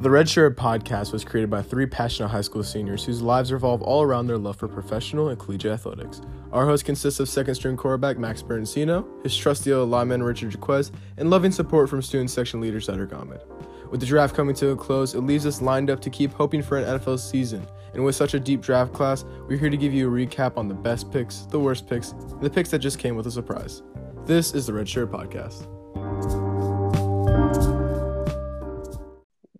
The 0.00 0.08
Red 0.08 0.30
Shirt 0.30 0.56
podcast 0.56 1.12
was 1.12 1.24
created 1.24 1.50
by 1.50 1.60
three 1.60 1.84
passionate 1.84 2.28
high 2.28 2.40
school 2.40 2.64
seniors 2.64 3.04
whose 3.04 3.20
lives 3.20 3.52
revolve 3.52 3.82
all 3.82 4.00
around 4.00 4.28
their 4.28 4.38
love 4.38 4.56
for 4.56 4.66
professional 4.66 5.28
and 5.28 5.38
collegiate 5.38 5.72
athletics. 5.72 6.22
Our 6.52 6.64
host 6.64 6.86
consists 6.86 7.20
of 7.20 7.28
second 7.28 7.56
string 7.56 7.76
quarterback 7.76 8.16
Max 8.16 8.42
Berensino, 8.42 9.04
his 9.22 9.36
trusty 9.36 9.74
old 9.74 9.90
lineman 9.90 10.22
Richard 10.22 10.54
Jaquez, 10.54 10.90
and 11.18 11.28
loving 11.28 11.52
support 11.52 11.90
from 11.90 12.00
student 12.00 12.30
section 12.30 12.62
leader 12.62 12.80
Cedric 12.80 13.12
Ahmed. 13.12 13.42
With 13.90 14.00
the 14.00 14.06
draft 14.06 14.34
coming 14.34 14.54
to 14.54 14.70
a 14.70 14.76
close, 14.76 15.14
it 15.14 15.20
leaves 15.20 15.44
us 15.44 15.60
lined 15.60 15.90
up 15.90 16.00
to 16.00 16.08
keep 16.08 16.32
hoping 16.32 16.62
for 16.62 16.78
an 16.78 16.98
NFL 16.98 17.18
season. 17.18 17.66
And 17.92 18.02
with 18.02 18.14
such 18.14 18.32
a 18.32 18.40
deep 18.40 18.62
draft 18.62 18.94
class, 18.94 19.26
we're 19.48 19.58
here 19.58 19.68
to 19.68 19.76
give 19.76 19.92
you 19.92 20.08
a 20.08 20.26
recap 20.26 20.56
on 20.56 20.66
the 20.66 20.72
best 20.72 21.12
picks, 21.12 21.40
the 21.40 21.60
worst 21.60 21.86
picks, 21.86 22.12
and 22.12 22.40
the 22.40 22.48
picks 22.48 22.70
that 22.70 22.78
just 22.78 22.98
came 22.98 23.16
with 23.16 23.26
a 23.26 23.30
surprise. 23.30 23.82
This 24.24 24.54
is 24.54 24.66
the 24.66 24.72
Red 24.72 24.88
Shirt 24.88 25.12
Podcast. 25.12 25.66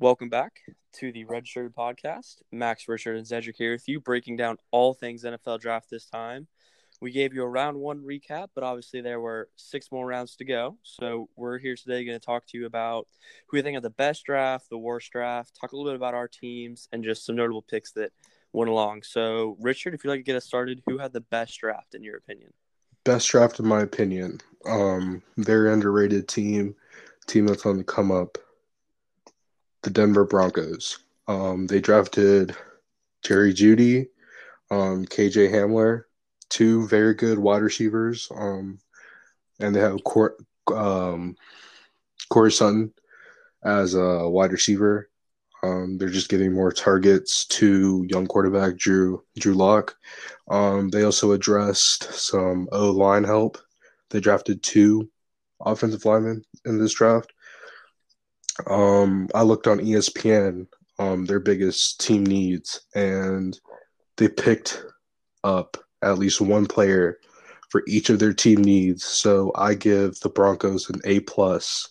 Welcome 0.01 0.31
back 0.31 0.61
to 0.95 1.13
the 1.13 1.27
Red 1.27 1.47
Shirt 1.47 1.75
Podcast. 1.77 2.37
Max, 2.51 2.89
Richard, 2.89 3.19
and 3.19 3.27
Cedric 3.27 3.57
here 3.59 3.73
with 3.73 3.87
you, 3.87 4.01
breaking 4.01 4.39
down 4.39 4.57
all 4.71 4.95
things 4.95 5.25
NFL 5.25 5.61
draft 5.61 5.91
this 5.91 6.07
time. 6.07 6.49
We 7.03 7.11
gave 7.11 7.35
you 7.35 7.43
a 7.43 7.47
round 7.47 7.77
one 7.77 8.01
recap, 8.01 8.47
but 8.55 8.65
obviously 8.65 9.03
there 9.03 9.21
were 9.21 9.51
six 9.57 9.93
more 9.93 10.07
rounds 10.07 10.37
to 10.37 10.47
go. 10.47 10.79
So 10.85 11.29
we're 11.37 11.59
here 11.59 11.77
today 11.77 12.07
going 12.07 12.19
to 12.19 12.25
talk 12.25 12.47
to 12.47 12.57
you 12.57 12.65
about 12.65 13.09
who 13.49 13.59
we 13.59 13.63
think 13.63 13.77
of 13.77 13.83
the 13.83 13.91
best 13.91 14.25
draft, 14.25 14.71
the 14.71 14.79
worst 14.79 15.13
draft, 15.13 15.59
talk 15.61 15.73
a 15.73 15.77
little 15.77 15.93
bit 15.93 15.97
about 15.97 16.15
our 16.15 16.29
teams, 16.29 16.89
and 16.93 17.05
just 17.05 17.27
some 17.27 17.37
notable 17.37 17.61
picks 17.61 17.93
that 17.93 18.11
went 18.55 18.71
along. 18.71 19.03
So, 19.03 19.59
Richard, 19.61 19.93
if 19.93 20.03
you'd 20.03 20.09
like 20.09 20.21
to 20.21 20.25
get 20.25 20.37
us 20.37 20.47
started, 20.47 20.81
who 20.87 20.97
had 20.97 21.13
the 21.13 21.21
best 21.21 21.61
draft 21.61 21.95
in 21.95 22.03
your 22.03 22.17
opinion? 22.17 22.55
Best 23.05 23.29
draft 23.29 23.61
in 23.61 23.67
my 23.67 23.83
opinion. 23.83 24.41
Um, 24.65 25.23
very 25.37 25.71
underrated 25.71 26.27
team, 26.27 26.75
team 27.27 27.47
that's 27.47 27.67
on 27.67 27.77
the 27.77 27.85
come 27.85 28.11
up 28.11 28.39
the 29.83 29.91
Denver 29.91 30.25
Broncos. 30.25 30.99
Um, 31.29 31.67
they 31.67 31.81
drafted 31.81 32.57
Jerry 33.23 33.53
Jeudy, 33.53 34.09
um, 34.71 35.05
KJ 35.07 35.51
Hamler, 35.51 36.05
two 36.49 36.87
very 36.89 37.15
good 37.15 37.39
wide 37.39 37.63
receivers, 37.63 38.29
um, 38.35 38.79
and 39.61 39.75
they 39.75 39.81
have 39.81 40.03
Cor- 40.05 40.37
um, 40.75 41.37
Corey 42.29 42.53
Sutton 42.53 42.93
as 43.65 43.95
a 43.95 44.29
wide 44.29 44.53
receiver. 44.53 45.09
Um, 45.63 45.99
they're 45.99 46.09
just 46.09 46.31
giving 46.31 46.55
more 46.55 46.73
targets 46.73 47.45
to 47.47 48.07
young 48.09 48.27
quarterback 48.27 48.77
Drew 48.77 49.23
Drew 49.39 49.53
Lock. 49.55 49.95
Um, 50.49 50.89
they 50.89 51.05
also 51.05 51.33
addressed 51.33 52.05
some 52.15 52.69
O 52.73 52.91
line 52.91 53.25
help. 53.25 53.59
They 54.09 54.21
drafted 54.21 54.63
two 54.63 55.11
offensive 55.61 56.05
linemen 56.05 56.43
in 56.65 56.79
this 56.79 56.95
draft. 56.95 57.33
Um, 58.67 59.29
I 59.35 59.43
looked 59.43 59.67
on 59.67 59.81
ESPN, 59.81 60.67
um, 60.99 61.25
their 61.27 61.41
biggest 61.41 62.01
team 62.01 62.25
needs, 62.25 62.81
and 62.95 63.59
they 64.17 64.29
picked 64.29 64.83
up 65.45 65.77
at 66.03 66.19
least 66.19 66.41
one 66.41 66.67
player 66.67 67.19
for 67.71 67.83
each 67.87 68.11
of 68.11 68.19
their 68.19 68.33
team 68.33 68.63
needs. 68.63 69.05
So 69.05 69.53
I 69.55 69.75
give 69.75 70.19
the 70.21 70.29
Broncos 70.29 70.91
an 70.91 71.01
A 71.05 71.21
plus 71.21 71.89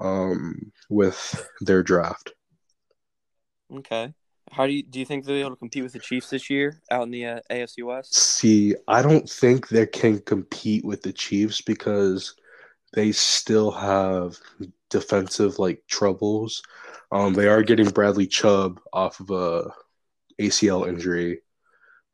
um, 0.00 0.72
with 0.88 1.48
their 1.60 1.82
draft. 1.82 2.32
Okay. 3.72 4.12
How 4.50 4.66
do 4.66 4.72
you 4.72 4.82
do 4.82 5.00
you 5.00 5.06
think 5.06 5.24
they'll 5.24 5.36
be 5.36 5.40
able 5.40 5.50
to 5.50 5.56
compete 5.56 5.82
with 5.82 5.92
the 5.92 5.98
Chiefs 5.98 6.30
this 6.30 6.48
year 6.48 6.80
out 6.90 7.02
in 7.04 7.10
the 7.10 7.26
uh, 7.26 7.40
AFC 7.50 7.82
West? 7.82 8.14
See, 8.14 8.74
I 8.86 9.02
don't 9.02 9.28
think 9.28 9.68
they 9.68 9.86
can 9.86 10.20
compete 10.20 10.84
with 10.84 11.02
the 11.02 11.12
Chiefs 11.12 11.60
because 11.60 12.36
they 12.92 13.10
still 13.10 13.70
have 13.70 14.38
defensive 14.94 15.58
like 15.58 15.82
troubles. 15.88 16.62
Um, 17.10 17.34
they 17.34 17.48
are 17.48 17.64
getting 17.64 17.90
Bradley 17.90 18.28
Chubb 18.28 18.80
off 18.92 19.18
of 19.18 19.30
a 19.30 19.72
ACL 20.40 20.88
injury. 20.88 21.40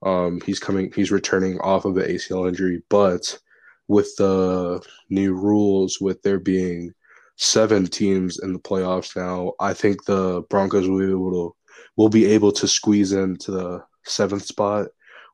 Um, 0.02 0.40
he's 0.46 0.58
coming. 0.58 0.90
He's 0.96 1.12
returning 1.12 1.60
off 1.60 1.84
of 1.84 1.98
an 1.98 2.08
ACL 2.08 2.48
injury, 2.48 2.82
but 2.88 3.38
with 3.86 4.16
the 4.16 4.80
new 5.10 5.34
rules, 5.34 6.00
with 6.00 6.22
there 6.22 6.40
being 6.40 6.92
seven 7.36 7.86
teams 7.86 8.38
in 8.38 8.54
the 8.54 8.58
playoffs 8.58 9.14
now, 9.14 9.52
I 9.60 9.74
think 9.74 10.04
the 10.04 10.42
Broncos 10.48 10.88
will 10.88 11.00
be 11.00 11.10
able 11.10 11.32
to 11.32 11.56
will 11.96 12.08
be 12.08 12.24
able 12.24 12.52
to 12.52 12.66
squeeze 12.66 13.12
into 13.12 13.50
the 13.50 13.84
seventh 14.06 14.44
spot 14.44 14.86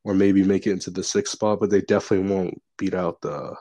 or 0.03 0.15
maybe 0.15 0.43
make 0.43 0.67
it 0.67 0.73
into 0.73 0.91
the 0.91 1.05
sixth 1.05 1.33
spot, 1.33 1.61
but 1.61 1.71
they 1.71 1.83
definitely 1.83 2.29
won't 2.29 2.61
beat 2.77 2.95
out 2.95 3.21
the 3.21 3.55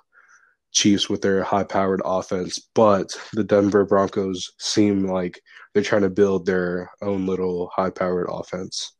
Chiefs 0.75 1.09
with 1.09 1.21
their 1.21 1.41
high 1.41 1.63
powered 1.63 2.01
offense, 2.03 2.59
but 2.75 3.09
the 3.33 3.43
Denver 3.43 3.85
Broncos 3.85 4.51
seem 4.59 5.07
like 5.07 5.39
they're 5.73 5.81
trying 5.81 6.01
to 6.01 6.09
build 6.09 6.45
their 6.45 6.91
own 7.01 7.25
little 7.25 7.71
high 7.73 7.89
powered 7.89 8.27
offense. 8.29 8.93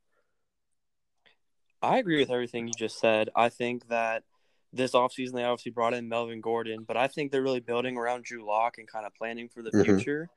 I 1.81 1.99
agree 1.99 2.17
with 2.17 2.31
everything 2.31 2.67
you 2.67 2.73
just 2.75 2.99
said. 2.99 3.29
I 3.35 3.49
think 3.49 3.89
that 3.89 4.23
this 4.71 4.93
offseason 4.93 5.33
they 5.33 5.43
obviously 5.43 5.71
brought 5.71 5.93
in 5.93 6.09
Melvin 6.09 6.41
Gordon, 6.41 6.85
but 6.87 6.97
I 6.97 7.07
think 7.07 7.31
they're 7.31 7.43
really 7.43 7.59
building 7.59 7.97
around 7.97 8.23
Drew 8.23 8.47
Lock 8.47 8.77
and 8.77 8.87
kind 8.87 9.05
of 9.05 9.13
planning 9.13 9.49
for 9.49 9.61
the 9.61 9.71
mm-hmm. 9.71 9.83
future. 9.83 10.29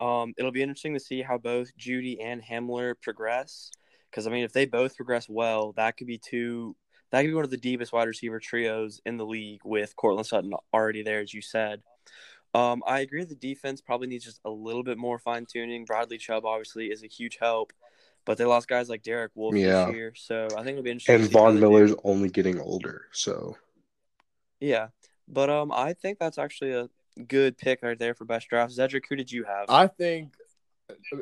Um, 0.00 0.34
it'll 0.38 0.52
be 0.52 0.62
interesting 0.62 0.94
to 0.94 1.00
see 1.00 1.20
how 1.20 1.36
both 1.36 1.76
Jeudy 1.76 2.18
and 2.22 2.42
Hamler 2.42 2.94
progress. 3.00 3.70
Because 4.10 4.26
I 4.26 4.30
mean, 4.30 4.44
if 4.44 4.52
they 4.52 4.66
both 4.66 4.96
progress 4.96 5.28
well, 5.28 5.72
that 5.76 5.96
could 5.96 6.06
be 6.06 6.18
two 6.18 6.76
that 7.10 7.22
could 7.22 7.28
be 7.28 7.34
one 7.34 7.44
of 7.44 7.50
the 7.50 7.56
deepest 7.56 7.92
wide 7.92 8.08
receiver 8.08 8.40
trios 8.40 9.00
in 9.06 9.16
the 9.16 9.26
league 9.26 9.60
with 9.64 9.94
Courtland 9.96 10.26
Sutton 10.26 10.52
already 10.72 11.02
there, 11.02 11.20
as 11.20 11.32
you 11.32 11.40
said. 11.40 11.82
Um, 12.54 12.82
I 12.86 13.00
agree 13.00 13.24
the 13.24 13.34
defense 13.34 13.80
probably 13.80 14.06
needs 14.06 14.24
just 14.24 14.40
a 14.44 14.50
little 14.50 14.82
bit 14.82 14.98
more 14.98 15.18
fine 15.18 15.46
tuning. 15.46 15.84
Bradley 15.84 16.18
Chubb 16.18 16.44
obviously 16.44 16.86
is 16.86 17.02
a 17.02 17.06
huge 17.06 17.36
help, 17.40 17.72
but 18.24 18.38
they 18.38 18.44
lost 18.44 18.66
guys 18.66 18.88
like 18.88 19.02
Derek 19.02 19.32
Wolfe 19.34 19.56
yeah. 19.56 19.86
this 19.86 19.94
year, 19.94 20.12
so 20.16 20.48
I 20.52 20.62
think 20.62 20.70
it'll 20.70 20.82
be 20.82 20.90
interesting. 20.90 21.16
And 21.16 21.30
Von 21.30 21.60
Miller's 21.60 21.92
do. 21.92 22.00
only 22.02 22.30
getting 22.30 22.58
older, 22.60 23.06
so 23.12 23.56
yeah. 24.60 24.88
But 25.28 25.50
um, 25.50 25.72
I 25.72 25.92
think 25.92 26.18
that's 26.18 26.38
actually 26.38 26.72
a 26.72 26.88
good 27.28 27.58
pick 27.58 27.82
right 27.82 27.98
there 27.98 28.14
for 28.14 28.24
best 28.24 28.48
draft. 28.48 28.72
Cedric, 28.72 29.04
who 29.08 29.16
did 29.16 29.30
you 29.30 29.44
have? 29.44 29.66
I 29.68 29.86
think 29.88 30.32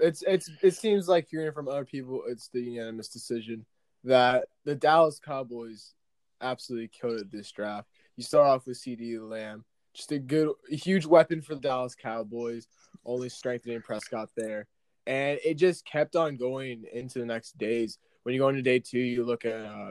it's 0.03 0.23
it's 0.23 0.51
it 0.63 0.75
seems 0.75 1.09
like 1.09 1.29
hearing 1.31 1.53
from 1.53 1.69
other 1.69 1.85
people, 1.85 2.23
it's 2.29 2.49
the 2.49 2.61
unanimous 2.61 3.09
decision 3.09 3.65
that 4.05 4.49
the 4.65 4.75
Dallas 4.75 5.19
Cowboys 5.19 5.95
absolutely 6.41 6.89
killed 6.89 7.31
this 7.31 7.51
draft. 7.51 7.89
You 8.17 8.25
start 8.25 8.47
off 8.47 8.67
with 8.67 8.79
CeeDee 8.79 9.21
Lamb, 9.21 9.65
just 9.93 10.13
a 10.13 10.19
good, 10.19 10.51
a 10.71 10.77
huge 10.77 11.07
weapon 11.07 11.43
for 11.43 11.55
the 11.55 11.61
Dallas 11.61 11.95
Cowboys, 11.95 12.67
only 13.05 13.29
strengthening 13.29 13.83
Prescott 13.83 14.31
there. 14.37 14.67
And 15.07 15.39
it 15.45 15.55
just 15.55 15.85
kept 15.85 16.17
on 16.17 16.37
going 16.37 16.85
into 16.93 17.19
the 17.19 17.27
next 17.27 17.59
days. 17.59 17.99
When 18.23 18.35
you 18.35 18.41
go 18.41 18.49
into 18.49 18.63
day 18.63 18.79
two, 18.79 18.99
you 18.99 19.25
look 19.25 19.45
at 19.45 19.61
uh, 19.61 19.91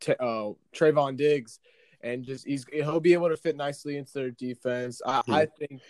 t- 0.00 0.14
uh, 0.20 0.50
Trevon 0.74 1.16
Diggs, 1.16 1.60
and 2.02 2.24
just 2.24 2.46
he's 2.46 2.66
he'll 2.72 3.00
be 3.00 3.14
able 3.14 3.30
to 3.30 3.36
fit 3.36 3.56
nicely 3.56 3.96
into 3.96 4.12
their 4.12 4.30
defense. 4.30 5.00
I, 5.04 5.20
hmm. 5.20 5.32
I 5.32 5.46
think 5.46 5.80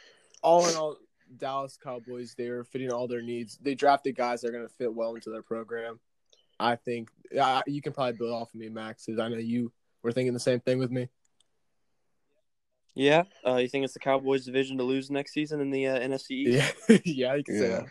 all 0.43 0.69
in 0.69 0.77
all, 0.77 0.97
Dallas 1.37 1.79
Cowboys 1.83 2.35
they're 2.37 2.65
fitting 2.65 2.93
all 2.93 3.07
their 3.07 3.23
needs. 3.23 3.59
They 3.61 3.75
drafted 3.75 4.17
guys 4.17 4.41
that 4.41 4.49
are 4.49 4.53
going 4.53 4.67
to 4.67 4.75
fit 4.75 4.93
well 4.93 5.15
into 5.15 5.31
their 5.31 5.43
program. 5.43 5.99
I 6.61 6.77
think 6.77 7.09
uh, 7.41 7.63
you 7.67 7.81
can 7.81 7.93
probably 7.93 8.13
build 8.13 8.33
off 8.33 8.55
of 8.55 8.61
me, 8.61 8.69
Max, 8.69 9.07
because 9.07 9.19
I 9.19 9.29
know 9.29 9.39
you 9.39 9.73
were 10.03 10.13
thinking 10.13 10.35
the 10.35 10.41
same 10.41 10.61
thing 10.61 10.79
with 10.79 10.91
me. 10.91 11.09
Yeah, 12.95 13.25
uh, 13.47 13.57
you 13.57 13.69
think 13.69 13.85
it's 13.85 13.95
the 13.95 14.01
Cowboys' 14.01 14.45
division 14.45 14.77
to 14.79 14.85
lose 14.85 15.11
next 15.11 15.33
season 15.33 15.61
in 15.61 15.71
the 15.71 15.87
uh, 15.87 15.99
NFC 15.99 16.31
East? 16.31 16.75
Yeah, 16.89 16.99
yeah, 17.05 17.35
you 17.35 17.45
can 17.45 17.55
yeah. 17.55 17.61
say 17.61 17.69
that. 17.69 17.87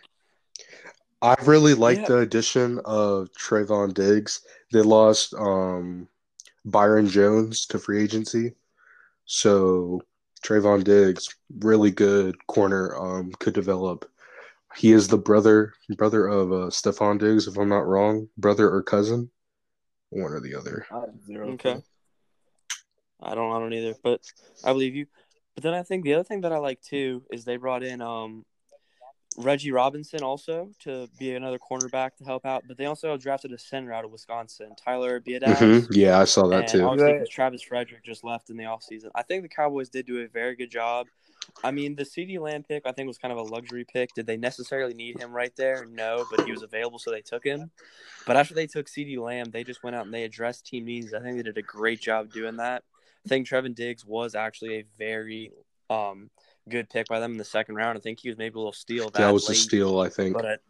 I 1.22 1.36
really 1.46 1.74
like 1.74 2.00
yeah. 2.00 2.08
the 2.08 2.18
addition 2.20 2.80
of 2.86 3.30
Trevon 3.34 3.94
Diggs. 3.94 4.42
They 4.72 4.82
lost 4.82 5.34
um, 5.34 6.08
Byron 6.66 7.08
Jones 7.08 7.66
to 7.68 7.80
free 7.80 8.04
agency, 8.04 8.54
so 9.26 10.02
Trevon 10.44 10.84
Diggs, 10.84 11.28
really 11.60 11.92
good 11.92 12.36
corner, 12.48 12.96
um, 12.96 13.32
could 13.40 13.54
develop 13.54 14.10
he 14.76 14.92
is 14.92 15.08
the 15.08 15.18
brother 15.18 15.74
brother 15.98 16.28
of 16.28 16.52
uh, 16.52 16.68
Stefon 16.68 17.20
Diggs, 17.20 17.48
if 17.48 17.58
I'm 17.58 17.70
not 17.70 17.88
wrong, 17.88 18.30
brother 18.38 18.70
or 18.70 18.84
cousin, 18.84 19.30
one 20.10 20.32
or 20.32 20.40
the 20.40 20.56
other. 20.56 20.86
Okay. 20.92 21.82
I 23.22 23.36
don't 23.36 23.52
I 23.52 23.60
don't 23.60 23.74
either, 23.74 23.96
but 24.04 24.22
I 24.64 24.72
believe 24.72 24.96
you. 24.96 25.08
But 25.56 25.64
then 25.64 25.74
I 25.74 25.84
think 25.84 26.04
the 26.04 26.14
other 26.14 26.24
thing 26.24 26.42
that 26.42 26.54
I 26.54 26.58
like 26.58 26.82
too 26.82 27.24
is 27.32 27.44
they 27.44 27.58
brought 27.58 27.84
in 27.84 28.02
um 28.02 28.46
Reggie 29.38 29.72
Robinson 29.72 30.22
also 30.22 30.72
to 30.80 31.08
be 31.18 31.34
another 31.34 31.60
cornerback 31.60 32.16
to 32.18 32.26
help 32.26 32.46
out, 32.46 32.64
but 32.68 32.78
they 32.78 32.86
also 32.86 33.16
drafted 33.16 33.52
a 33.52 33.58
center 33.58 33.94
out 33.94 34.04
of 34.04 34.12
Wisconsin, 34.12 34.72
Tyler 34.76 35.22
Biadasz. 35.22 35.56
Mm-hmm. 35.56 35.94
Yeah, 35.94 36.20
I 36.20 36.26
saw 36.26 36.48
that 36.48 36.68
too. 36.68 36.84
Obviously, 36.84 37.28
Travis 37.30 37.62
Frederick 37.62 38.04
just 38.04 38.24
left 38.24 38.50
in 38.50 38.58
the 38.58 38.64
offseason. 38.64 39.10
I 39.16 39.24
think 39.24 39.44
the 39.44 39.50
Cowboys 39.50 39.90
did 39.90 40.06
do 40.06 40.20
a 40.20 40.28
very 40.28 40.56
good 40.56 40.72
job 40.72 41.08
I 41.64 41.72
mean, 41.72 41.96
the 41.96 42.04
CeeDee 42.04 42.40
Lamb 42.40 42.64
pick 42.64 42.84
I 42.86 42.92
think 42.92 43.08
was 43.08 43.18
kind 43.18 43.32
of 43.32 43.38
a 43.38 43.44
luxury 43.44 43.86
pick. 43.92 44.14
Did 44.14 44.26
they 44.26 44.38
necessarily 44.38 44.94
need 44.94 45.20
him 45.20 45.32
right 45.32 45.56
there? 45.56 45.86
No, 45.90 46.26
but 46.30 46.46
he 46.46 46.52
was 46.52 46.64
available, 46.64 47.00
so 47.00 47.12
they 47.12 47.22
took 47.22 47.44
him. 47.44 47.72
But 48.26 48.38
after 48.38 48.54
they 48.54 48.68
took 48.68 48.88
CeeDee 48.88 49.18
Lamb, 49.18 49.52
they 49.52 49.64
just 49.64 49.84
went 49.84 49.96
out 49.96 50.06
and 50.06 50.14
they 50.14 50.24
addressed 50.24 50.66
team 50.66 50.86
needs. 50.86 51.14
I 51.14 51.22
think 51.22 51.38
they 51.38 51.44
did 51.44 51.58
a 51.58 51.62
great 51.62 52.02
job 52.02 52.32
doing 52.32 52.58
that. 52.58 52.84
I 53.26 53.30
think 53.30 53.48
Trevon 53.48 53.76
Diggs 53.76 54.06
was 54.06 54.36
actually 54.36 54.76
a 54.76 54.86
very 54.98 55.52
um, 55.90 56.30
good 56.70 56.90
pick 56.90 57.08
by 57.08 57.20
them 57.20 57.32
in 57.32 57.38
the 57.38 57.44
second 57.44 57.76
round. 57.76 57.98
I 57.98 58.02
think 58.02 58.20
he 58.20 58.30
was 58.30 58.38
maybe 58.38 58.56
a 58.56 58.58
little 58.58 58.74
steal. 58.74 59.06
That, 59.06 59.20
that 59.20 59.34
was 59.34 59.50
late, 59.50 59.58
a 59.58 59.62
steal, 59.62 60.00
I 60.00 60.10
think. 60.10 60.36
But 60.36 60.62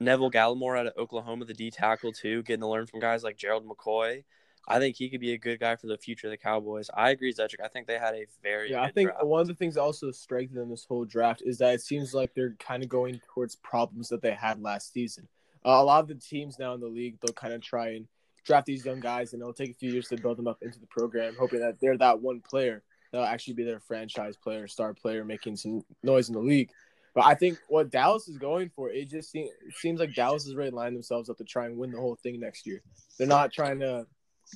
Neville 0.00 0.30
Gallimore 0.30 0.78
out 0.78 0.86
of 0.86 0.92
Oklahoma, 0.98 1.44
the 1.44 1.54
D 1.54 1.70
tackle 1.70 2.12
too, 2.12 2.42
getting 2.42 2.60
to 2.60 2.68
learn 2.68 2.86
from 2.86 3.00
guys 3.00 3.22
like 3.22 3.36
Gerald 3.36 3.66
McCoy. 3.66 4.24
I 4.68 4.78
think 4.78 4.96
he 4.96 5.08
could 5.08 5.20
be 5.20 5.32
a 5.32 5.38
good 5.38 5.60
guy 5.60 5.76
for 5.76 5.86
the 5.86 5.96
future 5.96 6.26
of 6.26 6.32
the 6.32 6.36
Cowboys. 6.36 6.90
I 6.92 7.10
agree, 7.10 7.32
Cedric. 7.32 7.60
I 7.62 7.68
think 7.68 7.86
they 7.86 7.98
had 7.98 8.14
a 8.14 8.26
very 8.42 8.72
yeah. 8.72 8.82
I 8.82 8.90
think 8.90 9.10
draft. 9.10 9.26
one 9.26 9.40
of 9.40 9.46
the 9.46 9.54
things 9.54 9.76
also 9.76 10.10
strengthened 10.10 10.70
this 10.70 10.84
whole 10.84 11.04
draft 11.04 11.42
is 11.44 11.58
that 11.58 11.74
it 11.74 11.82
seems 11.82 12.12
like 12.12 12.34
they're 12.34 12.56
kind 12.58 12.82
of 12.82 12.88
going 12.88 13.20
towards 13.32 13.56
problems 13.56 14.08
that 14.08 14.22
they 14.22 14.32
had 14.32 14.60
last 14.60 14.92
season. 14.92 15.28
Uh, 15.64 15.70
a 15.70 15.84
lot 15.84 16.00
of 16.00 16.08
the 16.08 16.14
teams 16.14 16.58
now 16.58 16.74
in 16.74 16.80
the 16.80 16.86
league 16.86 17.16
they'll 17.20 17.32
kind 17.32 17.54
of 17.54 17.60
try 17.60 17.90
and 17.90 18.06
draft 18.44 18.66
these 18.66 18.84
young 18.84 19.00
guys, 19.00 19.32
and 19.32 19.42
it'll 19.42 19.52
take 19.52 19.70
a 19.70 19.74
few 19.74 19.92
years 19.92 20.08
to 20.08 20.16
build 20.16 20.38
them 20.38 20.48
up 20.48 20.58
into 20.62 20.80
the 20.80 20.86
program, 20.86 21.34
hoping 21.38 21.60
that 21.60 21.80
they're 21.80 21.98
that 21.98 22.20
one 22.20 22.40
player 22.40 22.82
that'll 23.12 23.26
actually 23.26 23.54
be 23.54 23.64
their 23.64 23.80
franchise 23.80 24.36
player, 24.36 24.66
star 24.66 24.94
player, 24.94 25.24
making 25.24 25.56
some 25.56 25.84
noise 26.02 26.28
in 26.28 26.34
the 26.34 26.40
league. 26.40 26.70
But 27.14 27.24
I 27.24 27.34
think 27.34 27.58
what 27.68 27.90
Dallas 27.90 28.28
is 28.28 28.36
going 28.36 28.70
for, 28.76 28.90
it 28.90 29.08
just 29.08 29.30
seems, 29.30 29.48
it 29.66 29.74
seems 29.76 30.00
like 30.00 30.14
Dallas 30.14 30.46
is 30.46 30.54
really 30.54 30.70
lining 30.70 30.94
themselves 30.94 31.30
up 31.30 31.38
to 31.38 31.44
try 31.44 31.64
and 31.64 31.78
win 31.78 31.90
the 31.90 31.98
whole 31.98 32.16
thing 32.16 32.38
next 32.38 32.66
year. 32.66 32.82
They're 33.18 33.26
not 33.26 33.52
trying 33.52 33.80
to. 33.80 34.06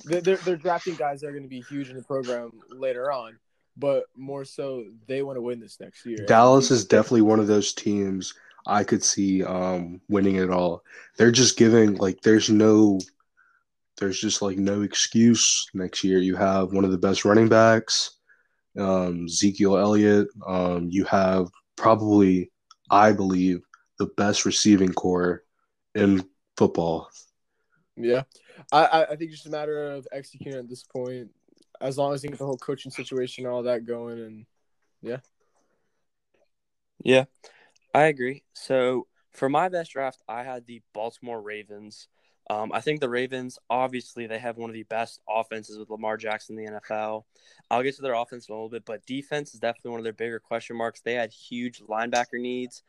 They're, 0.05 0.21
they're, 0.21 0.37
they're 0.37 0.55
drafting 0.55 0.95
guys 0.95 1.21
that 1.21 1.27
are 1.27 1.31
going 1.31 1.43
to 1.43 1.49
be 1.49 1.61
huge 1.61 1.89
in 1.89 1.97
the 1.97 2.03
program 2.03 2.51
later 2.69 3.11
on, 3.11 3.37
but 3.77 4.05
more 4.15 4.45
so 4.45 4.85
they 5.07 5.21
want 5.21 5.37
to 5.37 5.41
win 5.41 5.59
this 5.59 5.79
next 5.79 6.05
year. 6.05 6.25
Dallas 6.27 6.71
is 6.71 6.85
definitely 6.85 7.21
one 7.21 7.39
of 7.39 7.47
those 7.47 7.73
teams 7.73 8.33
I 8.65 8.83
could 8.83 9.03
see 9.03 9.43
um, 9.43 10.01
winning 10.07 10.35
it 10.35 10.49
all. 10.49 10.83
They're 11.17 11.31
just 11.31 11.57
giving 11.57 11.95
like 11.95 12.21
there's 12.21 12.49
no 12.49 12.99
there's 13.97 14.19
just 14.19 14.41
like 14.41 14.57
no 14.57 14.81
excuse 14.81 15.67
next 15.73 16.03
year. 16.03 16.19
You 16.19 16.35
have 16.35 16.73
one 16.73 16.83
of 16.83 16.91
the 16.91 16.97
best 16.97 17.25
running 17.25 17.49
backs, 17.49 18.17
um, 18.77 19.25
Ezekiel 19.25 19.77
Elliott. 19.77 20.27
Um, 20.45 20.89
you 20.89 21.05
have 21.05 21.49
probably, 21.75 22.51
I 22.89 23.11
believe, 23.11 23.61
the 23.99 24.07
best 24.17 24.45
receiving 24.45 24.93
core 24.93 25.43
in 25.93 26.27
football. 26.57 27.09
Yeah, 27.95 28.23
I 28.71 29.03
I 29.03 29.15
think 29.15 29.31
it's 29.31 29.43
just 29.43 29.47
a 29.47 29.51
matter 29.51 29.91
of 29.91 30.07
executing 30.11 30.59
at 30.59 30.69
this 30.69 30.83
point. 30.83 31.31
As 31.79 31.97
long 31.97 32.13
as 32.13 32.23
you 32.23 32.29
get 32.29 32.39
the 32.39 32.45
whole 32.45 32.57
coaching 32.57 32.91
situation, 32.91 33.45
all 33.45 33.63
that 33.63 33.85
going, 33.85 34.19
and 34.19 34.45
yeah, 35.01 35.17
yeah, 37.03 37.25
I 37.93 38.03
agree. 38.03 38.43
So 38.53 39.07
for 39.31 39.49
my 39.49 39.69
best 39.69 39.91
draft, 39.91 40.21
I 40.27 40.43
had 40.43 40.65
the 40.65 40.81
Baltimore 40.93 41.41
Ravens. 41.41 42.07
Um, 42.49 42.71
I 42.73 42.81
think 42.81 42.99
the 42.99 43.09
Ravens, 43.09 43.57
obviously, 43.69 44.27
they 44.27 44.39
have 44.39 44.57
one 44.57 44.69
of 44.69 44.73
the 44.73 44.83
best 44.83 45.21
offenses 45.29 45.77
with 45.77 45.89
Lamar 45.89 46.17
Jackson 46.17 46.59
in 46.59 46.65
the 46.65 46.81
NFL. 46.81 47.23
I'll 47.69 47.83
get 47.83 47.95
to 47.95 48.01
their 48.01 48.13
offense 48.13 48.49
in 48.49 48.53
a 48.53 48.55
little 48.55 48.69
bit, 48.69 48.83
but 48.85 49.05
defense 49.05 49.53
is 49.53 49.59
definitely 49.59 49.91
one 49.91 49.99
of 49.99 50.03
their 50.03 50.11
bigger 50.11 50.39
question 50.39 50.75
marks. 50.75 51.01
They 51.01 51.13
had 51.13 51.31
huge 51.31 51.79
linebacker 51.81 52.39
needs, 52.39 52.83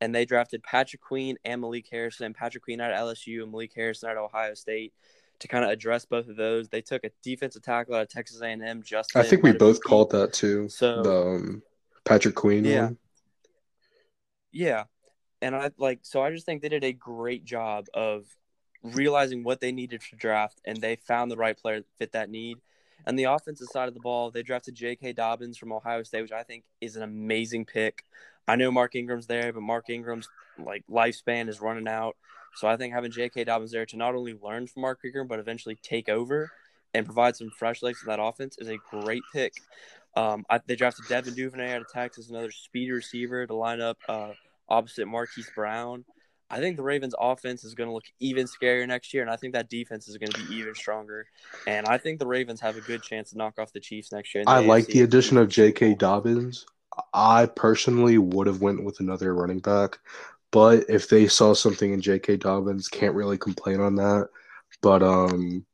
and 0.00 0.14
they 0.14 0.24
drafted 0.24 0.62
Patrick 0.62 1.02
Queen 1.02 1.36
and 1.44 1.60
Malik 1.60 1.88
Harrison. 1.90 2.32
Patrick 2.32 2.62
Queen 2.62 2.80
out 2.80 2.92
of 2.92 2.98
LSU 2.98 3.42
and 3.42 3.50
Malik 3.50 3.72
Harrison 3.74 4.08
out 4.08 4.16
of 4.16 4.24
Ohio 4.24 4.54
State 4.54 4.92
to 5.40 5.48
kind 5.48 5.64
of 5.64 5.70
address 5.70 6.04
both 6.04 6.28
of 6.28 6.36
those. 6.36 6.68
They 6.68 6.80
took 6.80 7.04
a 7.04 7.10
defensive 7.22 7.62
tackle 7.62 7.94
out 7.94 8.02
of 8.02 8.08
Texas 8.08 8.40
A&M. 8.40 8.82
Just 8.82 9.16
I 9.16 9.22
think 9.22 9.42
we 9.42 9.52
both 9.52 9.82
called 9.82 10.10
that 10.10 10.32
too. 10.32 10.68
So 10.68 11.02
the 11.02 11.16
um, 11.16 11.62
Patrick 12.04 12.34
Queen 12.34 12.64
yeah, 12.64 12.84
one. 12.84 12.98
Yeah, 14.52 14.84
and 15.40 15.54
I 15.54 15.70
like 15.78 16.00
so 16.02 16.22
I 16.22 16.30
just 16.30 16.46
think 16.46 16.62
they 16.62 16.68
did 16.68 16.84
a 16.84 16.92
great 16.92 17.44
job 17.44 17.86
of 17.94 18.26
realizing 18.82 19.42
what 19.44 19.60
they 19.60 19.72
needed 19.72 20.00
to 20.10 20.16
draft, 20.16 20.60
and 20.64 20.80
they 20.80 20.96
found 20.96 21.30
the 21.30 21.36
right 21.36 21.56
player 21.56 21.80
that 21.80 21.96
fit 21.98 22.12
that 22.12 22.30
need. 22.30 22.58
And 23.06 23.18
the 23.18 23.24
offensive 23.24 23.68
side 23.68 23.88
of 23.88 23.94
the 23.94 24.00
ball, 24.00 24.30
they 24.30 24.42
drafted 24.42 24.74
J.K. 24.74 25.12
Dobbins 25.14 25.56
from 25.56 25.72
Ohio 25.72 26.02
State, 26.02 26.22
which 26.22 26.32
I 26.32 26.42
think 26.42 26.64
is 26.80 26.96
an 26.96 27.02
amazing 27.02 27.64
pick. 27.64 28.04
I 28.46 28.56
know 28.56 28.70
Mark 28.70 28.96
Ingram's 28.96 29.26
there, 29.26 29.52
but 29.52 29.62
Mark 29.62 29.88
Ingram's 29.88 30.28
like 30.58 30.84
lifespan 30.90 31.48
is 31.48 31.60
running 31.60 31.88
out. 31.88 32.16
So 32.56 32.66
I 32.68 32.76
think 32.76 32.92
having 32.92 33.10
J.K. 33.10 33.44
Dobbins 33.44 33.72
there 33.72 33.86
to 33.86 33.96
not 33.96 34.14
only 34.14 34.34
learn 34.42 34.66
from 34.66 34.82
Mark 34.82 35.00
Ingram, 35.04 35.28
but 35.28 35.38
eventually 35.38 35.78
take 35.82 36.08
over 36.08 36.50
and 36.94 37.06
provide 37.06 37.36
some 37.36 37.50
fresh 37.50 37.82
legs 37.82 38.00
to 38.00 38.06
that 38.06 38.20
offense 38.20 38.56
is 38.58 38.68
a 38.68 38.78
great 38.90 39.22
pick. 39.32 39.52
Um, 40.16 40.44
I, 40.50 40.60
they 40.66 40.74
drafted 40.74 41.06
Devin 41.08 41.34
Duvernay 41.34 41.72
out 41.74 41.82
of 41.82 41.88
Texas, 41.88 42.30
another 42.30 42.50
speed 42.50 42.90
receiver 42.90 43.46
to 43.46 43.54
line 43.54 43.80
up 43.80 43.98
uh, 44.08 44.32
opposite 44.68 45.06
Marquise 45.06 45.50
Brown. 45.54 46.04
I 46.50 46.60
think 46.60 46.76
the 46.76 46.82
Ravens 46.82 47.14
offense 47.18 47.62
is 47.62 47.74
going 47.74 47.88
to 47.88 47.92
look 47.92 48.06
even 48.20 48.46
scarier 48.46 48.86
next 48.88 49.12
year, 49.12 49.22
and 49.22 49.30
I 49.30 49.36
think 49.36 49.52
that 49.52 49.68
defense 49.68 50.08
is 50.08 50.16
going 50.16 50.32
to 50.32 50.46
be 50.46 50.54
even 50.56 50.74
stronger. 50.74 51.26
And 51.66 51.86
I 51.86 51.98
think 51.98 52.18
the 52.18 52.26
Ravens 52.26 52.60
have 52.62 52.76
a 52.76 52.80
good 52.80 53.02
chance 53.02 53.30
to 53.30 53.38
knock 53.38 53.58
off 53.58 53.72
the 53.72 53.80
Chiefs 53.80 54.12
next 54.12 54.34
year. 54.34 54.44
I 54.46 54.60
like 54.60 54.86
the 54.86 55.02
addition 55.02 55.36
of 55.36 55.48
J.K. 55.48 55.94
Dobbins. 55.94 56.64
I 57.12 57.46
personally 57.46 58.16
would 58.16 58.46
have 58.46 58.62
went 58.62 58.82
with 58.82 59.00
another 59.00 59.34
running 59.34 59.60
back, 59.60 59.98
but 60.50 60.84
if 60.88 61.08
they 61.08 61.28
saw 61.28 61.54
something 61.54 61.92
in 61.92 62.00
J.K. 62.00 62.38
Dobbins, 62.38 62.88
can't 62.88 63.14
really 63.14 63.38
complain 63.38 63.80
on 63.80 63.94
that. 63.96 64.28
But 64.80 65.02
um, 65.02 65.64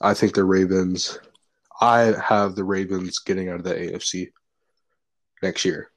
I 0.00 0.14
think 0.14 0.34
the 0.34 0.44
Ravens. 0.44 1.18
I 1.80 2.14
have 2.22 2.54
the 2.54 2.64
Ravens 2.64 3.18
getting 3.18 3.48
out 3.48 3.56
of 3.56 3.64
the 3.64 3.74
AFC 3.74 4.28
next 5.42 5.64
year. 5.64 5.90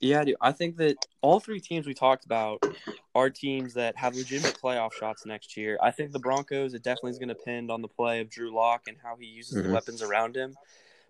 Yeah, 0.00 0.24
dude. 0.24 0.34
I 0.40 0.50
think 0.50 0.78
that 0.78 0.96
all 1.20 1.38
three 1.38 1.60
teams 1.60 1.86
we 1.86 1.94
talked 1.94 2.24
about 2.24 2.60
are 3.14 3.30
teams 3.30 3.74
that 3.74 3.96
have 3.96 4.16
legitimate 4.16 4.58
playoff 4.60 4.92
shots 4.94 5.24
next 5.24 5.56
year. 5.56 5.78
I 5.80 5.92
think 5.92 6.10
the 6.10 6.18
Broncos, 6.18 6.74
it 6.74 6.82
definitely 6.82 7.12
is 7.12 7.18
going 7.20 7.28
to 7.28 7.34
depend 7.34 7.70
on 7.70 7.82
the 7.82 7.88
play 7.88 8.20
of 8.20 8.28
Drew 8.28 8.52
Lock 8.52 8.88
and 8.88 8.96
how 9.00 9.16
he 9.16 9.26
uses 9.26 9.58
mm-hmm. 9.58 9.68
the 9.68 9.74
weapons 9.74 10.02
around 10.02 10.36
him. 10.36 10.56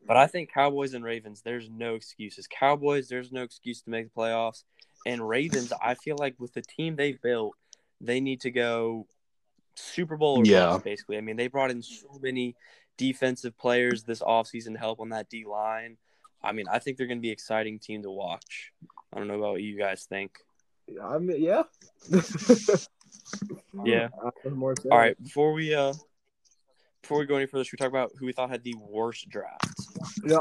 But 0.06 0.18
I 0.18 0.26
think 0.26 0.52
Cowboys 0.52 0.92
and 0.92 1.02
Ravens, 1.02 1.40
there's 1.40 1.70
no 1.70 1.94
excuses. 1.94 2.46
Cowboys, 2.46 3.08
there's 3.08 3.32
no 3.32 3.42
excuse 3.42 3.80
to 3.82 3.90
make 3.90 4.12
the 4.12 4.20
playoffs. 4.20 4.64
And 5.06 5.26
Ravens, 5.26 5.72
I 5.82 5.94
feel 5.94 6.16
like 6.18 6.34
with 6.38 6.52
the 6.54 6.62
team 6.62 6.96
they've 6.96 7.20
built, 7.20 7.54
they 8.00 8.20
need 8.20 8.40
to 8.42 8.50
go 8.50 9.06
Super 9.74 10.16
Bowl 10.16 10.38
or 10.38 10.44
yeah. 10.44 10.66
Bust, 10.66 10.84
basically. 10.84 11.16
I 11.16 11.20
mean, 11.20 11.36
they 11.36 11.48
brought 11.48 11.70
in 11.70 11.82
so 11.82 12.18
many 12.20 12.56
defensive 12.96 13.56
players 13.56 14.04
this 14.04 14.20
offseason 14.20 14.74
to 14.74 14.78
help 14.78 15.00
on 15.00 15.10
that 15.10 15.28
D 15.28 15.44
line. 15.44 15.96
I 16.42 16.52
mean, 16.52 16.66
I 16.70 16.78
think 16.78 16.96
they're 16.96 17.06
going 17.06 17.18
to 17.18 17.22
be 17.22 17.30
exciting 17.30 17.78
team 17.78 18.02
to 18.02 18.10
watch. 18.10 18.72
I 19.12 19.18
don't 19.18 19.28
know 19.28 19.38
about 19.38 19.52
what 19.52 19.62
you 19.62 19.78
guys 19.78 20.04
think. 20.04 20.38
I 21.02 21.18
mean, 21.18 21.42
yeah. 21.42 21.62
yeah. 23.84 24.08
All 24.90 24.98
right, 24.98 25.22
before 25.22 25.52
we 25.52 25.74
uh 25.74 25.94
before 27.02 27.18
we 27.18 27.26
go 27.26 27.36
any 27.36 27.46
further, 27.46 27.64
should 27.64 27.78
we 27.78 27.84
talk 27.84 27.88
about 27.88 28.12
who 28.18 28.26
we 28.26 28.32
thought 28.32 28.50
had 28.50 28.62
the 28.62 28.74
worst 28.78 29.28
draft? 29.28 29.66
Yeah, 30.24 30.38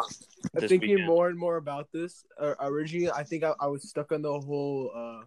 I'm 0.55 0.67
thinking 0.67 0.91
weekend? 0.91 1.07
more 1.07 1.27
and 1.27 1.37
more 1.37 1.57
about 1.57 1.91
this. 1.91 2.23
Uh, 2.39 2.53
originally, 2.59 3.11
I 3.11 3.23
think 3.23 3.43
I, 3.43 3.53
I, 3.59 3.67
was 3.67 3.89
stuck 3.89 4.11
on 4.11 4.21
the 4.21 4.39
whole 4.39 4.91
uh, 4.95 5.25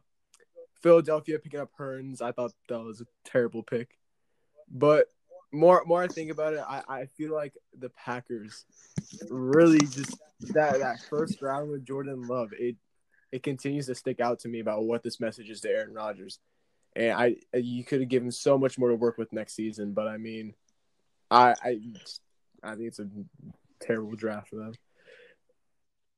Philadelphia 0.81 1.39
picking 1.39 1.61
up 1.61 1.71
Hurts. 1.77 2.23
I 2.23 2.33
thought 2.33 2.53
that 2.69 2.81
was 2.81 3.01
a 3.01 3.07
terrible 3.25 3.63
pick, 3.63 3.99
but 4.71 5.09
more 5.53 5.83
more 5.87 6.03
I 6.03 6.09
think 6.09 6.31
about 6.31 6.55
it, 6.55 6.63
I, 6.67 6.83
I 6.89 7.07
feel 7.17 7.33
like 7.33 7.55
the 7.79 7.91
Packers 7.91 8.65
really 9.29 9.79
just 9.79 10.17
that 10.53 10.79
that 10.79 11.01
first 11.09 11.43
round 11.43 11.71
with 11.71 11.85
Jordan 11.85 12.27
Love, 12.27 12.51
it 12.53 12.77
it 13.33 13.43
continues 13.43 13.87
to 13.87 13.95
stick 13.95 14.21
out 14.21 14.41
to 14.41 14.49
me 14.49 14.61
about 14.61 14.85
what 14.85 15.03
this 15.03 15.21
message 15.21 15.51
is 15.51 15.61
to 15.63 15.69
Aaron 15.69 15.93
Rodgers. 15.93 16.39
And 16.95 17.13
I 17.13 17.37
you 17.55 17.85
could 17.85 18.01
have 18.01 18.09
given 18.09 18.31
so 18.31 18.57
much 18.57 18.79
more 18.79 18.91
to 18.91 18.95
work 18.95 19.19
with 19.19 19.33
next 19.33 19.55
season, 19.55 19.93
but 19.93 20.07
I 20.07 20.17
mean 20.17 20.55
I 21.35 21.55
I 21.63 21.81
I 22.63 22.75
think 22.75 22.89
it's 22.89 22.99
a 22.99 23.09
terrible 23.81 24.17
draft 24.17 24.49
for 24.49 24.57
them. 24.57 24.73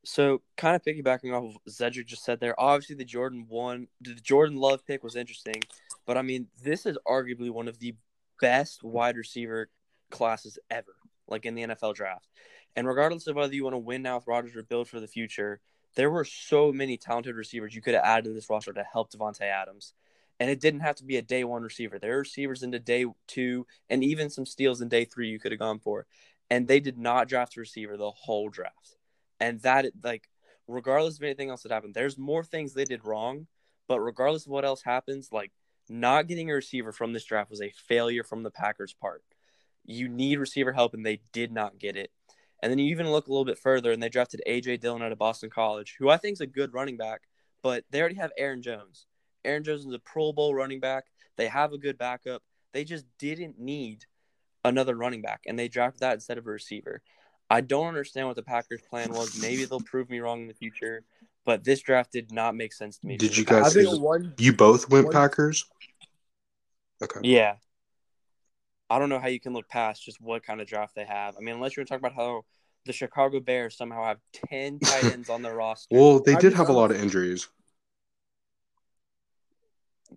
So, 0.04 0.42
kind 0.56 0.76
of 0.76 0.85
piggybacking 0.85 1.35
off 1.35 1.56
of 1.56 1.73
Cedric 1.73 2.06
just 2.06 2.25
said 2.25 2.38
there, 2.38 2.58
obviously 2.61 2.94
the 2.94 3.04
Jordan 3.04 3.46
one, 3.49 3.88
the 4.00 4.14
Jordan 4.14 4.56
Love 4.56 4.87
pick 4.87 5.02
was 5.02 5.16
interesting, 5.16 5.61
but 6.06 6.16
I 6.16 6.23
mean, 6.23 6.46
this 6.62 6.87
is 6.87 6.96
arguably 7.08 7.50
one 7.50 7.66
of 7.66 7.80
the 7.80 7.96
best 8.40 8.85
wide 8.85 9.16
receiver 9.16 9.68
classes 10.11 10.61
ever, 10.70 10.94
like 11.26 11.44
in 11.44 11.56
the 11.56 11.64
NFL 11.64 11.96
draft. 11.96 12.28
And 12.76 12.87
regardless 12.87 13.26
of 13.26 13.35
whether 13.35 13.54
you 13.54 13.64
want 13.64 13.75
to 13.75 13.78
win 13.78 14.02
now 14.02 14.16
with 14.16 14.28
Rodgers 14.28 14.54
or 14.54 14.62
build 14.62 14.87
for 14.87 15.00
the 15.00 15.08
future, 15.08 15.61
there 15.96 16.11
were 16.11 16.25
so 16.25 16.73
many 16.73 16.96
talented 16.96 17.35
receivers 17.35 17.75
you 17.75 17.82
could 17.82 17.94
have 17.94 18.04
added 18.04 18.26
to 18.26 18.32
this 18.32 18.49
roster 18.49 18.73
to 18.75 18.85
help 18.85 19.11
Davante 19.11 19.40
Adams. 19.40 19.94
And 20.38 20.50
it 20.50 20.61
didn't 20.61 20.81
have 20.81 20.97
to 20.97 21.05
be 21.05 21.16
a 21.16 21.23
day 21.23 21.45
one 21.45 21.62
receiver. 21.62 21.99
There 21.99 22.16
are 22.16 22.21
receivers 22.21 22.62
into 22.62 22.78
day 22.78 23.07
two 23.26 23.66
and 23.88 24.05
even 24.05 24.28
some 24.28 24.47
steals 24.47 24.81
in 24.81 24.88
day 24.88 25.05
three 25.05 25.28
you 25.28 25.38
could 25.38 25.52
have 25.52 25.59
gone 25.59 25.78
for. 25.78 26.07
And 26.50 26.69
they 26.69 26.81
did 26.81 26.99
not 26.99 27.28
draft 27.28 27.57
a 27.57 27.61
receiver 27.61 27.97
the 27.97 28.11
whole 28.11 28.49
draft. 28.50 28.97
And 29.40 29.61
that, 29.62 29.87
like, 30.02 30.28
regardless 30.69 31.16
of 31.16 31.23
anything 31.23 31.50
else 31.50 31.62
that 31.62 31.73
happened, 31.73 31.95
there's 31.95 32.19
more 32.19 32.45
things 32.45 32.73
they 32.73 32.85
did 32.85 33.05
wrong. 33.05 33.47
But 33.88 34.00
regardless 34.00 34.47
of 34.47 34.52
what 34.52 34.64
else 34.64 34.83
happens, 34.83 35.31
like, 35.33 35.52
not 35.88 36.26
getting 36.26 36.50
a 36.50 36.55
receiver 36.55 36.93
from 36.93 37.12
this 37.12 37.25
draft 37.25 37.50
was 37.50 37.62
a 37.62 37.73
failure 37.88 38.25
from 38.25 38.43
the 38.43 38.50
Packers' 38.50 38.95
part. 38.95 39.23
You 39.85 40.09
need 40.09 40.38
receiver 40.38 40.73
help, 40.73 40.95
and 40.95 41.07
they 41.07 41.21
did 41.33 41.52
not 41.52 41.78
get 41.78 41.97
it. 41.97 42.11
And 42.62 42.71
then 42.71 42.78
you 42.78 42.90
even 42.90 43.11
look 43.11 43.28
a 43.28 43.31
little 43.31 43.45
bit 43.45 43.59
further, 43.59 43.93
and 43.93 44.02
they 44.02 44.09
drafted 44.09 44.43
A.J. 44.47 44.78
Dillon 44.78 45.02
out 45.02 45.12
of 45.12 45.19
Boston 45.19 45.50
College, 45.50 45.97
who 45.99 46.09
I 46.09 46.16
think 46.16 46.35
is 46.35 46.40
a 46.40 46.47
good 46.47 46.75
running 46.75 46.97
back, 46.97 47.23
but 47.62 47.85
they 47.90 48.00
already 48.00 48.16
have 48.16 48.33
Aaron 48.37 48.62
Jones. 48.62 49.07
Aaron 49.46 49.64
Jones 49.64 49.86
is 49.86 49.94
a 49.94 49.98
Pro 49.98 50.32
Bowl 50.32 50.54
running 50.54 50.80
back. 50.80 51.04
They 51.36 51.48
have 51.48 51.72
a 51.72 51.78
good 51.78 51.96
backup. 51.98 52.42
They 52.72 52.84
just 52.84 53.04
didn't 53.18 53.58
need 53.58 54.04
another 54.64 54.94
running 54.96 55.22
back, 55.22 55.42
and 55.46 55.58
they 55.58 55.68
drafted 55.68 56.00
that 56.00 56.14
instead 56.14 56.38
of 56.38 56.46
a 56.46 56.50
receiver. 56.50 57.00
I 57.48 57.60
don't 57.60 57.86
understand 57.86 58.26
what 58.26 58.36
the 58.36 58.42
Packers' 58.42 58.82
plan 58.90 59.12
was. 59.12 59.40
Maybe 59.40 59.64
they'll 59.64 59.80
prove 59.80 60.10
me 60.10 60.18
wrong 60.18 60.42
in 60.42 60.48
the 60.48 60.54
future, 60.54 61.04
But 61.44 61.62
this 61.62 61.80
draft 61.80 62.10
did 62.10 62.32
not 62.32 62.56
make 62.56 62.72
sense 62.72 62.98
to 62.98 63.06
me. 63.06 63.16
Did 63.16 63.36
you 63.36 63.44
guys 63.44 63.66
I 63.66 63.68
see 63.68 63.74
think 63.74 63.86
Packers. 63.86 63.98
the- 64.00 64.04
one. 64.04 64.34
You 64.36 64.52
both 64.52 64.90
went 64.90 65.04
One- 65.06 65.12
Packers. 65.12 65.64
Okay. 67.00 67.20
Yeah. 67.22 67.54
I 68.90 68.98
don't 68.98 69.08
know 69.08 69.20
how 69.20 69.28
you 69.28 69.38
can 69.38 69.52
look 69.52 69.68
past 69.68 70.04
just 70.04 70.20
what 70.20 70.44
kind 70.44 70.60
of 70.60 70.66
draft 70.66 70.96
they 70.96 71.04
have. 71.04 71.36
I 71.36 71.40
mean, 71.40 71.54
unless 71.54 71.76
you 71.76 71.82
want 71.82 71.88
to 71.88 71.94
talk 71.94 72.00
about 72.00 72.14
how 72.14 72.44
the 72.84 72.92
Chicago 72.92 73.38
Bears 73.40 73.76
somehow 73.76 74.04
have 74.04 74.18
10 74.48 74.78
tight 74.84 75.04
ends 75.04 75.28
on 75.30 75.42
their 75.42 75.54
roster. 75.54 75.94
Well, 75.96 76.20
they 76.20 76.34
did 76.36 76.52
have 76.54 76.68
a 76.68 76.72
lot 76.72 76.90
of 76.90 77.00
injuries. 77.00 77.48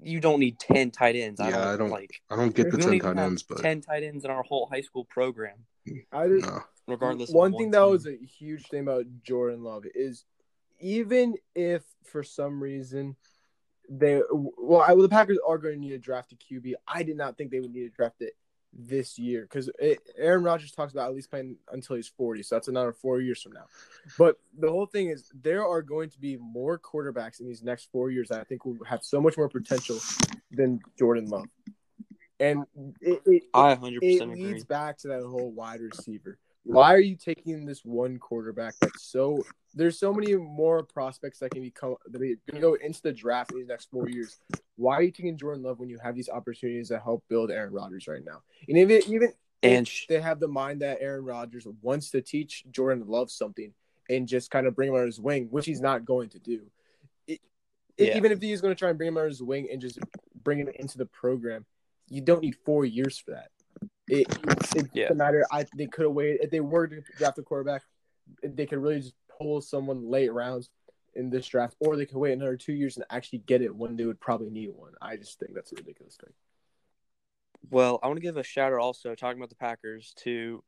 You 0.02 0.20
don't 0.20 0.40
need 0.40 0.60
10 0.60 0.92
tight 0.92 1.16
ends. 1.16 1.40
I 1.40 1.50
Yeah, 1.50 1.56
don't, 1.58 1.68
I 1.68 1.78
don't- 1.78 1.90
like 1.90 2.22
I 2.30 2.36
don't 2.36 2.54
get 2.54 2.72
the 2.72 2.78
ten 2.78 3.00
tight 3.00 3.18
ends, 3.18 3.44
but 3.44 3.60
10 3.62 3.82
tight 3.82 4.04
ends 4.04 4.26
in 4.26 4.32
our 4.32 4.44
whole 4.44 4.68
high 4.72 4.82
school 4.82 5.06
program, 5.06 5.58
I 6.12 6.28
just 6.28 6.46
no. 6.46 6.62
regardless 6.88 7.30
one 7.32 7.54
of 7.54 7.58
thing 7.60 7.72
that 7.72 7.82
was 7.82 8.06
a 8.08 8.16
huge 8.18 8.68
thing 8.68 8.82
about 8.82 9.06
Jordan 9.24 9.64
Love 9.64 9.86
is 9.96 10.26
even 10.80 11.36
if 11.56 11.84
for 12.06 12.24
some 12.24 12.62
reason 12.62 13.16
they 13.90 14.22
well, 14.32 14.82
I, 14.82 14.94
well 14.94 15.02
the 15.02 15.10
Packers 15.10 15.40
are 15.48 15.58
going 15.58 15.74
to 15.76 15.80
need 15.80 15.90
to 15.90 15.98
draft 15.98 16.32
a 16.32 16.36
QB. 16.36 16.74
I 16.88 17.04
did 17.04 17.18
not 17.18 17.38
think 17.38 17.50
they 17.52 17.60
would 17.60 17.74
need 17.74 17.84
to 17.84 17.90
draft 17.90 18.22
it 18.22 18.34
this 18.74 19.18
year 19.18 19.42
because 19.42 19.70
Aaron 20.18 20.44
Rodgers 20.44 20.72
talks 20.72 20.94
about 20.94 21.10
at 21.10 21.16
least 21.16 21.30
playing 21.30 21.58
until 21.72 21.96
he's 21.96 22.08
forty, 22.08 22.44
so 22.44 22.56
that's 22.56 22.68
another 22.68 22.94
four 22.94 23.22
years 23.22 23.42
from 23.42 23.54
now. 23.54 23.66
But 24.18 24.38
the 24.58 24.70
whole 24.70 24.86
thing 24.86 25.10
is 25.10 25.32
there 25.42 25.68
are 25.68 25.82
going 25.82 26.10
to 26.12 26.20
be 26.20 26.38
more 26.38 26.80
quarterbacks 26.80 27.40
in 27.40 27.48
these 27.48 27.64
next 27.64 27.90
four 27.92 28.12
years 28.12 28.30
that 28.30 28.40
I 28.40 28.44
think 28.44 28.66
will 28.66 28.78
have 28.86 29.04
so 29.04 29.20
much 29.22 29.38
more 29.38 29.50
potential 29.50 30.00
than 30.52 30.80
Jordan 30.98 31.26
Love, 31.26 31.48
and 32.40 32.66
it, 33.02 33.22
it, 33.26 33.44
I 33.54 33.76
100% 33.76 33.98
it 34.02 34.22
agree. 34.22 34.44
leads 34.44 34.66
back 34.66 34.98
to 35.00 35.10
that 35.10 35.24
whole 35.24 35.52
wide 35.52 35.82
receiver. 35.82 36.38
Why 36.64 36.94
are 36.94 37.00
you 37.00 37.16
taking 37.16 37.66
this 37.66 37.84
one 37.84 38.20
quarterback 38.20 38.76
that's 38.80 39.04
so 39.12 39.44
there's 39.74 40.00
so 40.00 40.14
many 40.14 40.36
more 40.36 40.84
prospects 40.84 41.40
that 41.40 41.52
can 41.52 41.62
become 41.62 41.96
that 42.08 42.22
are 42.22 42.36
gonna 42.50 42.62
go 42.62 42.74
into 42.76 43.02
the 43.02 43.12
draft 43.12 43.52
in 43.52 43.60
these 43.60 43.68
next 43.68 43.90
four 43.90 44.10
years. 44.10 44.38
Why 44.80 44.96
are 44.96 45.02
you 45.04 45.12
taking 45.12 45.38
Jordan 45.38 45.62
Love 45.64 45.78
when 45.80 45.90
you 45.90 45.98
have 46.02 46.16
these 46.16 46.30
opportunities 46.30 46.88
to 46.88 47.00
help 47.00 47.24
build 47.28 47.52
Aaron 47.52 47.74
Rodgers 47.74 48.08
right 48.08 48.24
now? 48.24 48.42
And 48.68 48.78
even 48.78 49.02
even 49.08 49.34
And 49.62 49.86
if 49.86 49.92
sh- 49.92 50.06
they 50.08 50.22
have 50.22 50.40
the 50.40 50.48
mind 50.48 50.82
that 50.82 51.00
Aaron 51.02 51.26
Rodgers 51.26 51.68
wants 51.82 52.12
to 52.12 52.22
teach 52.22 52.64
Jordan 52.72 53.06
Love 53.06 53.30
something 53.30 53.74
and 54.10 54.26
just 54.28 54.50
kind 54.52 54.66
of 54.68 54.76
bring 54.76 54.88
him 54.90 54.96
under 54.96 55.06
his 55.06 55.20
wing, 55.20 55.48
which 55.52 55.66
he's 55.66 55.82
not 55.82 56.06
going 56.06 56.30
to 56.30 56.40
do. 56.40 56.62
It, 57.28 57.42
Yeah. 57.98 58.16
Even 58.16 58.32
if 58.32 58.42
he's 58.42 58.62
going 58.62 58.74
to 58.74 58.80
try 58.80 58.88
and 58.90 58.98
bring 58.98 59.10
him 59.10 59.18
under 59.18 59.28
his 59.28 59.44
wing 59.44 59.68
and 59.70 59.82
just 59.82 60.00
bring 60.44 60.58
him 60.60 60.70
into 60.80 60.98
the 60.98 61.06
program, 61.08 61.66
you 62.08 62.22
don't 62.22 62.42
need 62.42 62.56
four 62.66 62.86
years 62.86 63.18
for 63.20 63.32
that. 63.32 63.50
It, 64.08 64.28
it 64.76 64.88
Yeah. 64.94 65.04
doesn't 65.10 65.18
matter. 65.18 65.46
I 65.52 65.66
they 65.76 65.88
could 65.88 66.06
have 66.06 66.14
waited 66.14 66.40
if 66.42 66.52
they 66.52 66.62
were 66.62 66.88
to 66.88 67.02
draft 67.18 67.38
a 67.38 67.44
quarterback. 67.44 67.82
They 68.42 68.66
could 68.66 68.80
really 68.80 69.02
just 69.02 69.14
pull 69.38 69.60
someone 69.62 70.10
late 70.10 70.32
rounds 70.32 70.70
in 71.16 71.30
this 71.30 71.48
draft, 71.48 71.76
or 71.80 71.96
they 71.96 72.06
could 72.06 72.18
wait 72.18 72.34
another 72.34 72.58
two 72.58 72.74
years 72.74 72.98
and 72.98 73.06
actually 73.10 73.40
get 73.40 73.62
it 73.62 73.76
when 73.76 73.96
they 73.96 74.06
would 74.06 74.20
probably 74.20 74.50
need 74.50 74.72
one. 74.76 74.94
I 75.02 75.18
just 75.18 75.40
think 75.40 75.54
that's 75.54 75.72
a 75.72 75.76
ridiculous 75.76 76.16
thing. 76.16 76.34
Well, 77.70 78.00
I 78.02 78.08
want 78.08 78.18
to 78.18 78.22
give 78.22 78.38
a 78.38 78.44
shout 78.44 78.74
out 78.74 78.80
also, 78.80 79.16
talking 79.16 79.38
about 79.40 79.50
the 79.50 79.56
Packers, 79.56 80.14
to 80.24 80.64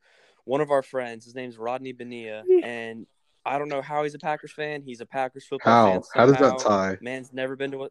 one 0.46 0.62
of 0.62 0.72
our 0.72 0.84
friends. 0.84 1.26
His 1.26 1.36
name's 1.36 1.58
Rodney 1.58 1.94
Benia. 1.94 2.44
And 2.64 3.08
I 3.46 3.58
don't 3.58 3.70
know 3.70 3.82
how 3.82 4.04
he's 4.04 4.14
a 4.14 4.20
Packers 4.20 4.52
fan. 4.52 4.84
He's 4.84 5.02
a 5.02 5.06
Packers 5.06 5.46
football 5.46 5.74
How? 5.74 5.92
fan. 5.92 6.02
How 6.14 6.26
does 6.26 6.38
that 6.38 6.60
tie? 6.60 6.98
Man's 7.02 7.34
never 7.34 7.56
been 7.56 7.72
to 7.72 7.90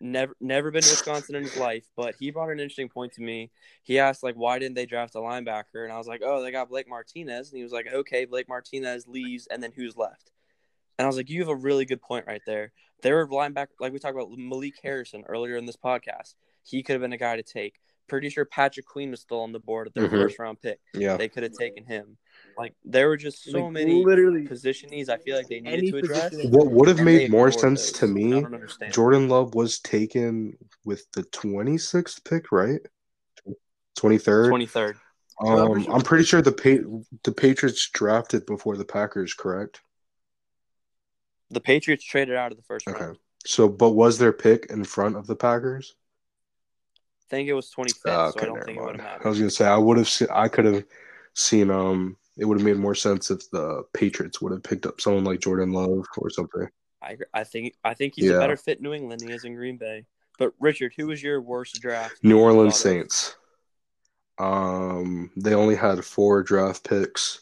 never 0.00 0.34
never 0.40 0.70
been 0.70 0.82
to 0.82 0.90
Wisconsin 0.90 1.36
in 1.36 1.44
his 1.44 1.56
life, 1.56 1.84
but 1.96 2.14
he 2.18 2.30
brought 2.30 2.50
an 2.50 2.60
interesting 2.60 2.88
point 2.88 3.12
to 3.14 3.22
me. 3.22 3.50
He 3.82 3.98
asked 3.98 4.22
like 4.22 4.34
why 4.34 4.58
didn't 4.58 4.74
they 4.74 4.86
draft 4.86 5.14
a 5.14 5.18
linebacker? 5.18 5.84
And 5.84 5.92
I 5.92 5.98
was 5.98 6.06
like, 6.06 6.22
"Oh, 6.24 6.42
they 6.42 6.50
got 6.50 6.68
Blake 6.68 6.88
Martinez." 6.88 7.50
And 7.50 7.56
he 7.56 7.62
was 7.62 7.72
like, 7.72 7.86
"Okay, 7.92 8.24
Blake 8.24 8.48
Martinez 8.48 9.06
leaves 9.06 9.46
and 9.46 9.62
then 9.62 9.72
who's 9.74 9.96
left?" 9.96 10.32
And 10.98 11.04
I 11.04 11.08
was 11.08 11.16
like, 11.16 11.28
"You 11.30 11.40
have 11.40 11.48
a 11.48 11.56
really 11.56 11.84
good 11.84 12.00
point 12.00 12.26
right 12.26 12.42
there. 12.46 12.72
There 13.02 13.16
were 13.16 13.26
linebacker 13.28 13.68
like 13.80 13.92
we 13.92 13.98
talked 13.98 14.14
about 14.16 14.30
Malik 14.36 14.74
Harrison 14.82 15.24
earlier 15.28 15.56
in 15.56 15.66
this 15.66 15.76
podcast. 15.76 16.34
He 16.62 16.82
could 16.82 16.94
have 16.94 17.02
been 17.02 17.12
a 17.12 17.18
guy 17.18 17.36
to 17.36 17.42
take. 17.42 17.74
Pretty 18.06 18.28
sure 18.28 18.44
Patrick 18.44 18.86
Queen 18.86 19.10
was 19.10 19.20
still 19.20 19.40
on 19.40 19.52
the 19.52 19.58
board 19.58 19.86
at 19.88 19.94
their 19.94 20.08
Mhm. 20.08 20.10
first 20.10 20.38
round 20.38 20.60
pick. 20.60 20.78
Yeah. 20.94 21.16
They 21.16 21.28
could 21.28 21.42
have 21.42 21.52
taken 21.54 21.84
him. 21.84 22.16
Like 22.56 22.74
there 22.84 23.08
were 23.08 23.16
just 23.16 23.42
so 23.44 23.64
Like, 23.64 23.72
many 23.72 24.04
literally 24.04 24.46
position 24.46 24.90
needs 24.90 25.08
I 25.08 25.16
feel 25.18 25.36
like 25.36 25.48
they 25.48 25.60
needed 25.60 25.90
to 25.90 25.96
address. 25.98 26.30
position- 26.30 26.50
What 26.52 26.70
would 26.70 26.88
have 26.88 27.00
made 27.00 27.30
more 27.30 27.50
sense 27.50 27.90
those. 27.90 28.00
to 28.00 28.06
me? 28.06 28.44
Jordan 28.90 29.28
Love 29.28 29.54
was 29.54 29.80
taken 29.80 30.56
with 30.84 31.10
the 31.12 31.22
26th 31.24 32.22
pick, 32.24 32.52
right? 32.52 32.80
23rd. 33.96 34.48
Twenty 34.50 34.66
third. 34.66 34.96
I'm 35.40 35.46
Um, 35.48 35.66
pretty 35.72 35.84
sure- 35.84 35.94
I'm 35.94 36.00
pretty 36.02 36.24
sure 36.24 36.42
the 36.42 36.52
pa- 36.52 37.18
the 37.24 37.32
Patriots 37.32 37.88
drafted 37.92 38.46
before 38.46 38.76
the 38.76 38.84
Packers, 38.84 39.34
correct? 39.34 39.80
The 41.54 41.60
Patriots 41.60 42.04
traded 42.04 42.36
out 42.36 42.50
of 42.52 42.56
the 42.58 42.64
first 42.64 42.86
Okay. 42.88 43.04
round. 43.04 43.18
So, 43.46 43.68
but 43.68 43.90
was 43.90 44.18
their 44.18 44.32
pick 44.32 44.66
in 44.70 44.84
front 44.84 45.16
of 45.16 45.26
the 45.26 45.36
Packers? 45.36 45.94
I 46.96 47.24
think 47.30 47.48
it 47.48 47.54
was 47.54 47.70
25th, 47.70 48.12
Ah, 48.12 48.30
so 48.30 48.40
I 48.40 48.44
don't 48.44 48.54
never 48.54 48.66
think 48.66 48.78
it 48.78 48.80
would 48.84 48.96
mind. 48.98 49.00
have 49.00 49.24
I 49.24 49.28
was 49.28 49.38
gonna 49.38 49.50
say 49.50 49.66
I 49.66 49.76
would 49.76 49.96
have, 49.98 50.08
se- 50.08 50.28
I 50.30 50.48
could 50.48 50.64
have 50.66 50.84
seen. 51.34 51.70
Um, 51.70 52.16
it 52.36 52.44
would 52.44 52.58
have 52.58 52.64
made 52.66 52.76
more 52.76 52.94
sense 52.94 53.30
if 53.30 53.48
the 53.50 53.84
Patriots 53.92 54.40
would 54.40 54.52
have 54.52 54.62
picked 54.62 54.86
up 54.86 55.00
someone 55.00 55.24
like 55.24 55.40
Jordan 55.40 55.72
Love 55.72 56.04
or 56.18 56.30
something. 56.30 56.68
I. 57.02 57.16
I 57.32 57.44
think 57.44 57.74
I 57.84 57.94
think 57.94 58.14
he's 58.16 58.26
Yeah. 58.26 58.36
a 58.36 58.38
better 58.40 58.56
fit 58.56 58.78
in 58.78 58.84
New 58.84 58.92
England 58.92 59.20
than 59.20 59.28
he 59.28 59.34
is 59.34 59.44
in 59.44 59.54
Green 59.54 59.76
Bay. 59.76 60.06
But 60.38 60.52
Richard, 60.58 60.94
who 60.96 61.06
was 61.08 61.22
your 61.22 61.40
worst 61.40 61.80
draft? 61.80 62.16
New 62.22 62.38
Orleans 62.40 62.74
of? 62.74 62.80
Saints. 62.80 63.36
Um, 64.38 65.30
they 65.36 65.54
only 65.54 65.76
had 65.76 66.04
four 66.04 66.42
draft 66.42 66.82
picks. 66.88 67.40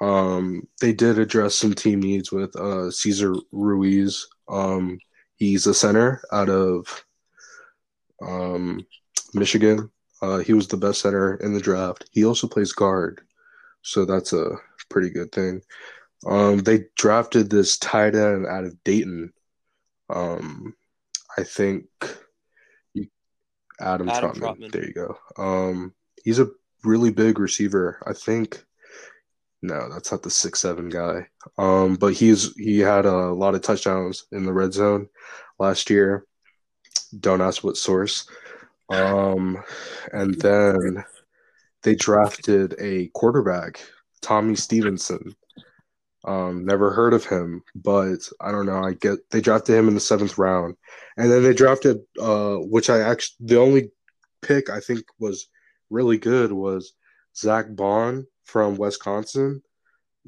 Um, 0.00 0.66
they 0.80 0.92
did 0.92 1.18
address 1.18 1.54
some 1.54 1.74
team 1.74 2.00
needs 2.00 2.32
with 2.32 2.56
uh 2.56 2.90
Cesar 2.90 3.34
Ruiz. 3.52 4.26
Um, 4.48 4.98
he's 5.36 5.66
a 5.66 5.74
center 5.74 6.22
out 6.32 6.48
of 6.48 7.04
um 8.22 8.86
Michigan. 9.34 9.90
Uh, 10.22 10.38
he 10.38 10.52
was 10.52 10.68
the 10.68 10.76
best 10.76 11.00
center 11.00 11.36
in 11.36 11.54
the 11.54 11.60
draft. 11.60 12.08
He 12.12 12.24
also 12.24 12.46
plays 12.46 12.72
guard, 12.72 13.22
so 13.82 14.04
that's 14.04 14.32
a 14.32 14.50
pretty 14.88 15.10
good 15.10 15.32
thing. 15.32 15.62
Um, 16.26 16.58
they 16.58 16.84
drafted 16.96 17.48
this 17.48 17.78
tight 17.78 18.14
end 18.14 18.46
out 18.46 18.64
of 18.64 18.82
Dayton. 18.84 19.32
Um, 20.10 20.74
I 21.38 21.44
think 21.44 21.84
you, 22.92 23.06
Adam, 23.80 24.08
Adam 24.08 24.32
Trautman. 24.32 24.40
Trautman. 24.40 24.72
There 24.72 24.86
you 24.86 24.92
go. 24.92 25.18
Um, 25.38 25.94
he's 26.24 26.38
a 26.38 26.50
really 26.84 27.10
big 27.10 27.38
receiver. 27.38 28.02
I 28.06 28.12
think. 28.12 28.64
No, 29.62 29.88
that's 29.90 30.10
not 30.10 30.22
the 30.22 30.30
six 30.30 30.60
seven 30.60 30.88
guy. 30.88 31.26
Um, 31.58 31.96
but 31.96 32.14
he's 32.14 32.54
he 32.56 32.78
had 32.78 33.04
a 33.04 33.32
lot 33.32 33.54
of 33.54 33.62
touchdowns 33.62 34.26
in 34.32 34.44
the 34.44 34.52
red 34.52 34.72
zone 34.72 35.08
last 35.58 35.90
year. 35.90 36.24
Don't 37.18 37.42
ask 37.42 37.62
what 37.62 37.76
source. 37.76 38.26
Um, 38.90 39.62
and 40.12 40.34
then 40.40 41.04
they 41.82 41.94
drafted 41.94 42.74
a 42.78 43.08
quarterback, 43.08 43.80
Tommy 44.22 44.56
Stevenson. 44.56 45.34
Um, 46.24 46.66
never 46.66 46.90
heard 46.90 47.14
of 47.14 47.24
him, 47.24 47.62
but 47.74 48.28
I 48.40 48.52
don't 48.52 48.66
know. 48.66 48.82
I 48.82 48.92
get 48.94 49.18
they 49.30 49.40
drafted 49.40 49.76
him 49.76 49.88
in 49.88 49.94
the 49.94 50.00
seventh 50.00 50.36
round, 50.38 50.76
and 51.16 51.30
then 51.30 51.42
they 51.42 51.54
drafted, 51.54 51.98
uh, 52.20 52.56
which 52.56 52.90
I 52.90 53.00
actually 53.00 53.46
the 53.46 53.58
only 53.58 53.90
pick 54.42 54.70
I 54.70 54.80
think 54.80 55.04
was 55.18 55.48
really 55.90 56.18
good 56.18 56.52
was 56.52 56.92
Zack 57.36 57.66
Baun 57.74 58.26
from 58.50 58.76
Wisconsin, 58.76 59.62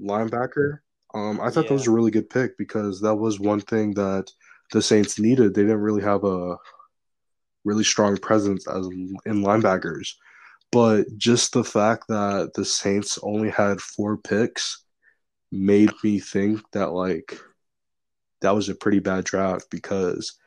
linebacker. 0.00 0.78
Um, 1.14 1.40
I 1.40 1.50
thought 1.50 1.68
that 1.68 1.74
was 1.74 1.88
a 1.88 1.92
really 1.92 2.10
good 2.10 2.30
pick 2.30 2.56
because 2.56 3.00
that 3.00 3.14
was 3.14 3.38
one 3.38 3.60
thing 3.60 3.94
that 3.94 4.30
the 4.72 4.80
Saints 4.80 5.18
needed. 5.18 5.54
They 5.54 5.62
didn't 5.62 5.80
really 5.80 6.02
have 6.02 6.24
a 6.24 6.56
really 7.64 7.84
strong 7.84 8.16
presence 8.16 8.66
as 8.66 8.86
in 8.86 9.42
linebackers. 9.42 10.14
But 10.70 11.06
just 11.18 11.52
the 11.52 11.64
fact 11.64 12.08
that 12.08 12.52
the 12.54 12.64
Saints 12.64 13.18
only 13.22 13.50
had 13.50 13.80
four 13.80 14.16
picks 14.16 14.84
made 15.50 15.90
me 16.02 16.18
think 16.18 16.62
that 16.72 16.92
like 16.92 17.38
that 18.40 18.54
was 18.54 18.68
a 18.70 18.74
pretty 18.74 19.00
bad 19.00 19.24
draft 19.24 19.66
because 19.70 20.38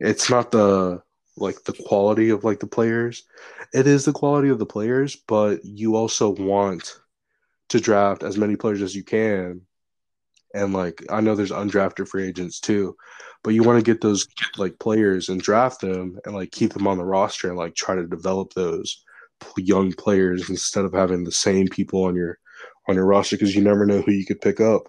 it's 0.00 0.30
not 0.30 0.50
the 0.50 1.02
like 1.36 1.64
the 1.64 1.72
quality 1.72 2.30
of 2.30 2.44
like 2.44 2.60
the 2.60 2.66
players. 2.66 3.24
It 3.72 3.86
is 3.86 4.04
the 4.04 4.12
quality 4.12 4.48
of 4.48 4.58
the 4.58 4.66
players, 4.66 5.16
but 5.16 5.64
you 5.64 5.96
also 5.96 6.30
want 6.30 7.00
to 7.70 7.80
draft 7.80 8.22
as 8.22 8.38
many 8.38 8.56
players 8.56 8.82
as 8.82 8.94
you 8.94 9.02
can. 9.02 9.62
And 10.54 10.72
like 10.72 11.04
I 11.10 11.20
know 11.20 11.34
there's 11.34 11.50
undrafted 11.50 12.08
free 12.08 12.28
agents 12.28 12.60
too, 12.60 12.96
but 13.42 13.54
you 13.54 13.62
want 13.64 13.78
to 13.78 13.92
get 13.92 14.00
those 14.00 14.26
like 14.56 14.78
players 14.78 15.28
and 15.28 15.40
draft 15.40 15.80
them 15.80 16.18
and 16.24 16.34
like 16.34 16.52
keep 16.52 16.72
them 16.72 16.86
on 16.86 16.98
the 16.98 17.04
roster 17.04 17.48
and 17.48 17.58
like 17.58 17.74
try 17.74 17.96
to 17.96 18.06
develop 18.06 18.52
those 18.52 19.04
young 19.56 19.92
players 19.92 20.48
instead 20.48 20.84
of 20.84 20.92
having 20.92 21.24
the 21.24 21.32
same 21.32 21.66
people 21.68 22.04
on 22.04 22.14
your 22.14 22.38
on 22.88 22.94
your 22.94 23.06
roster 23.06 23.36
because 23.36 23.54
you 23.54 23.62
never 23.62 23.84
know 23.86 24.02
who 24.02 24.12
you 24.12 24.24
could 24.24 24.40
pick 24.40 24.60
up. 24.60 24.88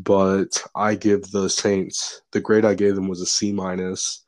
But 0.00 0.62
I 0.74 0.94
give 0.94 1.30
the 1.30 1.48
Saints 1.48 2.22
the 2.32 2.40
grade 2.40 2.64
I 2.64 2.74
gave 2.74 2.94
them 2.94 3.08
was 3.08 3.20
a 3.20 3.26
C 3.26 3.52
minus, 3.52 4.24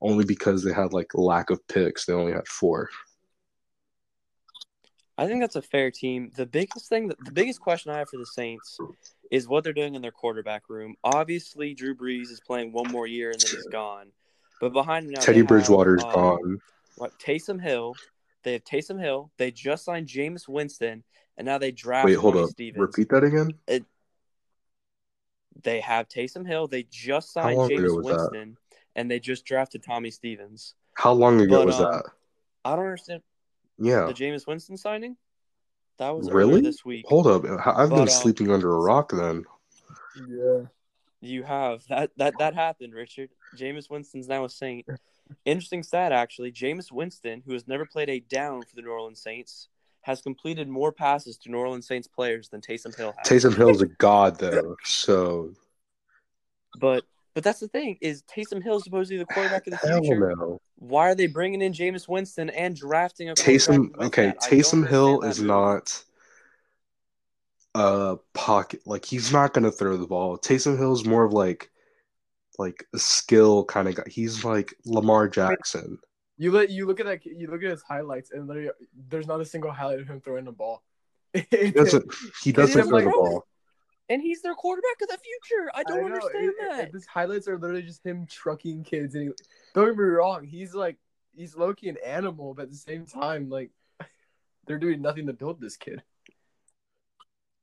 only 0.00 0.24
because 0.24 0.62
they 0.62 0.72
had 0.72 0.92
like 0.92 1.14
lack 1.14 1.50
of 1.50 1.66
picks. 1.68 2.06
They 2.06 2.12
only 2.12 2.32
had 2.32 2.46
four. 2.46 2.90
I 5.16 5.26
think 5.26 5.40
that's 5.40 5.56
a 5.56 5.62
fair 5.62 5.90
team. 5.90 6.30
The 6.34 6.46
biggest 6.46 6.88
thing, 6.88 7.08
the 7.08 7.32
biggest 7.32 7.60
question 7.60 7.92
I 7.92 7.98
have 7.98 8.08
for 8.08 8.16
the 8.16 8.26
Saints 8.26 8.78
is 9.30 9.46
what 9.46 9.62
they're 9.62 9.72
doing 9.72 9.94
in 9.94 10.02
their 10.02 10.10
quarterback 10.10 10.68
room. 10.68 10.96
Obviously, 11.04 11.72
Drew 11.72 11.94
Brees 11.94 12.30
is 12.30 12.40
playing 12.44 12.72
one 12.72 12.90
more 12.90 13.06
year 13.06 13.30
and 13.30 13.40
then 13.40 13.50
he's 13.50 13.66
gone. 13.66 14.08
But 14.60 14.72
behind 14.72 15.06
him 15.06 15.12
now, 15.12 15.20
Teddy 15.20 15.42
they 15.42 15.46
Bridgewater's 15.46 16.02
have, 16.02 16.14
um, 16.14 16.20
gone. 16.20 16.58
What 16.96 17.18
Taysom 17.18 17.60
Hill? 17.60 17.94
They 18.42 18.54
have 18.54 18.64
Taysom 18.64 19.00
Hill. 19.00 19.30
They 19.36 19.50
just 19.50 19.84
signed 19.84 20.08
Jameis 20.08 20.48
Winston, 20.48 21.04
and 21.36 21.46
now 21.46 21.58
they 21.58 21.70
draft 21.70 22.06
Wait, 22.06 22.14
hold 22.14 22.34
Tommy 22.34 22.44
up. 22.44 22.50
Stevens. 22.50 22.80
Repeat 22.80 23.08
that 23.10 23.24
again. 23.24 23.50
They 25.62 25.80
have 25.80 26.08
Taysom 26.08 26.46
Hill. 26.46 26.66
They 26.66 26.86
just 26.90 27.32
signed 27.32 27.58
Jameis 27.58 27.96
was 27.96 28.06
that? 28.06 28.54
Winston, 28.94 29.00
and 29.00 29.10
they 29.10 29.20
just 29.20 29.44
drafted 29.44 29.82
Tommy 29.82 30.10
Stevens. 30.10 30.74
How 30.94 31.12
long 31.12 31.40
ago 31.40 31.58
But, 31.58 31.66
was 31.66 31.80
um, 31.80 31.92
that? 31.92 32.04
I 32.64 32.76
don't 32.76 32.84
understand 32.84 33.22
Yeah. 33.78 34.06
the 34.06 34.14
Jameis 34.14 34.46
Winston 34.46 34.76
signing. 34.76 35.16
That 35.98 36.10
was 36.10 36.30
Really? 36.30 36.60
this 36.60 36.84
week. 36.84 37.04
Hold 37.08 37.26
up. 37.26 37.44
I've 37.44 37.90
But, 37.90 37.96
been 37.96 37.98
um, 38.00 38.08
sleeping 38.08 38.50
under 38.50 38.70
a 38.74 38.78
rock 38.80 39.12
then. 39.12 39.44
Yeah. 40.28 40.62
You 41.20 41.42
have 41.42 41.82
that 41.88 42.10
that 42.18 42.34
that 42.38 42.54
happened, 42.54 42.92
Richard. 42.92 43.30
Jameis 43.56 43.88
Winston's 43.88 44.28
now 44.28 44.44
a 44.44 44.48
Saint. 44.50 44.86
Interesting 45.46 45.82
stat, 45.82 46.12
actually. 46.12 46.52
Jameis 46.52 46.92
Winston, 46.92 47.42
who 47.46 47.54
has 47.54 47.66
never 47.66 47.86
played 47.86 48.10
a 48.10 48.20
down 48.20 48.60
for 48.62 48.76
the 48.76 48.82
New 48.82 48.90
Orleans 48.90 49.22
Saints, 49.22 49.68
has 50.02 50.20
completed 50.20 50.68
more 50.68 50.92
passes 50.92 51.38
to 51.38 51.50
New 51.50 51.56
Orleans 51.56 51.86
Saints 51.86 52.06
players 52.06 52.50
than 52.50 52.60
Taysom 52.60 52.94
Hill 52.94 53.14
has. 53.16 53.26
Taysom 53.26 53.56
Hill's 53.56 53.80
a 53.80 53.86
god 53.98 54.38
though. 54.38 54.76
So 54.84 55.54
But 56.78 57.04
but 57.34 57.42
that's 57.42 57.60
the 57.60 57.68
thing 57.68 57.98
is 58.00 58.22
Taysom 58.22 58.62
Hill 58.62 58.76
is 58.76 58.84
supposedly 58.84 59.18
the 59.18 59.26
quarterback 59.26 59.66
of 59.66 59.72
the 59.72 59.76
hell 59.88 60.00
future. 60.00 60.34
no. 60.36 60.60
Why 60.76 61.10
are 61.10 61.14
they 61.14 61.26
bringing 61.26 61.62
in 61.62 61.72
Jameis 61.72 62.08
Winston 62.08 62.50
and 62.50 62.76
drafting 62.76 63.28
a 63.28 63.34
quarterback 63.34 63.60
Taysom 63.60 64.06
okay, 64.06 64.26
that? 64.26 64.40
Taysom 64.40 64.88
Hill 64.88 65.22
is 65.22 65.36
that 65.38 65.42
move. 65.42 65.50
not 65.50 66.04
a 67.74 68.16
pocket 68.34 68.80
like 68.86 69.04
he's 69.04 69.32
not 69.32 69.52
gonna 69.52 69.72
throw 69.72 69.96
the 69.96 70.06
ball. 70.06 70.38
Taysom 70.38 70.78
Hill 70.78 70.92
is 70.92 71.04
more 71.04 71.24
of 71.24 71.32
like 71.32 71.70
like 72.58 72.86
a 72.94 72.98
skill 72.98 73.64
kind 73.64 73.88
of 73.88 73.96
guy. 73.96 74.04
He's 74.06 74.44
like 74.44 74.74
Lamar 74.86 75.28
Jackson. 75.28 75.98
You 76.36 76.52
let 76.52 76.70
you 76.70 76.86
look 76.86 77.00
at 77.00 77.06
that. 77.06 77.24
You 77.24 77.48
look 77.48 77.62
at 77.62 77.70
his 77.70 77.82
highlights, 77.82 78.30
and 78.30 78.70
there's 79.08 79.26
not 79.26 79.40
a 79.40 79.44
single 79.44 79.70
highlight 79.70 80.00
of 80.00 80.08
him 80.08 80.20
throwing 80.20 80.44
the 80.44 80.52
ball. 80.52 80.82
He 81.50 81.72
doesn't 81.72 82.14
he 82.42 82.52
doesn't 82.52 82.86
throw 82.86 82.96
like, 82.96 83.04
the 83.04 83.12
oh, 83.12 83.22
ball. 83.22 83.46
And 84.10 84.20
he's 84.20 84.42
their 84.42 84.54
quarterback 84.54 85.00
of 85.02 85.08
the 85.08 85.18
future. 85.18 85.70
I 85.74 85.82
don't 85.82 86.00
know, 86.00 86.14
understand 86.16 86.44
it- 86.44 86.54
that. 86.60 86.88
it- 86.88 86.92
His 86.94 87.06
highlights 87.06 87.48
are 87.48 87.58
literally 87.58 87.82
just 87.82 88.04
him 88.04 88.26
trucking 88.26 88.84
kids, 88.84 89.14
and 89.14 89.24
he, 89.28 89.30
don't 89.74 89.86
get 89.86 89.96
me 89.96 90.04
wrong, 90.04 90.44
he's 90.44 90.74
like 90.74 90.96
he's 91.36 91.56
Loki 91.56 91.88
an 91.88 91.96
animal, 92.04 92.54
but 92.54 92.64
at 92.64 92.70
the 92.70 92.76
same 92.76 93.06
time, 93.06 93.48
like 93.48 93.70
they're 94.66 94.78
doing 94.78 95.02
nothing 95.02 95.26
to 95.26 95.32
build 95.32 95.60
this 95.60 95.76
kid. 95.76 96.02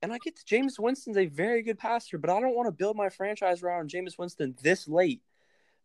And 0.01 0.11
I 0.11 0.17
get 0.17 0.35
that 0.35 0.45
Jameis 0.45 0.79
Winston's 0.79 1.17
a 1.17 1.27
very 1.27 1.61
good 1.61 1.77
passer, 1.77 2.17
but 2.17 2.29
I 2.31 2.39
don't 2.41 2.55
want 2.55 2.67
to 2.67 2.71
build 2.71 2.97
my 2.97 3.09
franchise 3.09 3.61
around 3.61 3.91
Jameis 3.91 4.17
Winston 4.17 4.55
this 4.63 4.87
late. 4.87 5.21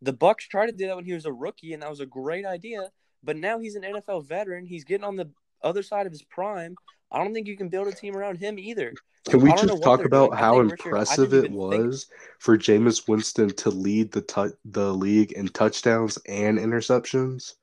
The 0.01 0.13
Bucks 0.13 0.47
tried 0.47 0.67
to 0.67 0.71
do 0.71 0.87
that 0.87 0.95
when 0.95 1.05
he 1.05 1.13
was 1.13 1.25
a 1.25 1.33
rookie, 1.33 1.73
and 1.73 1.83
that 1.83 1.89
was 1.89 1.99
a 1.99 2.05
great 2.05 2.45
idea. 2.45 2.91
But 3.23 3.37
now 3.37 3.59
he's 3.59 3.75
an 3.75 3.83
NFL 3.83 4.25
veteran. 4.27 4.65
He's 4.65 4.83
getting 4.83 5.03
on 5.05 5.15
the 5.17 5.29
other 5.61 5.83
side 5.83 6.05
of 6.07 6.11
his 6.11 6.23
prime. 6.23 6.75
I 7.11 7.23
don't 7.23 7.33
think 7.33 7.47
you 7.47 7.55
can 7.57 7.69
build 7.69 7.87
a 7.87 7.91
team 7.93 8.15
around 8.17 8.37
him 8.37 8.59
either. 8.59 8.93
Can 9.29 9.41
we 9.41 9.51
I 9.51 9.55
don't 9.55 9.67
know 9.67 9.73
just 9.73 9.83
talk 9.83 10.03
about 10.05 10.27
doing. 10.31 10.39
How 10.39 10.59
think, 10.59 10.71
Richard, 10.71 10.85
impressive 10.87 11.33
it 11.33 11.37
even 11.45 11.51
think- 11.69 11.83
was 11.83 12.05
for 12.39 12.57
Jameis 12.57 13.07
Winston 13.07 13.49
to 13.51 13.69
lead 13.69 14.11
the 14.11 14.21
tou 14.21 14.51
the 14.65 14.93
league 14.93 15.31
in 15.33 15.47
touchdowns 15.47 16.17
and 16.27 16.57
interceptions? 16.57 17.53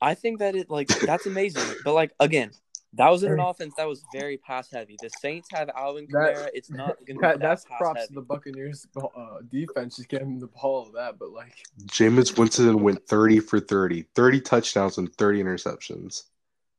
I 0.00 0.14
think 0.14 0.40
that 0.40 0.54
it 0.56 0.68
like 0.70 0.88
that's 0.88 1.26
amazing. 1.26 1.62
but 1.84 1.94
like 1.94 2.12
again, 2.18 2.50
that 2.94 3.08
was 3.08 3.22
in 3.22 3.32
an 3.32 3.38
offense 3.40 3.74
that 3.76 3.86
was 3.88 4.02
very 4.12 4.36
pass 4.36 4.68
heavy. 4.70 4.96
The 5.00 5.10
Saints 5.20 5.48
have 5.52 5.70
Alvin 5.76 6.06
That- 6.10 6.34
Kamara. 6.36 6.48
It's 6.54 6.70
not 6.70 6.96
going 7.06 7.06
to 7.06 7.14
be 7.14 7.18
That, 7.20 7.38
that 7.38 7.40
that's 7.40 7.64
pass 7.64 7.78
props 7.78 8.00
heavy. 8.00 8.08
to 8.08 8.14
the 8.14 8.22
Buccaneers 8.22 8.86
uh, 8.96 9.38
defense, 9.50 9.96
just 9.96 10.08
getting 10.08 10.38
the 10.40 10.48
ball 10.48 10.86
of 10.86 10.92
that. 10.94 11.18
But 11.20 11.30
like, 11.30 11.54
Jameis 11.86 12.36
Winston 12.36 12.82
went 12.82 13.06
30 13.06 13.40
for 13.40 13.60
30, 13.60 14.06
30 14.14 14.40
touchdowns 14.40 14.98
and 14.98 15.12
30 15.14 15.42
interceptions. 15.44 16.24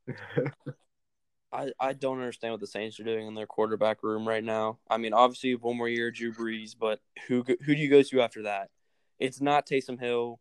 I, 1.52 1.70
I 1.78 1.92
don't 1.92 2.18
understand 2.18 2.52
what 2.52 2.60
the 2.60 2.66
Saints 2.66 2.98
are 2.98 3.04
doing 3.04 3.26
in 3.28 3.34
their 3.34 3.46
quarterback 3.46 4.02
room 4.02 4.26
right 4.26 4.42
now. 4.42 4.78
I 4.90 4.96
mean, 4.96 5.12
obviously 5.12 5.54
one 5.54 5.76
more 5.76 5.88
year, 5.88 6.10
Drew 6.10 6.32
Brees, 6.32 6.74
but 6.78 7.00
who 7.28 7.44
who 7.44 7.74
do 7.74 7.80
you 7.80 7.88
go 7.88 8.02
to 8.02 8.20
after 8.22 8.42
that? 8.42 8.70
It's 9.20 9.40
not 9.40 9.66
Taysom 9.66 10.00
Hill. 10.00 10.40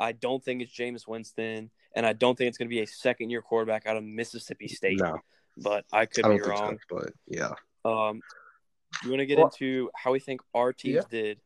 I 0.00 0.12
don't 0.12 0.42
think 0.44 0.60
it's 0.62 0.72
Jameis 0.76 1.06
Winston, 1.06 1.70
and 1.94 2.04
I 2.06 2.12
don't 2.12 2.36
think 2.36 2.48
it's 2.48 2.58
going 2.58 2.68
to 2.68 2.74
be 2.74 2.80
a 2.80 2.86
second 2.86 3.30
year 3.30 3.40
quarterback 3.42 3.86
out 3.86 3.96
of 3.96 4.02
Mississippi 4.04 4.66
State. 4.68 4.98
No, 5.00 5.18
But 5.56 5.84
I 5.92 6.06
could 6.06 6.24
I 6.24 6.30
be 6.30 6.38
don't 6.38 6.46
think 6.48 6.60
wrong. 6.60 6.78
so, 6.90 6.96
but 6.98 7.12
yeah. 7.28 7.52
Um, 7.84 8.20
you 9.04 9.10
want 9.10 9.20
to 9.20 9.26
get 9.26 9.38
Well- 9.38 9.46
into 9.48 9.90
how 9.94 10.10
we 10.12 10.18
think 10.20 10.40
our 10.54 10.72
teams 10.72 10.96
Yeah. 10.96 11.02
did? 11.10 11.40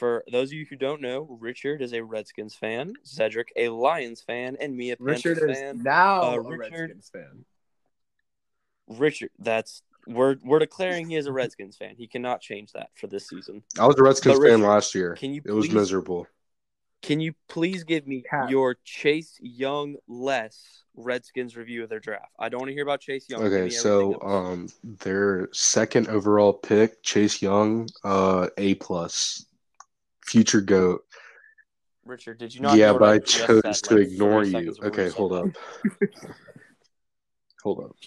For 0.00 0.24
those 0.32 0.48
of 0.48 0.54
you 0.54 0.64
who 0.68 0.76
don't 0.76 1.02
know, 1.02 1.26
Richard 1.40 1.82
is 1.82 1.92
a 1.92 2.02
Redskins 2.02 2.54
fan, 2.54 2.94
Cedric 3.04 3.52
a 3.54 3.68
Lions 3.68 4.22
fan, 4.22 4.56
and 4.58 4.74
me 4.74 4.92
a 4.92 4.96
Panthers 4.96 5.24
Richard 5.36 5.50
is 5.50 5.58
fan. 5.58 5.82
now 5.82 6.22
Uh, 6.22 6.34
a 6.36 6.40
Richard- 6.40 6.58
Redskins 6.72 7.10
fan. 7.12 7.44
Richard, 8.88 9.30
that's 9.38 9.82
we're 10.06 10.36
we're 10.42 10.58
declaring 10.58 11.08
he 11.10 11.16
is 11.16 11.26
a 11.26 11.32
Redskins 11.32 11.76
fan. 11.76 11.94
He 11.96 12.06
cannot 12.06 12.40
change 12.40 12.72
that 12.72 12.88
for 12.94 13.08
this 13.08 13.28
season. 13.28 13.62
I 13.78 13.86
was 13.86 13.96
a 13.98 14.02
Redskins 14.02 14.38
But 14.38 14.48
fan 14.48 14.62
last 14.62 14.94
year. 14.94 15.14
Can 15.16 15.34
you 15.34 15.42
It 15.44 15.52
was 15.52 15.70
miserable. 15.70 16.26
Can 17.02 17.20
you 17.20 17.34
please 17.48 17.84
give 17.84 18.06
me 18.06 18.22
Cap. 18.28 18.50
your 18.50 18.76
Chase 18.84 19.38
Young 19.40 19.96
less 20.08 20.82
Redskins 20.94 21.56
review 21.56 21.82
of 21.82 21.88
their 21.90 22.00
draft? 22.00 22.32
I 22.38 22.48
don't 22.48 22.60
want 22.60 22.68
to 22.70 22.74
hear 22.74 22.82
about 22.82 23.00
Chase 23.00 23.26
Young. 23.28 23.42
Okay, 23.42 23.68
so 23.70 24.14
else. 24.14 24.22
um 24.24 24.68
their 24.82 25.50
second 25.52 26.08
overall 26.08 26.52
pick, 26.54 27.02
Chase 27.02 27.42
Young, 27.42 27.86
uh 28.02 28.48
A 28.56 28.74
plus. 28.76 29.44
Future 30.30 30.60
GOAT. 30.60 31.04
Richard, 32.04 32.38
did 32.38 32.54
you 32.54 32.60
not? 32.60 32.78
Yeah, 32.78 32.92
but 32.92 33.02
I 33.02 33.18
chose 33.18 33.62
said, 33.64 33.74
to 33.74 33.94
like, 33.96 34.06
ignore 34.06 34.44
you. 34.44 34.72
Okay, 34.80 35.06
said 35.06 35.14
hold 35.14 35.32
up. 35.32 35.48
hold 37.64 37.80
up. 37.80 37.96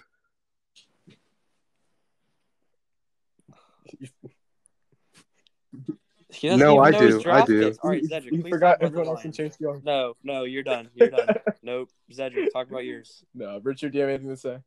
He 6.30 6.50
No, 6.50 6.82
even 6.82 6.84
I 6.84 6.90
know 6.90 7.00
his 7.00 7.24
do, 7.24 7.32
I 7.32 7.46
do. 7.46 7.64
picks. 7.66 7.78
All 7.80 7.90
right, 7.92 8.04
You- 8.04 8.38
you 8.38 8.50
forgot 8.50 8.82
everyone 8.82 9.08
else 9.08 9.24
in 9.24 9.32
Chase 9.32 9.56
Young. 9.60 9.82
No, 9.84 10.16
no, 10.24 10.46
you're 10.46 10.64
done. 10.64 10.90
You're 10.96 11.12
done. 11.12 11.36
nope, 11.62 11.92
Cedric, 12.10 12.52
talk 12.52 12.70
about 12.70 12.86
yours. 12.86 13.24
No, 13.36 13.60
Richard, 13.62 13.92
do 13.92 14.00
you 14.00 14.04
have 14.04 14.10
anything 14.10 14.30
to 14.30 14.38
say? 14.38 14.58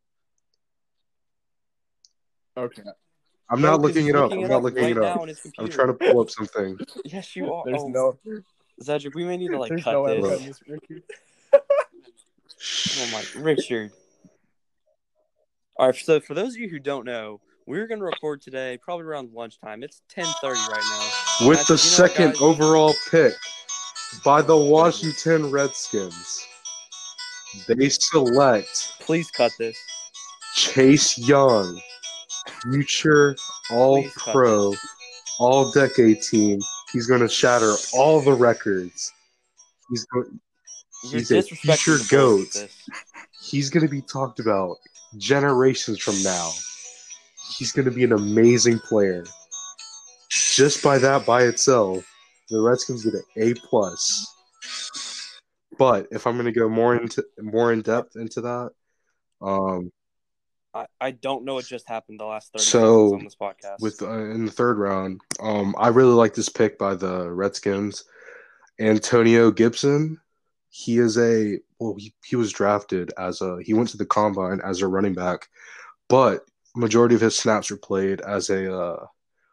Okay. 2.57 2.83
I'm 3.49 3.61
No, 3.61 3.71
not 3.71 3.77
'cause 3.77 3.83
looking 3.95 4.09
it 4.09 4.17
up. 4.17 4.31
looking 4.31 4.39
I'm 4.39 4.45
it 4.45 4.49
not 4.49 4.57
up 4.57 4.63
looking 4.65 4.89
it 4.89 4.99
up. 4.99 5.29
I'm 5.59 5.69
trying 5.69 5.89
to 5.89 5.95
pull 5.95 6.21
up 6.21 6.31
something. 6.31 6.79
Yes, 7.05 7.37
you 7.37 7.53
are. 7.53 7.65
There's 7.65 7.83
oh, 7.83 7.89
no. 7.89 8.19
Cedric, 8.81 9.15
we 9.15 9.25
may 9.25 9.37
need 9.37 9.51
to 9.51 9.59
like 9.59 9.71
there's 9.71 9.85
cut 9.85 9.93
no 9.93 10.07
this. 10.07 10.61
way 10.69 10.79
Richard. 10.91 11.03
Oh 12.99 13.07
my, 13.13 13.25
Richard. 13.37 13.93
All 15.79 15.87
right, 15.87 15.95
so 15.97 16.21
for 16.21 16.35
those 16.35 16.55
of 16.55 16.61
you 16.61 16.69
who 16.69 16.79
don't 16.79 17.05
know, 17.05 17.41
we're 17.67 17.87
going 17.87 18.01
to 18.01 18.05
record 18.05 18.41
today 18.43 18.79
probably 18.83 19.05
around 19.05 19.33
lunchtime. 19.33 19.83
It's 19.83 20.03
10:30 20.15 20.43
right 20.43 20.85
now. 21.41 21.49
With 21.49 21.59
the 21.67 21.75
you 21.75 21.77
know 21.77 21.77
second 21.77 22.33
guys? 22.33 22.43
overall 22.43 22.95
pick 23.11 23.35
by 24.25 24.43
the 24.43 24.57
Washington 24.57 25.51
Redskins, 25.51 26.47
they 27.69 27.89
select 27.89 28.95
Please 29.01 29.31
cut 29.31 29.53
this. 29.59 29.77
Chase 30.55 31.19
Young, 31.19 31.81
future 32.73 33.37
All 33.71 34.03
Please 34.03 34.13
Pro. 34.17 34.75
All 35.39 35.71
Decade 35.73 36.23
team. 36.23 36.61
He's 36.93 37.07
going 37.07 37.21
to 37.21 37.29
shatter 37.29 37.75
all 37.93 38.21
the 38.21 38.33
records. 38.33 39.13
He's 39.91 40.05
going. 40.07 40.41
You're 41.05 41.21
He's 41.21 41.31
a 41.31 41.43
future 41.43 41.99
goat. 42.09 42.69
He's 43.43 43.71
going 43.71 43.87
to 43.87 43.91
be 43.91 44.01
talked 44.01 44.41
about 44.41 44.77
generations 45.19 46.01
from 46.01 46.21
now. 46.23 46.51
He's 47.59 47.73
going 47.73 47.85
to 47.85 47.91
be 47.91 48.05
an 48.05 48.13
amazing 48.13 48.79
player. 48.79 49.25
Just 50.31 50.83
by 50.83 50.99
that 50.99 51.27
by 51.27 51.43
itself, 51.45 52.05
the 52.49 52.61
Redskins 52.61 53.05
get 53.05 53.15
an 53.15 53.23
A 53.37 53.55
plus. 53.55 54.27
But 55.79 56.09
if 56.11 56.27
I'm 56.27 56.35
going 56.35 56.47
to 56.47 56.59
go 56.59 56.69
more 56.69 56.97
into 56.97 57.25
more 57.41 57.73
in 57.73 57.83
depth 57.83 58.17
into 58.17 58.41
that, 58.41 58.71
um, 59.43 59.93
I, 60.77 60.87
I 61.01 61.11
don't 61.13 61.45
know 61.45 61.55
what 61.55 61.65
just 61.65 61.89
happened 61.89 62.21
the 62.21 62.27
last 62.27 62.53
30 62.53 62.65
So, 62.65 63.09
seconds 63.09 63.13
on 63.13 63.25
this 63.25 63.37
podcast. 63.37 63.81
with 63.81 64.03
uh, 64.03 64.31
in 64.31 64.45
the 64.45 64.53
third 64.53 64.79
round, 64.79 65.21
um, 65.41 65.75
I 65.79 65.89
really 65.89 66.13
like 66.13 66.35
this 66.35 66.49
pick 66.49 66.79
by 66.79 66.95
the 66.95 67.31
Redskins. 67.31 68.05
Antonio 68.79 69.51
Gibson, 69.51 70.21
he 70.69 70.99
is 70.99 71.17
a 71.17 71.59
well, 71.79 71.95
he, 71.97 72.13
he 72.25 72.37
was 72.37 72.53
drafted 72.53 73.11
as 73.19 73.41
a 73.41 73.59
he 73.63 73.73
went 73.73 73.89
to 73.91 73.97
the 73.97 74.05
combine 74.05 74.61
as 74.63 74.83
a 74.83 74.87
running 74.89 75.15
back, 75.15 75.49
but 76.09 76.43
majority 76.75 77.15
of 77.15 77.23
his 77.23 77.39
snaps 77.39 77.71
were 77.71 77.79
played 77.79 78.21
as 78.21 78.51
a 78.51 78.71
uh, 78.77 79.07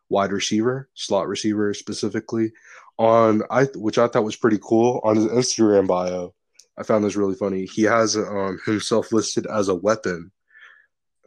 wide 0.10 0.34
receiver, 0.34 0.90
slot 0.94 1.28
receiver 1.30 1.74
specifically. 1.74 2.52
On 3.00 3.42
I 3.50 3.64
which 3.76 3.98
I 3.98 4.08
thought 4.08 4.26
was 4.26 4.36
pretty 4.36 4.60
cool 4.62 5.00
on 5.06 5.16
his 5.16 5.26
Instagram 5.28 5.88
bio. 5.88 6.34
I 6.78 6.84
found 6.84 7.06
this 7.06 7.16
really 7.16 7.36
funny. 7.36 7.66
He 7.66 7.84
has 7.84 8.18
um, 8.18 8.60
himself 8.66 9.14
listed 9.14 9.48
as 9.48 9.70
a 9.70 9.76
weapon. 9.76 10.33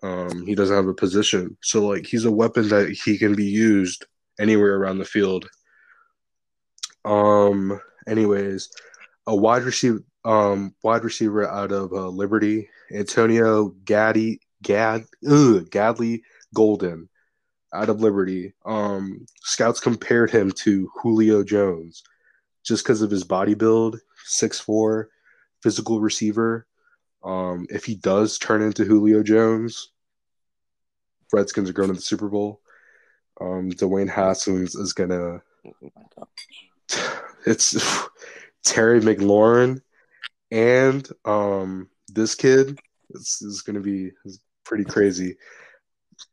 Um, 0.03 0.47
he 0.47 0.55
doesn't 0.55 0.77
have 0.77 0.89
a 0.89 0.95
position, 0.95 1.57
so 1.63 1.87
like 1.87 2.07
he's 2.07 2.25
a 2.25 2.31
weapon 2.31 2.69
that 2.69 2.91
he 2.91 3.19
can 3.19 3.35
be 3.35 3.47
used 3.47 4.07
anywhere 4.39 4.77
around 4.77 4.99
the 4.99 5.05
field. 5.05 5.49
Um. 7.05 7.81
Anyways, 8.09 8.71
a 9.27 9.35
wide 9.35 9.65
receiver, 9.65 9.99
um, 10.25 10.77
wide 10.85 11.03
receiver 11.03 11.45
out 11.49 11.73
of 11.73 11.93
uh, 11.93 12.09
Liberty, 12.09 12.69
Antonio 12.93 13.75
Gaddy, 13.85 14.39
Gad, 14.63 15.07
ugh, 15.29 15.69
Gadley 15.71 16.23
Golden, 16.55 17.09
out 17.75 17.89
of 17.89 18.01
Liberty. 18.01 18.55
Um, 18.65 19.27
scouts 19.41 19.81
compared 19.81 20.31
him 20.31 20.53
to 20.63 20.89
Julio 21.03 21.43
Jones, 21.43 22.05
just 22.65 22.85
because 22.85 23.03
of 23.03 23.11
his 23.11 23.25
body 23.25 23.55
build, 23.55 23.99
six 24.25 24.61
four, 24.61 25.09
physical 25.65 26.01
receiver. 26.01 26.69
Um, 27.23 27.67
if 27.71 27.85
he 27.85 27.97
does 27.97 28.39
turn 28.39 28.63
into 28.63 28.85
Julio 28.85 29.23
Jones, 29.23 29.91
Redskins 31.33 31.69
are 31.71 31.73
going 31.73 31.89
to 31.89 31.95
the 31.95 32.01
Super 32.01 32.29
Bowl. 32.29 32.61
Um, 33.41 33.71
Dwayne 33.71 34.09
Haskins 34.09 34.75
is 34.75 34.93
gonna. 34.93 35.43
It's 37.49 37.81
Terry 38.65 39.01
McLaurin 39.01 39.81
and 40.51 41.09
um, 41.25 41.89
this 42.09 42.35
kid. 42.35 42.77
This 43.11 43.41
is 43.41 43.63
gonna 43.63 43.81
be 43.81 44.11
pretty 44.65 44.85
crazy. 44.85 45.37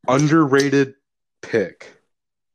Underrated 0.08 0.96
pick. 1.44 1.94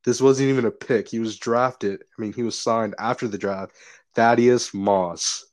This 0.05 0.21
wasn't 0.21 0.49
even 0.49 0.65
a 0.65 0.71
pick. 0.73 1.09
He 1.09 1.21
was 1.21 1.39
drafted. 1.39 2.03
I 2.03 2.21
mean, 2.21 2.33
he 2.33 2.43
was 2.43 2.59
signed 2.59 2.95
after 2.99 3.29
the 3.29 3.39
draft. 3.39 3.77
Thaddeus 4.15 4.75
Moss, 4.75 5.47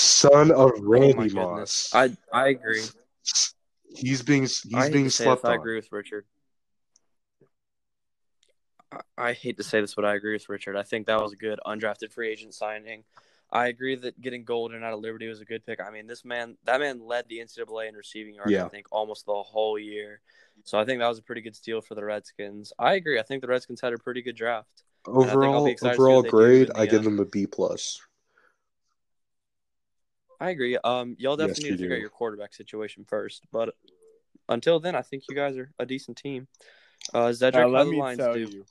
son 0.00 0.50
of 0.50 0.72
oh 0.76 0.80
Randy 0.80 1.30
Oh 1.38 1.56
Moss. 1.56 1.94
I 1.94 2.10
I 2.32 2.48
agree. 2.48 2.82
He's 3.94 4.22
being 4.22 4.42
he's 4.42 4.74
I 4.74 4.90
being 4.90 5.10
slept 5.10 5.42
this, 5.42 5.50
I 5.50 5.54
agree 5.54 5.76
with 5.76 5.90
Richard. 5.92 6.24
I, 8.92 9.00
I 9.18 9.32
hate 9.32 9.56
to 9.58 9.64
say 9.64 9.80
this, 9.80 9.94
but 9.94 10.04
I 10.04 10.14
agree 10.14 10.32
with 10.32 10.48
Richard. 10.48 10.76
I 10.76 10.82
think 10.82 11.06
that 11.06 11.20
was 11.20 11.32
a 11.32 11.36
good 11.36 11.58
undrafted 11.66 12.12
free 12.12 12.30
agent 12.30 12.54
signing. 12.54 13.04
I 13.52 13.66
agree 13.66 13.96
that 13.96 14.20
getting 14.20 14.44
Golden 14.44 14.84
out 14.84 14.92
of 14.92 15.00
Liberty 15.00 15.26
was 15.26 15.40
a 15.40 15.44
good 15.44 15.66
pick. 15.66 15.80
I 15.80 15.90
mean, 15.90 16.06
this 16.06 16.24
man, 16.24 16.56
that 16.64 16.78
man 16.78 17.04
led 17.04 17.28
the 17.28 17.38
NCAA 17.38 17.88
in 17.88 17.96
receiving 17.96 18.36
yards. 18.36 18.52
Yeah. 18.52 18.64
I 18.64 18.68
think 18.68 18.86
almost 18.92 19.26
the 19.26 19.34
whole 19.34 19.76
year. 19.76 20.20
So 20.62 20.78
I 20.78 20.84
think 20.84 21.00
that 21.00 21.08
was 21.08 21.18
a 21.18 21.22
pretty 21.22 21.40
good 21.40 21.56
steal 21.56 21.80
for 21.80 21.96
the 21.96 22.04
Redskins. 22.04 22.72
I 22.78 22.94
agree. 22.94 23.18
I 23.18 23.22
think 23.22 23.42
the 23.42 23.48
Redskins 23.48 23.80
had 23.80 23.92
a 23.92 23.98
pretty 23.98 24.22
good 24.22 24.36
draft. 24.36 24.84
Overall, 25.06 25.64
be 25.64 25.72
excited 25.72 25.92
to 25.92 25.96
see 25.96 26.02
overall 26.02 26.16
what 26.16 26.24
they 26.24 26.30
do 26.30 26.36
grade, 26.36 26.70
I 26.76 26.86
give 26.86 27.02
them 27.02 27.18
a 27.18 27.24
B 27.24 27.46
plus. 27.46 28.00
I 30.40 30.50
agree. 30.50 30.78
Um, 30.82 31.16
y'all 31.18 31.36
definitely 31.36 31.64
you 31.64 31.70
need 31.72 31.76
to 31.76 31.82
figure 31.82 31.96
do. 31.96 31.98
out 31.98 32.00
your 32.00 32.10
quarterback 32.10 32.54
situation 32.54 33.04
first. 33.06 33.44
But 33.52 33.74
until 34.48 34.80
then, 34.80 34.94
I 34.94 35.02
think 35.02 35.24
you 35.28 35.36
guys 35.36 35.56
are 35.56 35.70
a 35.78 35.84
decent 35.84 36.16
team. 36.16 36.48
Uh, 37.12 37.32
Cedric, 37.32 37.54
Now, 37.54 37.70
how 37.70 37.78
let 37.78 37.84
the 37.84 37.90
me 37.90 37.98
Lions 37.98 38.18
tell 38.18 38.34
do? 38.34 38.40
you, 38.40 38.64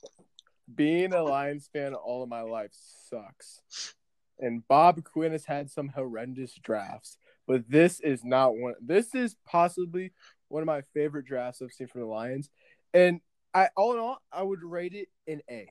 being 0.74 1.12
a 1.12 1.22
Lions 1.22 1.68
fan 1.72 1.94
all 1.94 2.22
of 2.22 2.28
my 2.28 2.42
life 2.42 2.72
sucks. 3.08 3.94
And 4.38 4.66
Bob 4.68 5.04
Quinn 5.04 5.32
has 5.32 5.44
had 5.44 5.70
some 5.70 5.88
horrendous 5.88 6.54
drafts, 6.54 7.18
but 7.46 7.68
this 7.68 8.00
is 8.00 8.24
not 8.24 8.56
one. 8.56 8.74
This 8.80 9.14
is 9.14 9.36
possibly 9.46 10.12
one 10.48 10.62
of 10.62 10.66
my 10.66 10.82
favorite 10.94 11.26
drafts 11.26 11.60
I've 11.60 11.72
seen 11.72 11.88
from 11.88 12.00
the 12.00 12.06
Lions. 12.06 12.50
And 12.94 13.20
I, 13.52 13.68
all 13.76 13.92
in 13.92 13.98
all, 13.98 14.18
I 14.32 14.42
would 14.42 14.62
rate 14.62 14.94
it 14.94 15.08
an 15.30 15.42
A. 15.50 15.70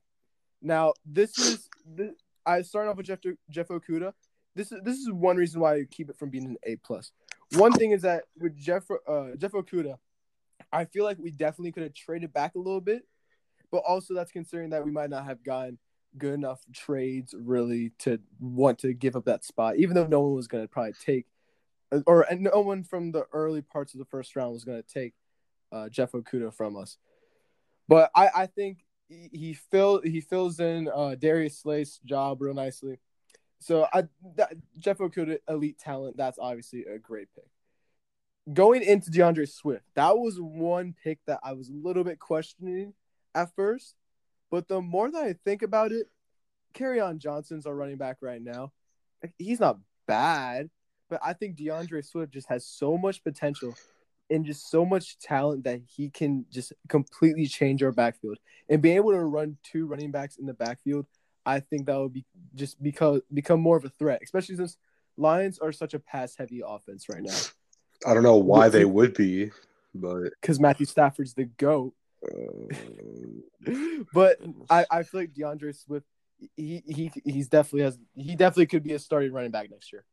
Now, 0.62 0.94
this 1.06 1.38
is 1.40 1.68
this, 1.86 2.12
I 2.46 2.62
started 2.62 2.92
off 2.92 2.98
with 2.98 3.08
Jeff 3.08 3.20
Jeff 3.50 3.68
Okudah. 3.70 4.14
This 4.60 4.74
is 4.74 4.82
this 4.84 4.98
is 4.98 5.10
one 5.10 5.38
reason 5.38 5.62
why 5.62 5.76
I 5.76 5.86
keep 5.90 6.10
it 6.10 6.18
from 6.18 6.30
being 6.32 6.44
an 6.44 6.58
A 6.64 6.76
plus. 6.76 7.14
One 7.54 7.72
thing 7.72 7.92
is 7.92 8.02
that 8.02 8.24
with 8.38 8.58
Jeff 8.58 8.84
uh, 9.08 9.28
Jeff 9.38 9.54
Okudah, 9.54 9.98
I 10.70 10.84
feel 10.84 11.06
like 11.06 11.18
we 11.18 11.32
definitely 11.32 11.72
could 11.72 11.84
have 11.84 11.94
traded 11.94 12.34
back 12.34 12.56
a 12.56 12.60
little 12.60 12.82
bit, 12.82 13.04
but 13.72 13.84
also 13.88 14.14
that's 14.14 14.34
considering 14.34 14.72
that 14.72 14.84
we 14.84 14.92
might 14.92 15.10
not 15.10 15.24
have 15.24 15.46
gotten 15.46 15.78
good 16.18 16.34
enough 16.34 16.60
trades 16.74 17.34
really 17.40 17.94
to 18.00 18.20
want 18.42 18.80
to 18.80 18.94
give 18.94 19.16
up 19.16 19.24
that 19.26 19.46
spot, 19.46 19.78
even 19.78 19.96
though 19.96 20.08
no 20.08 20.20
one 20.20 20.34
was 20.36 20.50
going 20.50 20.66
to 20.66 20.68
probably 20.68 20.92
take, 21.06 21.26
or 22.06 22.24
and 22.24 22.42
no 22.42 22.60
one 22.60 22.84
from 22.84 23.14
the 23.14 23.28
early 23.32 23.62
parts 23.62 23.94
of 23.94 24.00
the 24.00 24.06
first 24.08 24.36
round 24.36 24.52
was 24.52 24.66
going 24.66 24.84
to 24.84 24.94
take 24.94 25.14
uh, 25.72 25.88
Jeff 25.88 26.12
Okudah 26.12 26.54
from 26.54 26.76
us. 26.76 26.98
But 27.88 28.12
I, 28.14 28.30
I 28.36 28.46
think 28.48 28.80
he, 29.08 29.54
fill 29.72 30.02
he 30.02 30.20
fills 30.20 30.60
in 30.60 30.90
uh, 30.94 31.16
Darius 31.16 31.60
Slate's 31.60 32.00
job 32.00 32.42
real 32.42 32.54
nicely. 32.54 33.00
So 33.60 33.88
I 33.94 34.04
that, 34.36 34.54
Jeff 34.78 35.00
Okudah, 35.00 35.40
elite 35.48 35.80
talent. 35.80 36.18
That's 36.18 36.40
obviously 36.40 36.86
a 36.86 36.98
great 36.98 37.28
pick 37.36 37.46
going 38.54 38.84
into 38.84 39.12
DeAndre 39.12 39.50
Swift, 39.50 39.86
that 39.96 40.18
was 40.18 40.40
one 40.40 40.96
pick 41.04 41.20
that 41.28 41.40
I 41.44 41.54
was 41.54 41.70
a 41.70 41.74
little 41.74 42.04
bit 42.04 42.20
questioning 42.20 42.94
at 43.36 43.54
first. 43.56 43.96
But 44.52 44.68
the 44.68 44.82
more 44.82 45.12
that 45.12 45.24
I 45.24 45.36
think 45.46 45.62
about 45.62 45.92
it, 45.92 46.08
Kerryon 46.74 47.20
Johnson's 47.20 47.66
our 47.66 47.76
running 47.76 47.98
back 47.98 48.18
right 48.22 48.42
now. 48.42 48.72
He's 49.38 49.60
not 49.60 49.80
bad, 50.08 50.70
but 51.10 51.20
I 51.24 51.34
think 51.34 51.58
DeAndre 51.58 52.06
Swift 52.06 52.34
just 52.34 52.50
has 52.50 52.66
so 52.66 52.98
much 52.98 53.24
potential 53.24 53.76
and 54.30 54.46
just 54.46 54.70
so 54.70 54.86
much 54.86 55.18
talent 55.20 55.64
that 55.64 55.82
he 55.86 56.10
can 56.10 56.46
just 56.52 56.74
completely 56.88 57.48
change 57.48 57.84
our 57.84 57.92
backfield. 57.92 58.38
And 58.70 58.82
being 58.82 58.96
able 58.96 59.12
to 59.12 59.20
run 59.20 59.58
two 59.64 59.88
running 59.88 60.12
backs 60.12 60.38
in 60.38 60.46
the 60.46 60.54
backfield, 60.54 61.06
I 61.50 61.60
think 61.62 61.88
that 61.88 62.00
would 62.00 62.14
be 62.14 62.26
just 62.54 62.82
because 62.82 63.22
become 63.34 63.60
more 63.60 63.78
of 63.78 63.86
a 63.86 63.90
threat, 63.90 64.22
especially 64.24 64.56
since 64.56 64.78
Lions 65.18 65.60
are 65.60 65.72
such 65.72 65.94
a 65.94 66.00
pass 66.00 66.36
heavy 66.36 66.62
offense 66.66 67.10
right 67.10 67.24
now. 67.24 67.38
I 68.06 68.14
don't 68.14 68.24
know 68.24 68.38
why 68.38 68.66
Would 68.66 68.72
they 68.72 68.86
would 68.86 69.14
be, 69.14 69.52
but 69.96 70.30
because 70.42 70.60
Matthew 70.60 70.86
Stafford's 70.86 71.34
the 71.34 71.46
GOAT. 71.46 71.94
uh, 72.24 73.72
but 74.14 74.38
I, 74.70 74.86
I 74.92 75.04
feel 75.04 75.22
like 75.22 75.34
DeAndre 75.34 75.76
Swift, 75.76 76.06
he 76.56 76.84
he 76.86 77.12
he's 77.26 77.48
definitely 77.48 77.84
has 77.84 77.98
he 78.16 78.36
definitely 78.36 78.68
could 78.68 78.84
be 78.84 78.94
a 78.94 79.00
starting 79.00 79.34
running 79.34 79.52
back 79.52 79.70
next 79.72 79.92
year. 79.92 80.06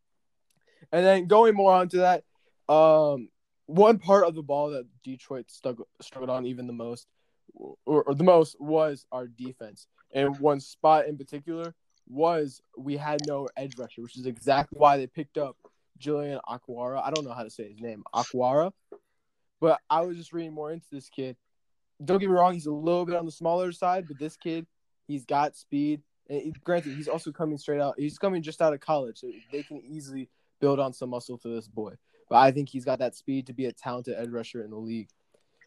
And 0.90 1.05
then 1.05 1.27
going 1.27 1.55
more 1.55 1.72
on 1.72 1.88
to 1.90 1.99
that, 1.99 2.25
um, 2.72 3.29
one 3.66 3.99
part 3.99 4.27
of 4.27 4.35
the 4.35 4.42
ball 4.42 4.70
that 4.70 4.87
Detroit 5.05 5.51
struggled 5.51 5.88
struggled 6.01 6.31
on 6.31 6.46
even 6.46 6.66
the 6.66 6.72
most, 6.72 7.07
or, 7.55 8.05
or 8.05 8.14
the 8.14 8.25
most, 8.25 8.57
was 8.61 9.05
our 9.12 9.27
defense. 9.27 9.87
And 10.16 10.38
one 10.40 10.61
spot 10.61 11.07
in 11.07 11.18
particular 11.18 11.74
was 12.09 12.62
we 12.76 12.96
had 12.96 13.20
no 13.26 13.48
edge 13.57 13.76
rusher, 13.76 14.00
which 14.00 14.16
is 14.16 14.24
exactly 14.24 14.79
why 14.79 14.96
they 14.96 15.07
picked 15.07 15.37
up 15.37 15.57
Julian 15.98 16.40
Okwara. 16.48 17.02
I 17.05 17.11
don't 17.11 17.26
know 17.26 17.35
how 17.35 17.42
to 17.42 17.50
say 17.50 17.68
his 17.68 17.81
name, 17.83 18.02
Okwara. 18.14 18.72
But 19.61 19.79
I 19.90 20.00
was 20.00 20.16
just 20.16 20.33
reading 20.33 20.55
more 20.55 20.72
into 20.72 20.87
this 20.90 21.11
kid. 21.11 21.37
Don't 22.02 22.18
get 22.18 22.31
me 22.31 22.35
wrong, 22.35 22.55
he's 22.55 22.66
a 22.66 22.72
little 22.72 23.05
bit 23.05 23.14
on 23.14 23.26
the 23.26 23.33
smaller 23.33 23.72
side, 23.72 24.07
but 24.09 24.18
this 24.18 24.37
kid, 24.37 24.66
he's 25.07 25.26
got 25.26 25.55
speed. 25.55 26.02
And 26.29 26.55
granted, 26.64 26.94
he's 26.94 27.09
also 27.09 27.31
coming 27.31 27.59
straight 27.59 27.81
out. 27.81 27.94
He's 27.98 28.18
coming 28.18 28.42
just 28.42 28.62
out 28.62 28.72
of 28.72 28.81
college, 28.81 29.18
so 29.18 29.31
they 29.52 29.62
can 29.62 29.83
easily 29.87 30.29
build 30.61 30.81
on 30.81 30.92
some 30.92 31.11
muscle 31.11 31.38
to 31.38 31.48
this 31.48 31.68
boy. 31.68 31.94
But 32.29 32.37
I 32.37 32.52
think 32.52 32.70
he's 32.70 32.85
got 32.85 32.98
that 32.98 33.16
speed 33.16 33.46
to 33.46 33.52
be 33.52 33.66
a 33.66 33.72
talented 33.72 34.14
edge 34.18 34.31
rusher 34.31 34.62
in 34.62 34.70
the 34.70 34.76
league. 34.76 35.09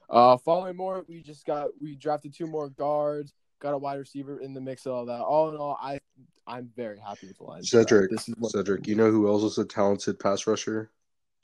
Uh, 0.10 0.38
following 0.38 0.76
more, 0.76 1.06
we 1.08 1.22
just 1.22 1.46
got 1.46 1.70
we 1.80 1.96
drafted 1.96 2.34
two 2.34 2.48
more 2.48 2.70
guards, 2.70 3.34
got 3.60 3.74
a 3.74 3.78
wide 3.78 4.00
receiver 4.00 4.40
in 4.40 4.54
the 4.54 4.62
mix 4.62 4.86
of 4.86 4.94
all 4.94 5.06
that. 5.06 5.22
All 5.22 5.50
in 5.50 5.58
all, 5.58 5.78
I 5.82 6.00
I'm 6.48 6.72
very 6.76 6.98
happy 7.00 7.28
with 7.28 7.38
the 7.38 7.44
Lions. 7.44 7.70
draft. 7.70 7.90
Cedric, 7.90 8.10
this 8.12 8.28
is 8.30 8.36
what- 8.38 8.52
Cedric, 8.52 8.88
you 8.88 8.96
know 8.96 9.12
who 9.12 9.28
else 9.28 9.44
is 9.44 9.58
a 9.58 9.66
talented 9.66 10.20
pass 10.20 10.48
rusher? 10.48 10.90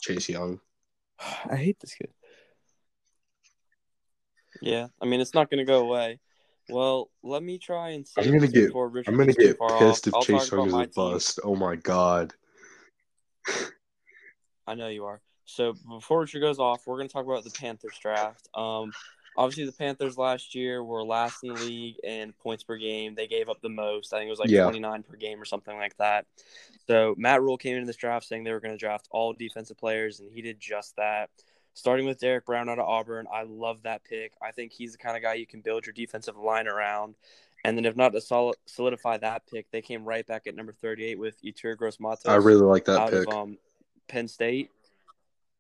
Chase 0.02 0.30
Young. 0.30 0.60
I 1.50 1.56
hate 1.56 1.80
this 1.80 1.94
kid. 1.94 2.10
Yeah, 4.62 4.88
I 5.02 5.06
mean 5.06 5.20
it's 5.22 5.34
not 5.34 5.50
going 5.50 5.60
to 5.60 5.66
go 5.66 5.82
away. 5.82 6.20
Well, 6.70 7.12
let 7.22 7.44
me 7.44 7.60
try 7.60 7.90
and 7.90 8.08
say 8.08 8.24
I'm 8.24 8.32
gonna 8.32 8.48
get- 8.48 8.72
I'm 9.08 9.16
gonna 9.18 9.34
get 9.34 9.60
pissed 9.60 9.62
off. 9.62 10.08
if 10.08 10.16
I'll 10.16 10.24
Chase 10.24 10.50
talk 10.50 10.58
Young 10.58 10.68
is 10.68 10.74
my 10.74 10.84
a 10.84 10.88
team. 10.88 10.94
bust. 10.96 11.40
Oh 11.44 11.56
my 11.56 11.76
god. 11.76 12.34
I 14.68 14.74
know 14.74 14.88
you 14.88 15.06
are. 15.06 15.22
So 15.46 15.74
before 15.88 16.22
Richard 16.22 16.40
goes 16.40 16.58
off, 16.58 16.88
we're 16.88 16.96
going 16.98 17.08
to 17.08 17.14
talk 17.14 17.26
about 17.26 17.44
the 17.44 17.52
Panthers 17.52 17.96
draft. 18.02 18.50
Um, 18.56 18.92
obviously 19.38 19.66
the 19.66 19.72
Panthers 19.72 20.18
last 20.18 20.56
year 20.56 20.84
were 20.84 21.04
last 21.04 21.44
in 21.44 21.54
the 21.54 21.60
league 21.60 21.96
in 22.04 22.34
points 22.34 22.64
per 22.64 22.78
game. 22.78 23.16
They 23.16 23.28
gave 23.28 23.50
up 23.50 23.62
the 23.62 23.70
most. 23.70 24.14
I 24.14 24.18
think 24.20 24.28
it 24.28 24.32
was 24.32 24.40
like 24.40 24.50
Yeah. 24.50 24.64
29 24.64 25.04
per 25.04 25.16
game 25.18 25.42
or 25.42 25.46
something 25.46 25.76
like 25.78 25.98
that. 25.98 26.26
So 26.88 27.16
Matt 27.18 27.42
Rhule 27.42 27.58
came 27.58 27.76
into 27.76 27.88
this 27.88 27.96
draft 27.96 28.26
saying 28.28 28.44
they 28.44 28.52
were 28.54 28.60
going 28.60 28.74
to 28.74 28.78
draft 28.78 29.08
all 29.12 29.34
defensive 29.34 29.78
players, 29.78 30.20
and 30.20 30.32
he 30.32 30.42
did 30.42 30.60
just 30.60 30.96
that. 30.98 31.30
Starting 31.74 32.06
with 32.06 32.20
Derrick 32.20 32.46
Brown 32.46 32.70
out 32.70 32.80
of 32.80 32.88
Auburn, 32.88 33.28
I 33.34 33.44
love 33.44 33.82
that 33.84 34.04
pick. 34.06 34.32
I 34.42 34.52
think 34.52 34.72
he's 34.72 34.94
the 34.94 34.98
kind 34.98 35.18
of 35.18 35.24
guy 35.24 35.34
you 35.34 35.46
can 35.46 35.60
build 35.60 35.86
your 35.86 35.92
defensive 35.94 36.38
line 36.38 36.68
around. 36.68 37.16
And 37.66 37.76
then 37.76 37.84
if 37.84 37.96
not 37.98 38.14
to 38.14 38.22
sol- 38.22 38.56
solidify 38.66 39.18
that 39.18 39.42
pick, 39.52 39.70
they 39.72 39.82
came 39.82 40.06
right 40.06 40.26
back 40.26 40.48
at 40.48 40.56
number 40.56 40.72
38 40.72 41.20
with 41.20 41.42
Yetur 41.44 41.76
Gross 41.76 42.00
Matos 42.00 42.28
I 42.28 42.36
really 42.36 42.62
like 42.62 42.86
that 42.86 43.00
out 43.02 43.10
pick. 43.10 43.28
of 43.28 43.34
um, 43.34 43.58
Penn 44.08 44.28
State. 44.30 44.70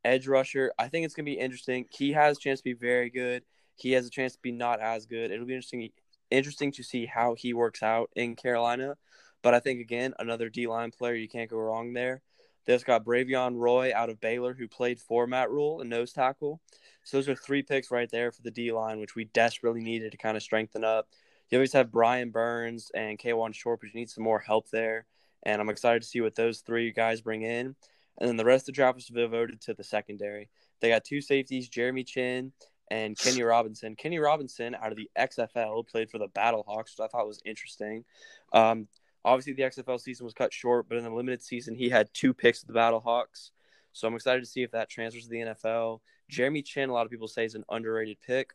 Edge 0.05 0.27
rusher. 0.27 0.71
I 0.77 0.88
think 0.88 1.05
it's 1.05 1.15
gonna 1.15 1.25
be 1.25 1.33
interesting. 1.33 1.88
He 1.89 2.11
has 2.13 2.38
a 2.38 2.39
chance 2.39 2.59
to 2.59 2.63
be 2.63 2.73
very 2.73 3.09
good. 3.09 3.43
He 3.75 3.91
has 3.93 4.07
a 4.07 4.11
chance 4.11 4.33
to 4.33 4.41
be 4.41 4.51
not 4.51 4.79
as 4.79 5.05
good. 5.05 5.31
It'll 5.31 5.45
be 5.45 5.53
interesting 5.53 5.89
interesting 6.31 6.71
to 6.71 6.83
see 6.83 7.05
how 7.05 7.35
he 7.35 7.53
works 7.53 7.83
out 7.83 8.09
in 8.15 8.35
Carolina. 8.35 8.97
But 9.41 9.53
I 9.53 9.59
think 9.59 9.79
again, 9.79 10.13
another 10.17 10.49
D 10.49 10.67
line 10.67 10.91
player, 10.91 11.13
you 11.13 11.29
can't 11.29 11.49
go 11.49 11.57
wrong 11.57 11.93
there. 11.93 12.21
They 12.65 12.73
also 12.73 12.85
got 12.85 13.05
Bravion 13.05 13.57
Roy 13.57 13.91
out 13.95 14.09
of 14.09 14.19
Baylor, 14.19 14.55
who 14.55 14.67
played 14.67 14.99
for 14.99 15.27
Matt 15.27 15.51
Rhule 15.51 15.81
and 15.81 15.89
nose 15.89 16.13
tackle. 16.13 16.61
So 17.03 17.17
those 17.17 17.29
are 17.29 17.35
three 17.35 17.61
picks 17.61 17.91
right 17.91 18.09
there 18.09 18.31
for 18.31 18.41
the 18.41 18.49
D 18.49 18.71
line, 18.71 18.99
which 18.99 19.15
we 19.15 19.25
desperately 19.25 19.81
needed 19.81 20.11
to 20.11 20.17
kind 20.17 20.35
of 20.35 20.41
strengthen 20.41 20.83
up. 20.83 21.07
You 21.49 21.59
always 21.59 21.73
have 21.73 21.91
Brian 21.91 22.31
Burns 22.31 22.91
and 22.95 23.19
Kawann 23.19 23.53
Short, 23.53 23.79
but 23.79 23.93
you 23.93 23.99
need 23.99 24.09
some 24.09 24.23
more 24.23 24.39
help 24.39 24.71
there. 24.71 25.05
And 25.43 25.61
I'm 25.61 25.69
excited 25.69 26.01
to 26.01 26.07
see 26.07 26.21
what 26.21 26.33
those 26.33 26.61
three 26.61 26.91
guys 26.91 27.21
bring 27.21 27.43
in. 27.43 27.75
And 28.17 28.27
then 28.27 28.38
the 28.38 28.45
rest 28.45 28.63
of 28.63 28.67
the 28.67 28.71
draft 28.71 28.95
was 28.95 29.05
devoted 29.05 29.61
to 29.61 29.75
the 29.75 29.83
secondary. 29.83 30.49
They 30.79 30.89
got 30.89 31.03
two 31.03 31.21
safeties, 31.21 31.69
Jeremy 31.69 32.03
Chinn 32.03 32.51
and 32.89 33.17
Kenny 33.17 33.41
Robinson. 33.41 33.95
Kenny 33.95 34.19
Robinson 34.19 34.76
out 34.76 34.91
of 34.91 34.98
the 34.98 35.10
XFL 35.17 35.88
played 35.88 36.10
for 36.10 36.17
the 36.17 36.28
Battlehawks, 36.28 36.98
which 36.98 37.00
I 37.02 37.08
thought 37.08 37.28
was 37.28 37.41
interesting. 37.45 38.06
Um, 38.54 38.88
obviously, 39.24 39.54
the 39.54 39.63
XFL 39.63 40.00
season 40.00 40.26
was 40.26 40.34
cut 40.34 40.54
short, 40.54 40.88
but 40.88 40.98
in 40.98 41.04
the 41.04 41.10
limited 41.10 41.41
season, 41.41 41.76
he 41.76 41.89
had 41.89 42.13
two 42.13 42.34
picks 42.34 42.62
at 42.62 42.67
the 42.67 42.74
Battlehawks. 42.74 43.52
So 43.93 44.08
I'm 44.08 44.15
excited 44.15 44.41
to 44.41 44.50
see 44.50 44.62
if 44.62 44.71
that 44.71 44.89
transfers 44.89 45.24
to 45.24 45.30
the 45.30 45.38
NFL. 45.38 46.02
Jeremy 46.30 46.62
Chinn, 46.62 46.89
a 46.89 46.93
lot 46.93 47.06
of 47.06 47.12
people 47.12 47.28
say, 47.28 47.45
is 47.45 47.56
an 47.56 47.63
underrated 47.69 48.17
pick. 48.26 48.54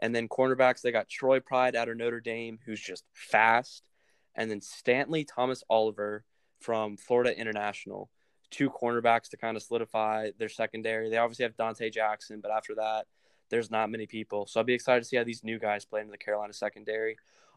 And 0.00 0.14
then 0.14 0.28
cornerbacks, 0.28 0.82
they 0.82 0.92
got 0.92 1.08
Troy 1.08 1.40
Pride 1.40 1.76
out 1.76 1.88
of 1.88 1.96
Notre 1.96 2.20
Dame, 2.20 2.58
who's 2.66 2.80
just 2.80 3.04
fast. 3.12 3.88
And 4.34 4.50
then 4.50 4.60
Stanley 4.60 5.24
Thomas 5.24 5.62
Oliver 5.70 6.24
from 6.60 6.96
Florida 6.96 7.38
International. 7.38 8.10
Two 8.50 8.70
cornerbacks 8.70 9.28
to 9.30 9.36
kind 9.36 9.56
of 9.56 9.62
solidify 9.62 10.30
their 10.38 10.48
secondary. 10.48 11.08
They 11.08 11.18
obviously 11.18 11.44
have 11.44 11.56
Donte 11.56 11.92
Jackson, 11.92 12.40
but 12.40 12.50
after 12.50 12.74
that, 12.74 13.06
there's 13.50 13.70
not 13.70 13.90
many 13.90 14.06
people. 14.06 14.46
So 14.46 14.60
I'll 14.60 14.64
be 14.64 14.74
excited 14.74 15.00
to 15.00 15.06
see 15.06 15.16
how 15.16 15.24
these 15.24 15.44
new 15.44 15.58
guys 15.58 15.84
play 15.84 16.00
in 16.00 16.08
the 16.08 16.18
Carolina 16.18 16.52
secondary. 16.52 17.16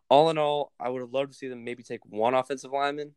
All 0.09 0.29
in 0.29 0.37
all, 0.37 0.71
I 0.79 0.89
would 0.89 1.01
have 1.01 1.13
loved 1.13 1.31
to 1.31 1.37
see 1.37 1.47
them 1.47 1.63
maybe 1.63 1.83
take 1.83 2.05
one 2.05 2.33
offensive 2.33 2.71
lineman, 2.71 3.13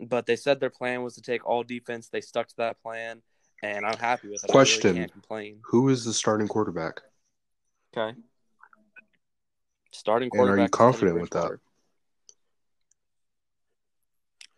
but 0.00 0.26
they 0.26 0.36
said 0.36 0.58
their 0.58 0.70
plan 0.70 1.02
was 1.02 1.14
to 1.14 1.22
take 1.22 1.46
all 1.46 1.62
defense. 1.62 2.08
They 2.08 2.20
stuck 2.20 2.48
to 2.48 2.56
that 2.56 2.80
plan, 2.82 3.22
and 3.62 3.86
I'm 3.86 3.98
happy 3.98 4.28
with 4.28 4.42
it. 4.42 4.50
Question: 4.50 4.90
really 4.90 4.98
can't 5.00 5.12
complain. 5.12 5.58
Who 5.66 5.88
is 5.88 6.04
the 6.04 6.12
starting 6.12 6.48
quarterback? 6.48 7.02
Okay. 7.96 8.18
Starting 9.92 10.30
quarterback. 10.30 10.52
And 10.52 10.60
are 10.60 10.62
you 10.64 10.68
confident 10.68 11.20
with 11.20 11.30
that? 11.30 11.58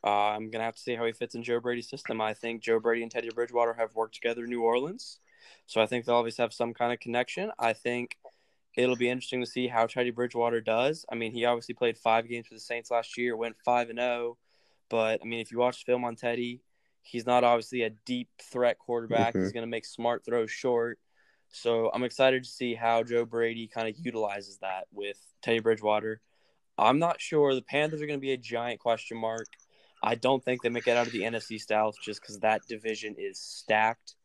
Uh, 0.03 0.31
I'm 0.31 0.51
gonna 0.51 0.65
have 0.65 0.77
to 0.77 0.81
see 0.81 0.95
how 0.95 1.05
he 1.05 1.13
fits 1.13 1.35
in 1.35 1.43
Joe 1.43 1.59
Brady's 1.59 1.89
system. 1.89 2.21
I 2.21 2.33
think 2.33 2.63
Joe 2.63 2.79
Brady 2.79 3.03
and 3.03 3.11
Teddy 3.11 3.29
Bridgewater 3.29 3.75
have 3.75 3.95
worked 3.97 4.15
together 4.15 4.45
in 4.45 4.51
New 4.51 4.63
Orleans, 4.63 5.19
so 5.67 5.81
I 5.81 5.87
think 5.87 6.05
they'll 6.05 6.15
always 6.15 6.37
have 6.37 6.53
some 6.53 6.75
kind 6.75 6.93
of 6.93 7.01
connection. 7.01 7.51
I 7.59 7.73
think 7.73 8.17
it'll 8.77 8.97
be 8.97 9.09
interesting 9.09 9.41
to 9.41 9.47
see 9.47 9.69
how 9.69 9.87
Teddy 9.87 10.11
Bridgewater 10.11 10.61
does. 10.61 11.05
I 11.11 11.15
mean, 11.15 11.33
he 11.33 11.45
obviously 11.45 11.75
played 11.75 11.97
five 11.97 12.29
games 12.29 12.47
for 12.47 12.55
the 12.55 12.61
Saints 12.61 12.91
last 12.91 13.17
year, 13.17 13.37
went 13.37 13.57
five 13.65 13.91
and 13.91 13.99
zero, 13.99 14.39
but 14.89 15.21
I 15.23 15.27
mean, 15.27 15.41
if 15.41 15.51
you 15.51 15.59
watch 15.59 15.85
film 15.85 16.05
on 16.05 16.17
Teddy, 16.17 16.63
he's 17.03 17.27
not 17.27 17.45
obviously 17.45 17.83
a 17.83 17.91
deep 17.91 18.29
threat 18.43 18.79
quarterback. 18.79 19.35
Mhm. 19.35 19.43
He's 19.43 19.53
gonna 19.53 19.67
make 19.67 19.85
smart 19.87 20.25
throws 20.25 20.51
short. 20.51 20.99
So 21.49 21.91
I'm 21.95 22.05
excited 22.05 22.45
to 22.45 22.51
see 22.51 22.75
how 22.75 23.03
Joe 23.03 23.25
Brady 23.25 23.67
kind 23.67 23.89
of 23.89 23.97
utilizes 24.05 24.59
that 24.59 24.89
with 24.93 25.19
Teddy 25.43 25.61
Bridgewater. 25.61 26.21
I'm 26.77 26.99
not 26.99 27.21
sure. 27.21 27.55
The 27.55 27.63
Panthers 27.63 28.03
are 28.03 28.07
going 28.07 28.19
to 28.19 28.25
be 28.25 28.33
a 28.33 28.37
giant 28.37 28.81
question 28.81 29.17
mark. 29.17 29.47
I 30.03 30.15
don't 30.15 30.45
think 30.45 30.63
they 30.63 30.69
make 30.69 30.87
it 30.87 30.97
out 30.97 31.07
of 31.07 31.13
the 31.13 31.23
NFC 31.23 31.59
South 31.59 31.95
just 32.03 32.21
because 32.21 32.41
that 32.41 32.67
division 32.67 33.15
is 33.17 33.39
stacked. 33.39 34.16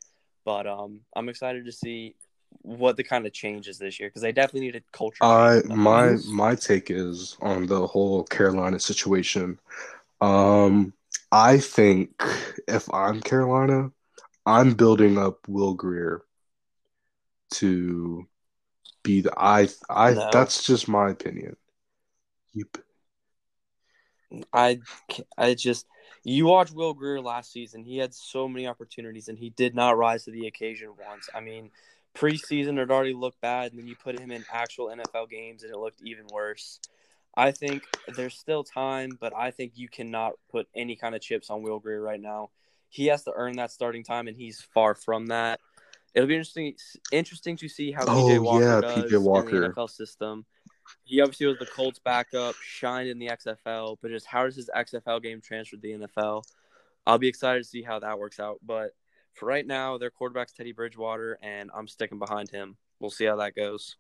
But 0.45 0.67
um, 0.67 1.01
I'm 1.15 1.29
excited 1.29 1.65
to 1.65 1.71
see 1.71 2.15
what 2.63 2.97
the 2.97 3.03
kind 3.03 3.25
of 3.25 3.33
changes 3.33 3.77
this 3.77 3.99
year 3.99 4.09
because 4.09 4.21
they 4.21 4.31
definitely 4.31 4.67
need 4.67 4.75
a 4.75 4.81
culture. 4.91 5.23
I 5.23 5.61
change. 5.61 5.75
my 5.77 6.15
my 6.27 6.55
take 6.55 6.89
is 6.89 7.37
on 7.41 7.67
the 7.67 7.85
whole 7.87 8.23
Carolina 8.23 8.79
situation. 8.79 9.59
Um, 10.19 10.93
I 11.31 11.57
think 11.59 12.21
if 12.67 12.91
I'm 12.93 13.21
Carolina, 13.21 13.91
I'm 14.45 14.73
building 14.73 15.17
up 15.17 15.47
Will 15.47 15.73
Grier 15.73 16.23
to 17.51 18.27
be 19.03 19.21
the 19.21 19.33
I 19.37 19.69
I 19.89 20.13
No. 20.13 20.29
that's 20.31 20.63
just 20.63 20.87
my 20.87 21.09
opinion. 21.09 21.55
Yep. 22.53 22.77
I 24.53 24.79
I 25.37 25.53
just 25.53 25.85
you 26.23 26.45
watch 26.45 26.71
Will 26.71 26.93
Grier 26.93 27.21
last 27.21 27.51
season. 27.51 27.83
He 27.83 27.97
had 27.97 28.13
so 28.13 28.47
many 28.47 28.67
opportunities 28.67 29.27
and 29.27 29.37
he 29.37 29.49
did 29.51 29.75
not 29.75 29.97
rise 29.97 30.25
to 30.25 30.31
the 30.31 30.47
occasion 30.47 30.89
once. 31.07 31.29
I 31.33 31.39
mean, 31.39 31.71
preseason 32.15 32.77
it 32.77 32.91
already 32.91 33.13
looked 33.13 33.41
bad, 33.41 33.71
and 33.71 33.79
then 33.79 33.87
you 33.87 33.95
put 33.95 34.19
him 34.19 34.31
in 34.31 34.43
actual 34.51 34.87
NFL 34.87 35.29
games 35.29 35.63
and 35.63 35.71
it 35.73 35.77
looked 35.77 36.01
even 36.03 36.25
worse. 36.31 36.79
I 37.35 37.51
think 37.51 37.83
there's 38.15 38.33
still 38.35 38.63
time, 38.63 39.17
but 39.19 39.33
I 39.35 39.51
think 39.51 39.73
you 39.75 39.87
cannot 39.87 40.33
put 40.51 40.67
any 40.75 40.95
kind 40.95 41.15
of 41.15 41.21
chips 41.21 41.49
on 41.49 41.63
Will 41.63 41.79
Grier 41.79 42.01
right 42.01 42.19
now. 42.19 42.49
He 42.89 43.05
has 43.07 43.23
to 43.23 43.31
earn 43.33 43.55
that 43.55 43.71
starting 43.71 44.03
time, 44.03 44.27
and 44.27 44.35
he's 44.35 44.59
far 44.59 44.95
from 44.95 45.27
that. 45.27 45.61
It'll 46.13 46.27
be 46.27 46.35
interesting 46.35 46.75
interesting 47.13 47.55
to 47.57 47.69
see 47.69 47.93
how 47.93 48.03
Oh, 48.05 48.25
PJ 48.27 48.39
Walker 48.39 48.65
yeah, 48.65 48.81
does 48.81 49.11
PJ 49.11 49.21
Walker. 49.23 49.55
in 49.55 49.61
the 49.61 49.69
NFL 49.69 49.89
system. 49.89 50.45
He 51.03 51.21
obviously 51.21 51.47
was 51.47 51.59
the 51.59 51.65
Colts 51.65 51.99
backup, 51.99 52.55
shined 52.55 53.09
in 53.09 53.19
the 53.19 53.27
XFL, 53.27 53.97
but 54.01 54.11
just 54.11 54.25
how 54.25 54.45
does 54.45 54.55
his 54.55 54.69
XFL 54.75 55.21
game 55.21 55.41
transfer 55.41 55.75
to 55.75 55.81
the 55.81 55.91
NFL? 55.91 56.43
I'll 57.05 57.17
be 57.17 57.27
excited 57.27 57.63
to 57.63 57.69
see 57.69 57.81
how 57.81 57.99
that 57.99 58.19
works 58.19 58.39
out. 58.39 58.59
But 58.65 58.91
for 59.33 59.45
right 59.45 59.65
now, 59.65 59.97
their 59.97 60.09
quarterback's 60.09 60.53
Teddy 60.53 60.71
Bridgewater, 60.71 61.37
and 61.41 61.69
I'm 61.75 61.87
sticking 61.87 62.19
behind 62.19 62.49
him. 62.49 62.77
We'll 62.99 63.11
see 63.11 63.25
how 63.25 63.37
that 63.37 63.55
goes. 63.55 63.95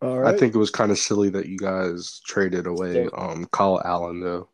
All 0.00 0.20
right. 0.20 0.34
I 0.34 0.38
think 0.38 0.54
it 0.54 0.58
was 0.58 0.70
kind 0.70 0.90
of 0.90 0.98
silly 0.98 1.30
that 1.30 1.46
you 1.46 1.56
guys 1.56 2.20
traded 2.26 2.66
away 2.66 3.08
um 3.16 3.46
Kyle 3.52 3.80
Allen 3.84 4.20
though. 4.20 4.48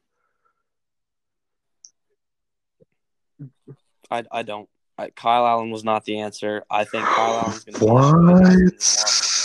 I, 4.10 4.24
I 4.30 4.42
don't. 4.42 4.68
I, 4.96 5.10
Kyle 5.10 5.46
Allen 5.46 5.70
was 5.70 5.84
not 5.84 6.04
the 6.04 6.20
answer. 6.20 6.64
I 6.70 6.84
think 6.84 7.04
Kyle 7.04 7.38
Allen's 7.44 7.64
going 7.64 7.78
to 7.78 7.84
What? 7.84 9.37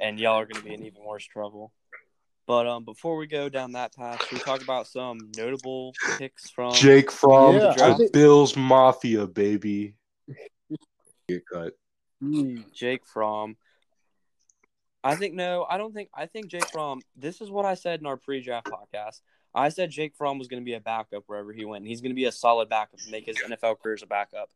And 0.00 0.18
y'all 0.18 0.40
are 0.40 0.46
going 0.46 0.62
to 0.62 0.68
be 0.68 0.74
in 0.74 0.84
even 0.84 1.04
worse 1.04 1.24
trouble. 1.24 1.72
But 2.46 2.66
um, 2.66 2.84
before 2.84 3.16
we 3.16 3.26
go 3.26 3.48
down 3.48 3.72
that 3.72 3.94
path, 3.94 4.26
should 4.26 4.38
we 4.38 4.44
talk 4.44 4.62
about 4.62 4.88
some 4.88 5.18
notable 5.36 5.92
picks 6.18 6.50
from 6.50 6.72
Jake 6.72 7.10
Fromm, 7.12 7.56
Yeah, 7.56 7.74
the 7.74 7.94
think- 7.96 8.12
Bills 8.12 8.56
Mafia, 8.56 9.26
baby. 9.26 9.94
Get 11.28 11.42
cut. 11.46 11.74
Mm, 12.22 12.64
Jake 12.72 13.06
Fromm? 13.06 13.56
I 15.02 15.14
think 15.16 15.34
no, 15.34 15.64
I 15.68 15.78
don't 15.78 15.94
think. 15.94 16.10
I 16.14 16.26
think 16.26 16.48
Jake 16.48 16.68
Fromm. 16.70 17.00
This 17.16 17.40
is 17.40 17.50
what 17.50 17.64
I 17.64 17.74
said 17.74 18.00
in 18.00 18.06
our 18.06 18.16
pre-draft 18.16 18.66
podcast. 18.66 19.20
I 19.54 19.68
said 19.70 19.90
Jake 19.90 20.14
Fromm 20.14 20.38
was 20.38 20.48
going 20.48 20.60
to 20.62 20.64
be 20.64 20.74
a 20.74 20.80
backup 20.80 21.24
wherever 21.26 21.52
he 21.52 21.64
went. 21.64 21.86
He's 21.86 22.00
going 22.00 22.10
to 22.10 22.16
be 22.16 22.26
a 22.26 22.32
solid 22.32 22.68
backup 22.68 23.00
make 23.10 23.26
his 23.26 23.38
NFL 23.38 23.80
career 23.80 23.94
as 23.94 24.02
a 24.02 24.06
backup. 24.06 24.50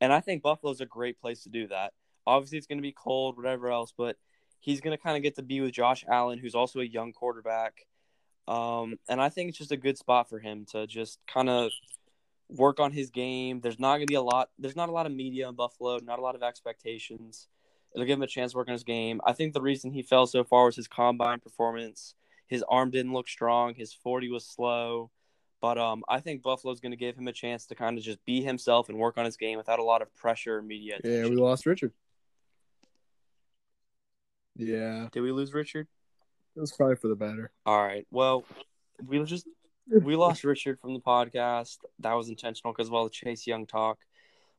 And 0.00 0.12
I 0.12 0.20
think 0.20 0.42
Buffalo's 0.42 0.80
a 0.80 0.86
great 0.86 1.18
place 1.20 1.44
to 1.44 1.48
do 1.48 1.68
that. 1.68 1.92
Obviously, 2.26 2.58
it's 2.58 2.66
going 2.66 2.78
to 2.78 2.82
be 2.82 2.92
cold, 2.92 3.36
whatever 3.36 3.70
else, 3.70 3.92
but 3.96 4.16
he's 4.60 4.80
going 4.80 4.96
to 4.96 5.02
kind 5.02 5.16
of 5.16 5.22
get 5.22 5.36
to 5.36 5.42
be 5.42 5.60
with 5.60 5.72
Josh 5.72 6.04
Allen, 6.10 6.38
who's 6.38 6.54
also 6.54 6.80
a 6.80 6.84
young 6.84 7.12
quarterback. 7.12 7.86
Um, 8.48 8.98
and 9.08 9.20
I 9.20 9.28
think 9.28 9.48
it's 9.48 9.58
just 9.58 9.72
a 9.72 9.76
good 9.76 9.98
spot 9.98 10.28
for 10.28 10.38
him 10.38 10.66
to 10.72 10.86
just 10.86 11.18
kind 11.26 11.48
of 11.48 11.72
work 12.48 12.80
on 12.80 12.92
his 12.92 13.10
game. 13.10 13.60
There's 13.60 13.78
not 13.78 13.96
going 13.96 14.06
to 14.06 14.10
be 14.10 14.14
a 14.14 14.22
lot. 14.22 14.50
There's 14.58 14.76
not 14.76 14.88
a 14.88 14.92
lot 14.92 15.06
of 15.06 15.12
media 15.12 15.48
in 15.48 15.54
Buffalo. 15.54 15.98
Not 15.98 16.18
a 16.18 16.22
lot 16.22 16.34
of 16.34 16.42
expectations. 16.42 17.48
It'll 17.94 18.06
give 18.06 18.18
him 18.18 18.22
a 18.22 18.28
chance 18.28 18.52
to 18.52 18.58
work 18.58 18.68
on 18.68 18.72
his 18.72 18.84
game. 18.84 19.20
I 19.24 19.32
think 19.32 19.52
the 19.52 19.60
reason 19.60 19.90
he 19.90 20.02
fell 20.02 20.26
so 20.26 20.44
far 20.44 20.66
was 20.66 20.76
his 20.76 20.86
combine 20.86 21.40
performance. 21.40 22.14
His 22.46 22.62
arm 22.68 22.90
didn't 22.90 23.12
look 23.12 23.28
strong. 23.28 23.74
His 23.74 23.92
40 23.92 24.30
was 24.30 24.44
slow. 24.44 25.10
But 25.60 25.78
um, 25.78 26.04
I 26.08 26.20
think 26.20 26.42
Buffalo's 26.42 26.80
going 26.80 26.92
to 26.92 26.96
give 26.96 27.16
him 27.16 27.26
a 27.28 27.32
chance 27.32 27.66
to 27.66 27.74
kind 27.74 27.96
of 27.96 28.04
just 28.04 28.24
be 28.24 28.42
himself 28.42 28.88
and 28.88 28.98
work 28.98 29.16
on 29.18 29.24
his 29.24 29.36
game 29.36 29.56
without 29.56 29.78
a 29.78 29.82
lot 29.82 30.02
of 30.02 30.14
pressure 30.14 30.58
or 30.58 30.62
media 30.62 30.98
Yeah, 31.02 31.22
we 31.22 31.36
lost 31.36 31.66
Richard. 31.66 31.92
Yeah, 34.56 35.08
Did 35.12 35.20
we 35.20 35.32
lose 35.32 35.52
Richard? 35.52 35.86
it 36.56 36.60
was 36.60 36.72
probably 36.72 36.96
for 36.96 37.08
the 37.08 37.14
better. 37.16 37.50
All 37.66 37.82
right. 37.82 38.06
Well, 38.10 38.44
we 39.04 39.22
just 39.24 39.46
we 39.90 40.16
lost 40.16 40.42
Richard 40.44 40.78
from 40.80 40.94
the 40.94 41.00
podcast. 41.00 41.76
That 42.00 42.14
was 42.14 42.28
intentional 42.30 42.72
because 42.72 42.88
of 42.88 42.94
all 42.94 43.04
the 43.04 43.10
Chase 43.10 43.46
Young 43.46 43.66
talk. 43.66 43.98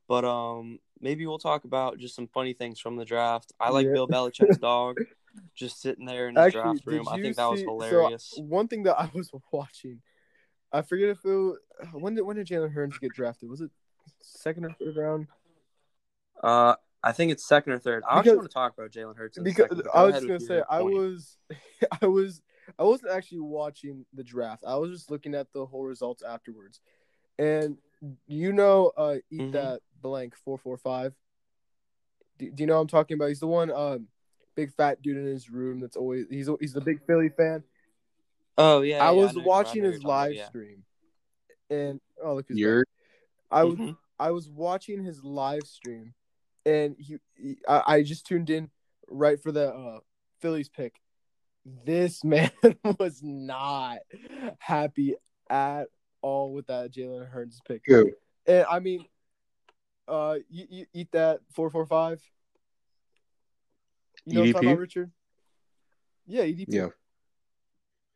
But 0.06 0.24
um, 0.24 0.78
maybe 1.00 1.26
we'll 1.26 1.38
talk 1.38 1.64
about 1.64 1.98
just 1.98 2.14
some 2.14 2.28
funny 2.28 2.52
things 2.54 2.78
from 2.80 2.96
the 2.96 3.04
draft. 3.04 3.52
I 3.60 3.70
like 3.70 3.86
Yeah. 3.86 3.92
Bill 3.94 4.08
Belichick's 4.08 4.56
dog, 4.58 4.96
just 5.54 5.82
sitting 5.82 6.06
there 6.06 6.28
in 6.28 6.36
his 6.36 6.46
Actually, 6.46 6.62
draft 6.62 6.86
room. 6.86 7.08
I 7.08 7.16
you 7.16 7.22
think 7.24 7.36
that 7.36 7.50
was 7.50 7.60
see- 7.60 7.66
so, 7.66 7.72
hilarious. 7.80 8.34
one 8.38 8.68
thing 8.68 8.84
that 8.84 8.98
I 8.98 9.10
was 9.12 9.30
watching, 9.52 10.00
I 10.72 10.82
forget 10.82 11.08
if 11.10 11.18
it 11.24 11.28
was, 11.28 11.58
when 11.92 12.14
did 12.14 12.22
when 12.22 12.36
did 12.36 12.46
Jalen 12.46 12.72
Hurts 12.72 12.96
get 12.98 13.12
drafted? 13.12 13.50
Was 13.50 13.60
it 13.60 13.70
second 14.22 14.64
or 14.66 14.70
third 14.78 14.96
round? 14.96 15.26
Uh, 16.42 16.76
I 17.02 17.12
think 17.12 17.30
it's 17.32 17.46
second 17.46 17.72
or 17.72 17.78
third. 17.78 18.02
I 18.08 18.18
actually 18.18 18.36
want 18.36 18.50
to 18.50 18.54
talk 18.54 18.72
about 18.76 18.90
Jalen 18.90 19.16
Hurts. 19.16 19.38
Because 19.38 19.64
second, 19.68 19.82
but 19.84 19.94
I 19.96 20.02
was 20.04 20.14
just 20.16 20.26
gonna 20.26 20.40
say 20.40 20.62
I 20.68 20.80
point. 20.80 20.94
was, 20.96 21.36
I 22.02 22.06
was, 22.06 22.42
I 22.78 22.82
wasn't 22.82 23.12
actually 23.12 23.40
watching 23.40 24.04
the 24.12 24.24
draft. 24.24 24.64
I 24.66 24.76
was 24.76 24.90
just 24.90 25.10
looking 25.10 25.34
at 25.34 25.52
the 25.52 25.64
whole 25.64 25.84
results 25.84 26.22
afterwards, 26.22 26.80
and 27.38 27.78
you 28.26 28.52
know, 28.52 28.92
uh, 28.96 29.16
eat 29.30 29.40
Mhm. 29.40 29.52
that 29.52 29.80
blank 30.00 30.34
four 30.36 30.58
four 30.58 30.76
five. 30.76 31.14
Do, 32.38 32.50
do 32.50 32.62
you 32.62 32.66
know 32.66 32.74
what 32.76 32.82
I'm 32.82 32.88
talking 32.88 33.14
about? 33.16 33.28
He's 33.28 33.40
the 33.40 33.46
one, 33.48 33.70
um, 33.72 34.06
big 34.54 34.72
fat 34.72 35.00
dude 35.02 35.16
in 35.16 35.26
his 35.26 35.50
room. 35.50 35.80
That's 35.80 35.96
always 35.96 36.26
he's 36.30 36.48
he's 36.60 36.72
the 36.72 36.80
big 36.80 37.00
Philly 37.06 37.28
fan. 37.28 37.62
Oh 38.56 38.82
yeah, 38.82 38.98
I 39.04 39.12
yeah, 39.12 39.22
was 39.22 39.36
know- 39.36 39.44
watching 39.44 39.84
his 39.84 39.94
you're 39.94 40.00
about, 40.00 40.08
live 40.08 40.34
yeah. 40.34 40.46
stream, 40.48 40.84
and 41.70 42.00
oh 42.22 42.34
look, 42.34 42.46
who's 42.48 42.58
You're 42.58 42.80
back. 42.80 42.86
I 43.52 43.64
was 43.64 43.76
Mhm. 43.78 43.96
I 44.18 44.30
was 44.32 44.48
watching 44.50 45.04
his 45.04 45.22
live 45.22 45.62
stream, 45.62 46.12
and 46.68 46.96
he, 46.98 47.16
he 47.34 47.56
I, 47.66 47.82
I 47.86 48.02
just 48.02 48.26
tuned 48.26 48.50
in 48.50 48.70
right 49.08 49.40
for 49.40 49.52
the 49.52 49.72
uh, 49.72 49.98
Phillies 50.40 50.68
pick. 50.68 51.00
This 51.84 52.22
man 52.24 52.50
was 52.98 53.20
not 53.22 53.98
happy 54.58 55.16
at 55.50 55.84
all 56.22 56.52
with 56.52 56.66
that 56.66 56.92
Jalen 56.92 57.28
Hurts 57.28 57.60
pick. 57.66 57.84
And 58.46 58.66
I 58.70 58.78
mean, 58.80 59.04
uh, 60.06 60.36
you, 60.48 60.66
you 60.70 60.86
eat 60.92 61.12
that 61.12 61.40
four 61.52 61.70
four 61.70 61.86
five. 61.86 62.22
You 64.24 64.34
know 64.34 64.40
what 64.40 64.46
I'm 64.46 64.52
talking 64.52 64.68
EDP? 64.68 64.72
about, 64.72 64.80
Richard? 64.80 65.10
Yeah, 66.26 66.42
EDP. 66.42 66.66
Yeah. 66.68 66.88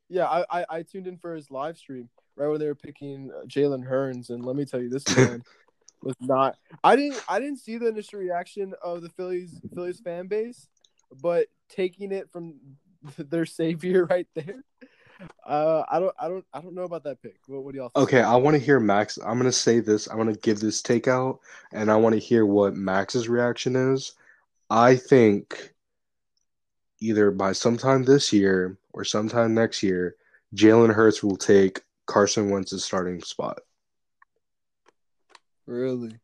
Yeah, 0.09 0.27
I, 0.27 0.45
I, 0.51 0.65
I 0.69 0.83
tuned 0.83 1.07
in 1.07 1.17
for 1.17 1.35
his 1.35 1.51
live 1.51 1.79
stream 1.79 2.11
right 2.37 2.49
when 2.49 2.61
they 2.61 2.67
were 2.67 2.75
picking 2.75 3.31
uh, 3.35 3.47
Jalen 3.47 3.85
Hurts, 3.85 4.29
and 4.29 4.45
let 4.45 4.57
me 4.57 4.67
tell 4.67 4.81
you, 4.81 4.91
this 4.91 5.17
man 5.17 5.43
was 6.03 6.17
not. 6.21 6.57
I 6.83 6.97
didn't 6.97 7.23
I 7.29 7.39
didn't 7.39 7.59
see 7.59 7.79
the 7.79 7.89
initial 7.89 8.19
reaction 8.19 8.75
of 8.83 9.03
the 9.03 9.09
Phillies 9.11 9.61
Phillies 9.75 10.01
fan 10.01 10.27
base, 10.27 10.69
but 11.21 11.49
taking 11.69 12.13
it 12.13 12.31
from 12.31 12.55
their 13.19 13.47
savior 13.47 14.07
right 14.07 14.27
there, 14.35 14.65
uh, 15.47 15.83
I 15.91 15.99
don't 16.01 16.15
I 16.19 16.29
don't 16.29 16.45
I 16.53 16.61
don't 16.61 16.75
know 16.75 16.85
about 16.85 17.05
that 17.05 17.23
pick. 17.23 17.37
What, 17.47 17.65
what 17.65 17.73
do 17.73 17.79
y'all? 17.79 17.91
Think? 17.95 18.09
Okay, 18.09 18.23
I 18.23 18.37
want 18.37 18.55
to 18.55 18.63
hear 18.63 18.81
Max. 18.81 19.19
I'm 19.19 19.39
gonna 19.39 19.53
say 19.53 19.81
this. 19.81 20.07
I'm 20.07 20.19
gonna 20.19 20.35
give 20.35 20.61
this 20.61 20.83
takeout, 20.83 21.39
and 21.73 21.91
I 21.91 21.97
want 21.97 22.15
to 22.15 22.21
hear 22.21 22.47
what 22.47 22.75
Max's 22.75 23.29
reaction 23.29 23.77
is. 23.77 24.13
I 24.71 24.97
think 24.97 25.75
either 27.01 27.31
by 27.31 27.53
sometime 27.53 28.05
this 28.05 28.33
year 28.33 28.79
or 28.93 29.05
sometime 29.05 29.55
next 29.55 29.83
year, 29.83 30.17
Jalen 30.55 30.95
Hurts 30.95 31.23
will 31.23 31.37
take 31.37 31.83
Carson 32.07 32.51
Wentz's 32.51 32.85
starting 32.85 33.21
spot. 33.23 33.61
Really? 35.67 36.17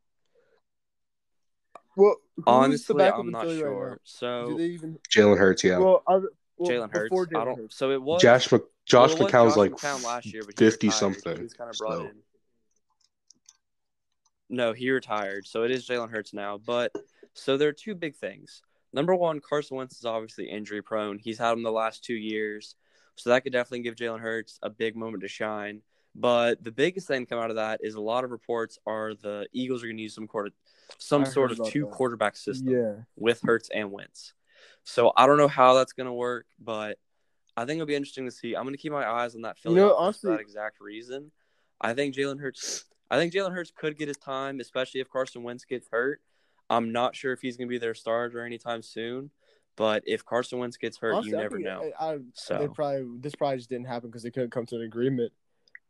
Well, 1.96 2.16
who's 2.36 2.44
the 2.44 2.50
Honestly, 2.50 2.96
backup 2.96 3.18
I'm 3.20 3.30
not 3.30 3.42
Philly 3.42 3.54
right 3.56 3.60
sure. 3.70 3.90
now? 3.90 3.96
So 4.04 4.48
Do 4.50 4.58
they 4.58 4.66
even? 4.66 4.98
Jalen 5.10 5.38
Hurts, 5.38 5.64
yeah. 5.64 5.78
Well, 5.78 6.02
other, 6.06 6.28
well 6.56 6.70
Jalen 6.70 6.92
Hurts. 6.92 7.10
before 7.10 7.28
I 7.34 7.44
don't. 7.44 7.58
Hurts. 7.58 7.76
So 7.76 7.90
it 7.90 8.00
was 8.02 8.22
Josh 8.22 8.50
Mc, 8.52 8.62
Josh 8.86 9.14
well, 9.14 9.28
McCown's 9.28 9.56
like 9.56 9.72
McCown 9.72 10.04
last 10.04 10.26
year, 10.32 10.42
but 10.46 10.56
fifty 10.56 10.86
retired. 10.88 10.98
something. 10.98 11.36
He 11.36 11.42
was 11.42 11.54
kind 11.54 11.70
of 11.70 11.76
brought 11.78 11.92
so- 11.98 12.04
in. 12.06 12.12
No, 14.50 14.72
he 14.72 14.90
retired, 14.90 15.46
so 15.46 15.64
it 15.64 15.70
is 15.70 15.86
Jalen 15.86 16.10
Hurts 16.10 16.32
now. 16.32 16.56
But 16.58 16.92
so 17.34 17.56
there 17.58 17.68
are 17.68 17.72
two 17.72 17.94
big 17.94 18.16
things. 18.16 18.62
Number 18.94 19.14
one, 19.14 19.40
Carson 19.40 19.76
Wentz 19.76 19.98
is 19.98 20.06
obviously 20.06 20.48
injury 20.48 20.80
prone. 20.82 21.18
He's 21.18 21.36
had 21.38 21.52
him 21.52 21.62
the 21.62 21.70
last 21.70 22.02
two 22.02 22.14
years, 22.14 22.74
so 23.16 23.28
that 23.30 23.42
could 23.42 23.52
definitely 23.52 23.82
give 23.82 23.96
Jalen 23.96 24.20
Hurts 24.20 24.58
a 24.62 24.70
big 24.70 24.96
moment 24.96 25.22
to 25.22 25.28
shine. 25.28 25.82
But 26.20 26.64
the 26.64 26.72
biggest 26.72 27.06
thing 27.06 27.24
to 27.24 27.26
come 27.26 27.38
out 27.38 27.50
of 27.50 27.56
that 27.56 27.80
is 27.82 27.94
a 27.94 28.00
lot 28.00 28.24
of 28.24 28.32
reports 28.32 28.76
are 28.86 29.14
the 29.14 29.46
Eagles 29.52 29.84
are 29.84 29.86
going 29.86 29.98
to 29.98 30.02
use 30.02 30.14
some 30.16 30.26
quarter, 30.26 30.50
some 30.98 31.22
I 31.22 31.24
sort 31.28 31.52
of 31.52 31.60
two 31.70 31.82
that. 31.82 31.90
quarterback 31.92 32.36
system 32.36 32.72
Yeah. 32.72 32.94
with 33.16 33.40
Hurts 33.42 33.70
and 33.72 33.92
Wentz. 33.92 34.34
So 34.82 35.12
I 35.16 35.26
don't 35.28 35.38
know 35.38 35.46
how 35.48 35.74
that's 35.74 35.92
going 35.92 36.06
to 36.08 36.12
work, 36.12 36.46
but 36.58 36.98
I 37.56 37.64
think 37.64 37.76
it'll 37.78 37.86
be 37.86 37.94
interesting 37.94 38.24
to 38.24 38.32
see. 38.32 38.56
I'm 38.56 38.64
going 38.64 38.74
to 38.74 38.80
keep 38.80 38.90
my 38.90 39.06
eyes 39.08 39.36
on 39.36 39.42
that 39.42 39.58
Philly 39.58 39.76
know, 39.76 39.94
honestly- 39.94 40.28
for 40.30 40.36
that 40.36 40.40
exact 40.40 40.80
reason. 40.80 41.30
I 41.80 41.94
think 41.94 42.16
Jalen 42.16 42.40
Hurts. 42.40 42.84
I 43.10 43.16
think 43.16 43.32
Jalen 43.32 43.52
Hurts 43.54 43.70
could 43.74 43.96
get 43.96 44.08
his 44.08 44.16
time, 44.16 44.58
especially 44.58 45.00
if 45.00 45.08
Carson 45.08 45.44
Wentz 45.44 45.64
gets 45.64 45.86
hurt. 45.90 46.20
I'm 46.68 46.90
not 46.90 47.14
sure 47.14 47.32
if 47.32 47.40
he's 47.40 47.56
going 47.56 47.68
to 47.68 47.70
be 47.70 47.78
their 47.78 47.94
starter 47.94 48.44
anytime 48.44 48.82
soon, 48.82 49.30
but 49.76 50.02
if 50.06 50.24
Carson 50.24 50.58
Wentz 50.58 50.76
gets 50.76 50.98
hurt, 50.98 51.12
Honestly, 51.14 51.30
you 51.30 51.36
never 51.36 51.56
think 51.56 51.64
know. 51.66 51.90
I, 52.00 52.14
I, 52.14 52.18
So- 52.34 52.58
they 52.58 52.66
probably 52.68 53.06
this 53.20 53.36
probably 53.36 53.58
just 53.58 53.70
didn't 53.70 53.86
happen 53.86 54.10
because 54.10 54.24
they 54.24 54.30
couldn't 54.32 54.50
come 54.50 54.66
to 54.66 54.76
an 54.76 54.82
agreement. 54.82 55.32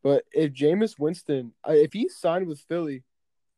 But 0.03 0.25
if 0.33 0.53
Jameis 0.53 0.99
Winston, 0.99 1.53
if 1.67 1.93
he 1.93 2.09
signed 2.09 2.47
with 2.47 2.61
Philly, 2.61 3.03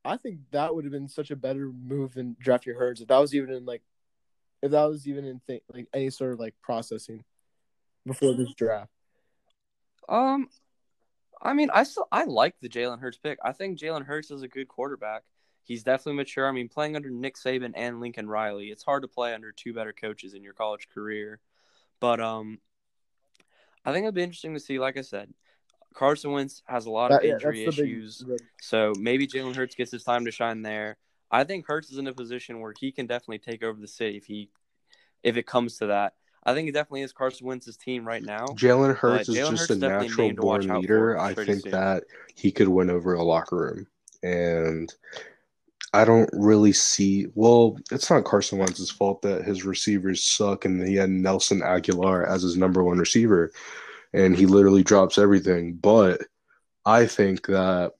I 0.05 0.16
think 0.16 0.38
that 0.53 0.74
would 0.74 0.85
have 0.85 0.92
been 0.92 1.09
such 1.09 1.31
a 1.31 1.37
better 1.37 1.70
move 1.70 2.14
than 2.14 2.37
drafting 2.40 2.74
Hurts. 2.74 3.00
If 3.00 3.09
that 3.09 3.18
was 3.18 3.35
even 3.35 3.50
in 3.50 3.66
like, 3.66 3.83
if 4.62 4.70
that 4.70 4.85
was 4.85 5.07
even 5.07 5.24
in 5.24 5.40
th- 5.46 5.62
like 5.72 5.87
any 5.92 6.11
sort 6.11 6.33
of 6.33 6.40
like 6.40 6.55
processing 6.62 7.24
before 8.07 8.35
this 8.35 8.53
draft. 8.55 8.90
Um, 10.09 10.48
I 11.42 11.53
mean, 11.53 11.70
I 11.72 11.85
still 11.85 12.09
I 12.11 12.24
like 12.24 12.55
the 12.61 12.68
Jalen 12.68 13.00
Hurts 13.00 13.18
pick. 13.18 13.38
I 13.44 13.53
think 13.53 13.79
Jalen 13.79 14.07
Hurts 14.07 14.31
is 14.31 14.42
a 14.42 14.48
good 14.48 14.68
quarterback. 14.68 15.22
He's 15.64 15.83
definitely 15.83 16.14
mature. 16.14 16.48
I 16.48 16.53
mean, 16.53 16.68
playing 16.68 16.96
under 16.96 17.11
Nick 17.11 17.37
Saban 17.37 17.72
and 17.76 18.00
Lincoln 18.00 18.29
Riley, 18.29 18.70
it's 18.70 18.83
hard 18.83 19.03
to 19.03 19.09
play 19.09 19.35
under 19.35 19.53
two 19.53 19.72
better 19.72 19.92
coaches 19.92 20.35
in 20.35 20.42
your 20.42 20.55
college 20.55 20.88
career. 20.92 21.40
But 22.00 22.20
um, 22.20 22.59
I 23.85 23.92
think 23.92 24.05
it'd 24.05 24.14
be 24.14 24.22
interesting 24.22 24.55
to 24.55 24.61
see. 24.61 24.79
Like 24.79 24.96
I 24.96 25.03
said, 25.03 25.33
Carson 25.94 26.33
Wentz 26.33 26.62
has 26.66 26.87
a 26.87 26.90
lot 26.90 27.11
of 27.11 27.20
That- 27.20 27.26
yeah, 27.26 27.35
injury 27.35 27.64
that's 27.64 27.76
the 27.76 27.83
big- 27.83 27.90
issues, 27.92 28.24
so 28.61 28.92
maybe 28.98 29.26
Jalen 29.26 29.57
Hurts 29.57 29.74
gets 29.74 29.90
his 29.90 30.05
time 30.05 30.24
to 30.24 30.31
shine 30.31 30.62
there. 30.62 30.96
I 31.31 31.44
think 31.44 31.66
Hurts 31.66 31.90
is 31.90 31.98
in 31.98 32.07
a 32.07 32.12
position 32.12 32.61
where 32.61 32.74
he 32.79 32.90
can 32.92 33.07
definitely 33.07 33.38
take 33.38 33.62
over 33.62 33.81
the 33.81 33.88
city 33.88 34.16
if 34.16 34.24
he, 34.26 34.50
if 35.22 35.37
it 35.37 35.46
comes 35.46 35.79
to 35.79 35.87
that. 35.87 36.14
I 36.42 36.55
think 36.55 36.68
it 36.68 36.72
definitely 36.72 37.03
is 37.03 37.12
Carson 37.12 37.46
Wentz's 37.46 37.76
team 37.76 38.07
right 38.07 38.22
now. 38.22 38.46
Jalen 38.46 38.96
Hurts 38.96 39.29
is 39.29 39.37
Jalen 39.37 39.50
just 39.50 39.61
Hurts 39.62 39.70
a 39.70 39.74
is 39.74 39.79
definitely 39.81 40.07
a 40.07 40.09
natural 40.09 40.26
name 40.29 40.37
to 40.37 40.42
watch 40.42 40.66
born 40.66 40.81
leader. 40.81 41.18
I 41.18 41.35
think 41.35 41.62
soon. 41.62 41.72
that 41.72 42.05
he 42.35 42.50
could 42.50 42.68
win 42.68 42.88
over 42.90 43.14
a 43.14 43.22
locker 43.22 43.57
room. 43.57 43.87
And 44.22 44.92
I 45.92 46.05
don't 46.05 46.31
really 46.33 46.72
see 46.72 47.26
well, 47.35 47.76
it's 47.90 48.11
not 48.11 48.24
Carson 48.24 48.59
Wentz's 48.59 48.90
fault 48.90 49.22
that 49.22 49.44
his 49.44 49.64
receivers 49.64 50.22
suck 50.24 50.64
and 50.64 50.87
he 50.87 50.94
had 50.94 51.11
Nelson 51.11 51.61
Agholor 51.61 52.26
as 52.26 52.42
his 52.42 52.57
number 52.57 52.83
one 52.83 52.98
receiver 52.98 53.53
and 54.12 54.37
he 54.37 54.46
literally 54.46 54.83
drops 54.83 55.18
everything. 55.18 55.75
But 55.75 56.23
I 56.85 57.07
think 57.07 57.46
that 57.46 57.92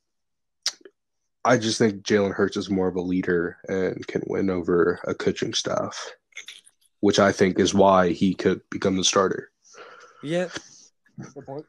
I 1.45 1.57
just 1.57 1.79
think 1.79 2.03
Jalen 2.03 2.35
Hurts 2.35 2.57
is 2.57 2.71
more 2.71 2.89
of 2.89 2.97
a 2.97 3.01
leader 3.01 3.59
and 3.69 4.07
can 4.07 4.23
win 4.27 4.51
over 4.51 5.01
a 5.05 5.15
coaching 5.15 5.55
staff, 5.55 6.13
which 7.01 7.19
I 7.19 7.33
think 7.33 7.59
is 7.59 7.73
why 7.75 8.11
he 8.11 8.35
could 8.35 8.61
become 8.71 8.97
the 8.97 9.05
starter. 9.05 9.51
Yeah, 10.23 10.49
Good 11.35 11.47
point. 11.47 11.65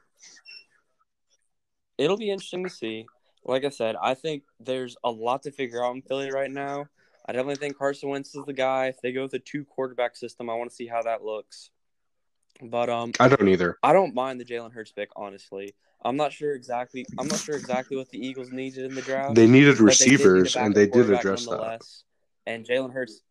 it'll 1.98 2.18
be 2.18 2.32
interesting 2.32 2.64
to 2.66 2.70
see. 2.70 3.06
Like 3.46 3.64
I 3.66 3.70
said, 3.70 3.96
I 4.02 4.14
think 4.14 4.44
there's 4.60 4.98
a 5.04 5.10
lot 5.10 5.44
to 5.44 5.52
figure 5.52 5.84
out 5.84 5.96
in 5.96 6.02
Philly 6.02 6.32
right 6.32 6.52
now. 6.52 6.88
I 7.26 7.32
definitely 7.32 7.56
think 7.56 7.78
Carson 7.78 8.10
Wentz 8.10 8.36
is 8.36 8.46
the 8.46 8.54
guy. 8.54 8.88
If 8.88 9.00
they 9.02 9.14
go 9.14 9.24
with 9.24 9.34
a 9.34 9.40
two 9.40 9.64
quarterback 9.64 10.16
system, 10.16 10.50
I 10.50 10.56
want 10.56 10.70
to 10.70 10.76
see 10.76 10.88
how 10.88 11.02
that 11.04 11.24
looks. 11.24 11.70
But 12.62 12.90
um, 12.90 13.12
I 13.20 13.28
don't 13.28 13.48
either. 13.48 13.78
I 13.82 13.94
don't 13.94 14.14
mind 14.14 14.40
the 14.40 14.46
Jalen 14.46 14.74
Hurts 14.74 14.92
pick. 14.92 15.10
Honestly, 15.16 15.74
I'm 16.04 16.16
not 16.16 16.32
sure 16.32 16.54
exactly. 16.54 17.06
I'm 17.18 17.28
not 17.28 17.40
sure 17.40 17.56
exactly 17.56 17.98
what 17.98 18.10
the 18.10 18.24
Eagles 18.24 18.52
needed 18.52 18.86
in 18.86 18.96
the 18.96 19.02
draft. 19.02 19.36
They 19.36 19.48
needed 19.48 19.78
but 19.78 19.98
they 19.98 20.06
need 20.06 20.12
receivers, 20.26 20.56
and 20.56 20.76
they 20.76 20.88
did 20.88 21.10
address 21.10 21.46
that. 21.48 21.82
And 22.46 22.66
Jalen 22.66 22.94
Hurts, 22.94 23.22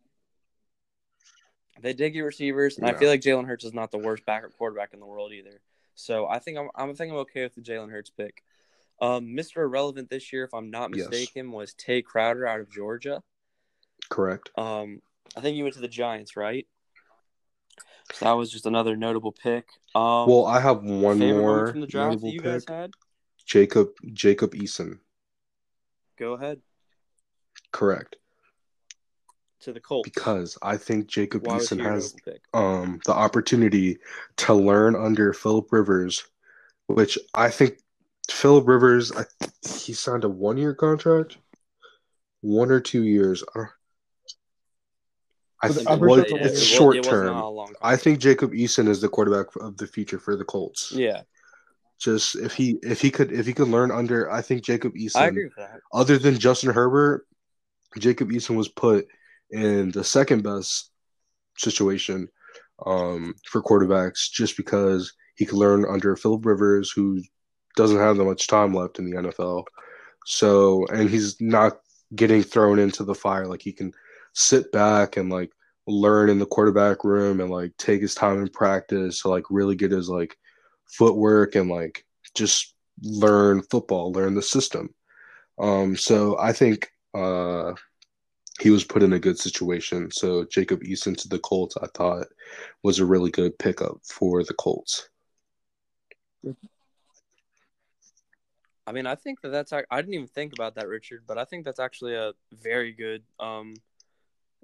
they 1.81 1.93
did 1.93 2.11
get 2.11 2.21
receivers, 2.21 2.79
and 2.79 2.87
I 2.87 2.93
feel 2.95 3.09
like 3.09 3.21
Jalen 3.21 3.47
Hurts 3.47 3.65
is 3.65 3.75
not 3.75 3.91
the 3.91 3.99
worst 3.99 4.27
backup 4.27 4.57
quarterback 4.57 4.93
in 4.93 5.01
the 5.01 5.07
world 5.07 5.33
either. 5.33 5.61
So 5.95 6.27
I 6.27 6.39
think 6.39 6.59
I'm, 6.59 6.69
I'm 6.75 6.95
think 6.95 7.13
I'm 7.13 7.19
okay 7.19 7.43
with 7.43 7.55
the 7.55 7.61
Jalen 7.61 7.91
Hurts 7.91 8.11
pick. 8.11 8.43
Um, 9.01 9.29
Mr. 9.29 9.59
Irrelevant 9.59 10.11
this 10.11 10.33
year, 10.33 10.45
if 10.45 10.53
I'm 10.53 10.71
not 10.71 10.95
Yes. 10.95 11.09
mistaken, 11.09 11.53
was 11.53 11.73
Tae 11.75 12.03
Crowder 12.03 12.47
out 12.47 12.61
of 12.61 12.71
Georgia. 12.71 13.23
Correct. 14.09 14.51
Um, 14.57 15.03
I 15.37 15.41
think 15.41 15.55
he 15.55 15.63
went 15.63 15.75
to 15.75 15.81
the 15.81 15.89
Giants, 15.89 16.37
right? 16.37 16.67
So 18.13 18.25
that 18.25 18.33
was 18.33 18.51
just 18.51 18.67
another 18.67 18.97
notable 18.97 19.33
pick. 19.33 19.67
Um, 19.95 20.29
Well, 20.29 20.47
I 20.47 20.61
have 20.61 20.83
one 20.83 21.19
more 21.19 21.69
from 21.69 21.81
the 21.81 21.87
draft 21.87 22.21
that 22.21 22.31
you 22.31 22.41
pick. 22.41 22.51
guys 22.51 22.65
had. 22.69 22.91
Jacob 23.47 23.89
Jacob 24.13 24.55
Eason. 24.55 24.99
Go 26.19 26.35
ahead 26.35 26.61
Correct. 27.73 28.17
to 29.61 29.73
the 29.73 29.81
Colts. 29.81 30.09
Because 30.09 30.57
I 30.63 30.77
think 30.77 31.07
Jacob 31.09 31.47
Why 31.47 31.59
Eason 31.59 31.83
has 31.83 32.15
um 32.55 33.01
the 33.07 33.13
opportunity 33.13 33.99
to 34.39 34.55
learn 34.55 34.95
under 34.95 35.33
Philip 35.33 35.73
Rivers, 35.73 36.25
which 36.87 37.19
I 37.35 37.51
think 37.51 37.79
Philip 38.31 38.69
Rivers 38.69 39.13
I, 39.13 39.25
he 39.67 39.93
signed 39.93 40.25
a 40.25 40.29
one 40.29 40.57
year 40.57 40.75
contract, 40.75 41.39
one 42.43 42.71
or 42.71 42.81
two 42.81 43.03
years. 43.03 43.43
I, 43.55 43.59
don't, 43.59 43.69
I 45.63 45.69
But 45.69 45.77
think 45.77 45.91
I'm 45.91 46.01
well, 46.01 46.15
pretty 46.23 46.35
it's 46.37 46.47
it 46.47 46.51
was- 46.53 46.67
short 46.67 46.97
it 46.97 47.05
term. 47.05 47.59
I 47.83 47.97
think 47.97 48.19
Jacob 48.19 48.53
Eason 48.53 48.89
is 48.89 49.01
the 49.01 49.09
quarterback 49.09 49.55
of 49.57 49.77
the 49.77 49.87
future 49.87 50.19
for 50.19 50.35
the 50.37 50.45
Colts. 50.45 50.93
Yeah, 50.93 51.23
Just 51.99 52.37
if 52.37 52.55
he 52.55 52.79
if 52.83 53.01
he 53.01 53.11
could 53.11 53.31
if 53.33 53.45
he 53.47 53.53
could 53.53 53.69
learn 53.69 53.91
under, 53.91 54.31
I 54.31 54.41
think 54.43 54.63
Jacob 54.65 54.95
Eason. 54.95 55.17
I 55.17 55.27
agree 55.27 55.45
with 55.45 55.57
that. 55.57 55.81
other 55.93 56.17
than 56.19 56.39
Justin 56.39 56.71
Herbert, 56.73 57.27
Jacob 57.99 58.31
Eason 58.31 58.57
was 58.57 58.69
put 58.69 59.07
in 59.51 59.91
the 59.91 60.05
second 60.05 60.43
best 60.43 60.91
situation 61.59 62.29
um, 62.87 63.35
for 63.47 63.63
quarterbacks 63.63 64.31
just 64.31 64.57
because 64.57 65.13
he 65.37 65.45
could 65.45 65.59
learn 65.59 65.85
under 65.85 66.17
Philip 66.17 66.47
Rivers, 66.47 66.91
who 66.91 67.23
doesn't 67.77 67.99
have 67.99 68.17
that 68.17 68.25
much 68.25 68.47
time 68.47 68.73
left 68.75 68.99
in 68.99 69.11
the 69.11 69.17
NFL. 69.17 69.65
So, 70.25 70.87
and 70.87 71.09
he's 71.11 71.41
not 71.41 71.81
getting 72.15 72.43
thrown 72.43 72.79
into 72.79 73.05
the 73.05 73.15
fire. 73.15 73.47
Like 73.47 73.63
he 73.63 73.73
can 73.73 73.93
sit 74.33 74.71
back 74.73 75.17
and 75.17 75.31
like 75.31 75.51
learn 75.87 76.31
in 76.31 76.39
the 76.39 76.47
quarterback 76.47 77.05
room 77.05 77.41
and 77.41 77.51
like 77.51 77.77
take 77.77 78.01
his 78.01 78.15
time 78.15 78.41
in 78.41 78.49
practice 78.49 79.23
to 79.23 79.29
like 79.29 79.45
really 79.51 79.75
get 79.75 79.91
his 79.91 80.09
like 80.09 80.37
footwork 80.87 81.55
and 81.55 81.71
like 81.71 82.05
just 82.35 82.75
learn 83.03 83.63
football, 83.63 84.13
learn 84.13 84.35
the 84.35 84.43
system. 84.43 84.95
Um, 85.59 85.97
so 85.97 86.39
I 86.39 86.53
think 86.53 86.91
uh, 87.15 87.73
he 88.61 88.71
was 88.71 88.85
put 88.85 89.03
in 89.03 89.13
a 89.13 89.19
good 89.19 89.39
situation. 89.39 90.11
So 90.11 90.45
Jacob 90.45 90.83
Eason 90.83 91.17
to 91.17 91.29
the 91.29 91.39
Colts, 91.39 91.77
I 91.83 91.87
thought, 91.95 92.27
was 92.83 92.99
a 92.99 93.07
really 93.07 93.31
good 93.31 93.59
pickup 93.59 93.99
for 94.05 94.45
the 94.45 94.55
Colts. 94.55 95.09
I 98.87 98.93
mean, 98.93 99.07
I 99.07 99.15
think 99.15 99.41
that 99.43 99.51
that's 99.51 99.73
I 99.73 99.85
didn't 99.91 100.15
even 100.15 100.27
think 100.27 100.53
about 100.53 100.75
that, 100.75 100.89
Richard, 100.89 101.23
but 101.27 101.39
I 101.39 101.45
think 101.45 101.65
that's 101.65 101.79
actually 101.79 102.15
a 102.15 102.33
very 102.53 102.93
good 102.93 103.23
um 103.39 103.75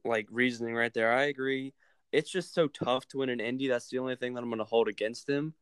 like 0.06 0.26
reasoning 0.30 0.74
right 0.74 0.92
there. 0.92 1.12
I 1.12 1.24
agree. 1.24 1.74
It's 2.12 2.30
just 2.30 2.54
so 2.54 2.68
tough 2.68 3.06
to 3.08 3.18
win 3.18 3.28
an 3.28 3.40
Indy. 3.40 3.68
That's 3.68 3.88
the 3.88 3.98
only 3.98 4.16
thing 4.16 4.34
that 4.34 4.42
I'm 4.42 4.48
going 4.48 4.58
to 4.58 4.64
hold 4.64 4.88
against 4.88 5.28
him. 5.28 5.54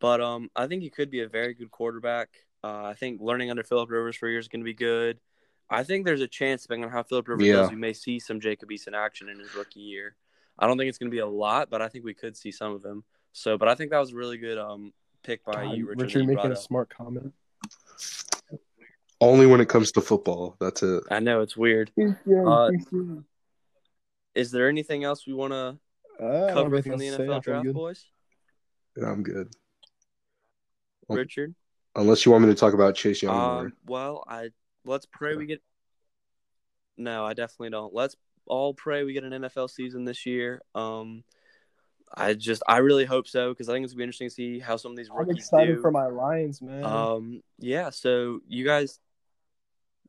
But 0.00 0.20
um, 0.20 0.50
I 0.56 0.66
think 0.66 0.82
he 0.82 0.90
could 0.90 1.10
be 1.10 1.20
a 1.20 1.28
very 1.28 1.54
good 1.54 1.70
quarterback. 1.70 2.28
Uh, 2.64 2.84
I 2.84 2.94
think 2.94 3.20
learning 3.20 3.50
under 3.50 3.62
Philip 3.62 3.90
Rivers 3.90 4.16
for 4.16 4.26
a 4.26 4.30
year 4.30 4.38
is 4.38 4.48
going 4.48 4.60
to 4.60 4.64
be 4.64 4.74
good. 4.74 5.20
I 5.70 5.84
think 5.84 6.04
there's 6.04 6.20
a 6.20 6.28
chance, 6.28 6.62
depending 6.62 6.84
on 6.84 6.90
how 6.90 7.02
Philip 7.02 7.28
Rivers 7.28 7.46
yeah. 7.46 7.54
does, 7.54 7.70
we 7.70 7.76
may 7.76 7.92
see 7.92 8.18
some 8.18 8.40
Jacob 8.40 8.68
Eason 8.70 8.94
action 8.94 9.28
in 9.28 9.38
his 9.38 9.54
rookie 9.54 9.80
year. 9.80 10.16
I 10.58 10.66
don't 10.66 10.76
think 10.76 10.88
it's 10.88 10.98
going 10.98 11.10
to 11.10 11.14
be 11.14 11.20
a 11.20 11.26
lot, 11.26 11.70
but 11.70 11.80
I 11.80 11.88
think 11.88 12.04
we 12.04 12.14
could 12.14 12.36
see 12.36 12.52
some 12.52 12.72
of 12.72 12.84
him. 12.84 13.04
So, 13.32 13.56
but 13.56 13.68
I 13.68 13.74
think 13.74 13.90
that 13.90 13.98
was 13.98 14.12
a 14.12 14.16
really 14.16 14.38
good 14.38 14.58
um 14.58 14.92
pick 15.22 15.44
by 15.44 15.64
God, 15.64 15.76
you, 15.76 15.86
Richard. 15.86 16.02
Richard 16.02 16.26
making 16.26 16.52
a 16.52 16.56
smart 16.56 16.90
comment. 16.90 17.32
Only 19.20 19.46
when 19.46 19.60
it 19.60 19.68
comes 19.68 19.92
to 19.92 20.00
football. 20.00 20.56
That's 20.60 20.82
it. 20.82 21.04
I 21.10 21.20
know 21.20 21.40
it's 21.40 21.56
weird. 21.56 21.90
Uh, 21.98 22.70
is 24.34 24.50
there 24.50 24.68
anything 24.68 25.04
else 25.04 25.26
we 25.26 25.34
want 25.34 25.52
to 25.52 26.24
uh, 26.24 26.52
cover 26.52 26.82
from 26.82 26.98
the 26.98 27.08
NFL 27.08 27.42
draft, 27.42 27.72
boys? 27.72 28.04
Yeah, 28.96 29.10
I'm 29.10 29.22
good. 29.22 29.48
Richard, 31.08 31.54
unless 31.94 32.24
you 32.24 32.32
want 32.32 32.44
me 32.44 32.50
to 32.50 32.58
talk 32.58 32.74
about 32.74 32.94
Chase 32.94 33.22
Young. 33.22 33.64
Um, 33.66 33.72
well, 33.86 34.24
I 34.26 34.50
let's 34.84 35.06
pray 35.06 35.36
we 35.36 35.46
get. 35.46 35.62
No, 36.96 37.24
I 37.24 37.34
definitely 37.34 37.70
don't. 37.70 37.92
Let's 37.92 38.16
all 38.46 38.74
pray 38.74 39.04
we 39.04 39.12
get 39.12 39.24
an 39.24 39.32
NFL 39.32 39.70
season 39.70 40.04
this 40.04 40.26
year. 40.26 40.62
Um, 40.74 41.24
I 42.14 42.34
just 42.34 42.62
I 42.68 42.78
really 42.78 43.04
hope 43.04 43.26
so 43.26 43.50
because 43.50 43.68
I 43.68 43.72
think 43.72 43.84
it's 43.84 43.92
gonna 43.92 43.98
be 43.98 44.04
interesting 44.04 44.28
to 44.28 44.34
see 44.34 44.58
how 44.58 44.76
some 44.76 44.92
of 44.92 44.96
these 44.96 45.10
rookies 45.10 45.30
I'm 45.30 45.36
excited 45.36 45.76
do. 45.76 45.80
for 45.80 45.90
my 45.90 46.06
Lions, 46.06 46.60
man. 46.60 46.84
Um, 46.84 47.42
yeah. 47.58 47.90
So 47.90 48.40
you 48.46 48.64
guys, 48.64 49.00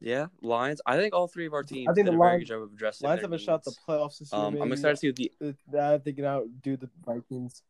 yeah, 0.03 0.27
Lions. 0.41 0.81
I 0.85 0.97
think 0.97 1.15
all 1.15 1.27
three 1.27 1.45
of 1.45 1.53
our 1.53 1.63
teams 1.63 1.87
I 1.87 1.93
think 1.93 2.07
did 2.07 2.13
the 2.13 2.17
a 2.17 2.19
Lions, 2.19 2.31
very 2.31 2.39
good 2.39 2.47
job 2.47 2.61
of 2.63 2.73
addressing. 2.73 3.07
Lions 3.07 3.21
have 3.21 3.31
a 3.31 3.37
shot 3.37 3.63
the 3.63 3.73
playoffs 3.87 4.19
this 4.19 4.33
year. 4.33 4.41
Um, 4.41 4.61
I'm 4.61 4.73
excited 4.73 4.97
to 4.97 5.15
see 5.15 5.31
the. 5.39 5.81
I 5.81 5.97
think 5.97 6.19
it 6.19 6.25
outdo 6.25 6.75
the 6.75 6.89
Vikings. 7.05 7.63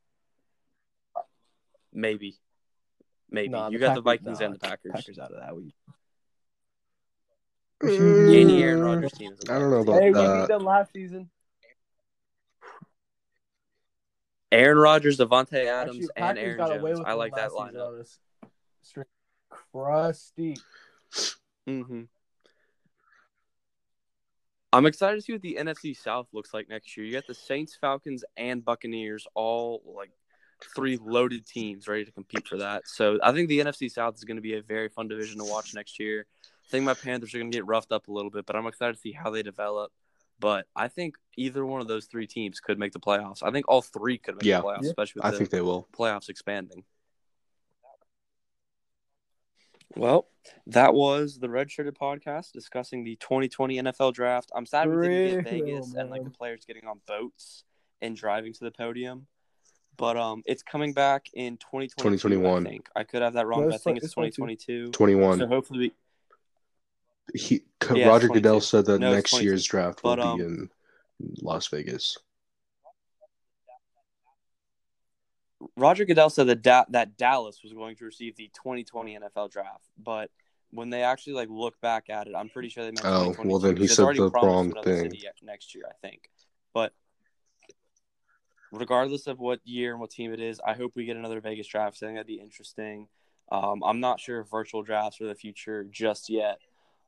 Maybe, 1.93 2.39
maybe 3.29 3.49
nah, 3.49 3.69
you 3.69 3.77
got 3.77 3.89
Packers, 3.89 3.97
the 3.97 4.01
Vikings 4.01 4.39
nah, 4.39 4.45
and 4.47 4.55
the 4.55 4.59
Packers. 4.59 4.91
Packers 4.95 5.19
out 5.19 5.31
of 5.31 5.41
that. 5.41 5.55
We... 5.55 5.75
Mm, 7.83 8.61
Aaron 8.61 8.81
Rodgers 8.81 9.11
team. 9.11 9.35
I 9.47 9.59
don't 9.59 9.69
know 9.69 9.81
about 9.81 10.01
hey, 10.01 10.11
that. 10.11 10.19
Hey, 10.19 10.33
we 10.33 10.39
beat 10.39 10.47
them 10.47 10.63
last 10.63 10.91
season. 10.91 11.29
Aaron 14.51 14.77
Rodgers, 14.79 15.19
Davante 15.19 15.65
Adams, 15.65 16.09
Actually, 16.15 16.29
and 16.29 16.39
Aaron 16.39 16.81
Jones. 16.81 17.01
I 17.05 17.13
like 17.13 17.35
that 17.35 17.51
lineup. 17.51 18.07
Straight 18.81 19.05
crusty. 19.49 20.57
Mm-hmm. 21.67 22.01
I'm 24.73 24.85
excited 24.87 25.15
to 25.17 25.21
see 25.21 25.33
what 25.33 25.41
the 25.41 25.57
NFC 25.59 25.95
South 25.95 26.27
looks 26.33 26.53
like 26.53 26.67
next 26.67 26.97
year. 26.97 27.05
You 27.05 27.13
got 27.13 27.27
the 27.27 27.35
Saints, 27.35 27.77
Falcons, 27.79 28.23
and 28.35 28.65
Buccaneers, 28.65 29.27
all 29.35 29.83
like 29.85 30.11
three 30.75 30.97
loaded 30.97 31.45
teams 31.45 31.87
ready 31.87 32.05
to 32.05 32.11
compete 32.11 32.47
for 32.47 32.57
that. 32.57 32.83
So 32.87 33.19
I 33.21 33.31
think 33.33 33.49
the 33.49 33.59
NFC 33.59 33.91
South 33.91 34.15
is 34.15 34.23
going 34.23 34.37
to 34.37 34.41
be 34.41 34.55
a 34.55 34.61
very 34.61 34.89
fun 34.89 35.07
division 35.07 35.37
to 35.39 35.45
watch 35.45 35.75
next 35.75 35.99
year. 35.99 36.25
I 36.43 36.69
think 36.69 36.85
my 36.85 36.95
Panthers 36.95 37.35
are 37.35 37.39
going 37.39 37.51
to 37.51 37.55
get 37.55 37.67
roughed 37.67 37.91
up 37.91 38.07
a 38.07 38.11
little 38.11 38.31
bit, 38.31 38.45
but 38.45 38.55
I'm 38.55 38.65
excited 38.65 38.93
to 38.95 38.99
see 38.99 39.11
how 39.11 39.29
they 39.29 39.43
develop. 39.43 39.91
But 40.39 40.65
I 40.75 40.87
think 40.87 41.15
either 41.37 41.65
one 41.65 41.81
of 41.81 41.87
those 41.87 42.05
three 42.05 42.25
teams 42.25 42.59
could 42.59 42.79
make 42.79 42.93
the 42.93 42.99
playoffs. 42.99 43.43
I 43.43 43.51
think 43.51 43.67
all 43.67 43.81
three 43.81 44.17
could 44.17 44.35
make 44.35 44.45
yeah. 44.45 44.57
the 44.57 44.63
playoffs, 44.63 44.83
yeah. 44.83 44.89
especially 44.89 45.19
with 45.19 45.25
I 45.25 45.31
the 45.31 45.37
think 45.37 45.49
they 45.51 45.61
will. 45.61 45.87
playoffs 45.95 46.29
expanding. 46.29 46.83
Well, 49.95 50.27
that 50.67 50.93
was 50.93 51.39
the 51.39 51.49
Red 51.49 51.71
Shirted 51.71 51.95
podcast 51.95 52.51
discussing 52.51 53.03
the 53.03 53.15
2020 53.17 53.81
NFL 53.81 54.13
draft. 54.13 54.51
I'm 54.55 54.65
sad 54.65 54.89
we 54.89 55.07
didn't 55.07 55.43
get 55.43 55.51
Vegas 55.51 55.93
and 55.93 56.09
like 56.09 56.23
the 56.23 56.29
players 56.29 56.65
getting 56.65 56.87
on 56.87 56.99
boats 57.07 57.63
and 58.01 58.15
driving 58.15 58.53
to 58.53 58.63
the 58.63 58.71
podium. 58.71 59.27
But 59.95 60.17
um, 60.17 60.41
it's 60.45 60.63
coming 60.63 60.93
back 60.93 61.27
in 61.33 61.57
2021. 61.57 62.65
I 62.65 62.69
think 62.69 62.89
I 62.95 63.03
could 63.03 63.21
have 63.21 63.33
that 63.33 63.45
wrong, 63.45 63.61
no, 63.61 63.67
but 63.67 63.75
I 63.75 63.77
think 63.77 63.97
it's, 63.97 64.07
it's 64.07 64.15
2022. 64.15 64.91
21. 64.91 65.39
So 65.39 65.47
hopefully, 65.47 65.93
we, 67.33 67.39
he 67.39 67.63
yeah, 67.93 68.07
Roger 68.07 68.27
Goodell 68.27 68.59
said 68.59 68.85
that 68.85 68.99
no, 68.99 69.13
next 69.13 69.39
year's 69.39 69.63
draft 69.63 70.03
will 70.03 70.15
but, 70.15 70.19
um, 70.19 70.37
be 70.37 70.43
in 70.45 70.69
Las 71.41 71.67
Vegas. 71.67 72.17
Roger 75.75 76.05
Goodell 76.05 76.29
said 76.29 76.47
that 76.47 76.61
da- 76.61 76.85
that 76.89 77.17
Dallas 77.17 77.61
was 77.63 77.73
going 77.73 77.95
to 77.97 78.05
receive 78.05 78.35
the 78.35 78.49
2020 78.53 79.17
NFL 79.19 79.51
draft, 79.51 79.89
but 79.97 80.29
when 80.71 80.89
they 80.89 81.03
actually 81.03 81.33
like 81.33 81.49
look 81.49 81.79
back 81.81 82.09
at 82.09 82.27
it, 82.27 82.33
I'm 82.35 82.49
pretty 82.49 82.69
sure 82.69 82.83
they 82.83 82.91
meant. 82.91 83.05
Oh 83.05 83.33
well, 83.45 83.59
then 83.59 83.77
he 83.77 83.87
said 83.87 84.03
the 84.17 84.29
wrong 84.45 84.71
thing. 84.83 85.11
Next 85.43 85.75
year, 85.75 85.83
I 85.87 85.93
think, 86.07 86.29
but 86.73 86.93
regardless 88.71 89.27
of 89.27 89.39
what 89.39 89.59
year 89.63 89.91
and 89.91 89.99
what 89.99 90.09
team 90.09 90.33
it 90.33 90.39
is, 90.39 90.59
I 90.65 90.73
hope 90.73 90.93
we 90.95 91.05
get 91.05 91.15
another 91.15 91.39
Vegas 91.41 91.67
draft. 91.67 91.97
I 91.97 92.07
think 92.07 92.15
that'd 92.17 92.27
be 92.27 92.39
interesting. 92.39 93.07
Um, 93.51 93.83
I'm 93.83 93.99
not 93.99 94.19
sure 94.19 94.39
if 94.41 94.49
virtual 94.49 94.81
drafts 94.81 95.21
are 95.21 95.27
the 95.27 95.35
future 95.35 95.83
just 95.83 96.29
yet, 96.29 96.57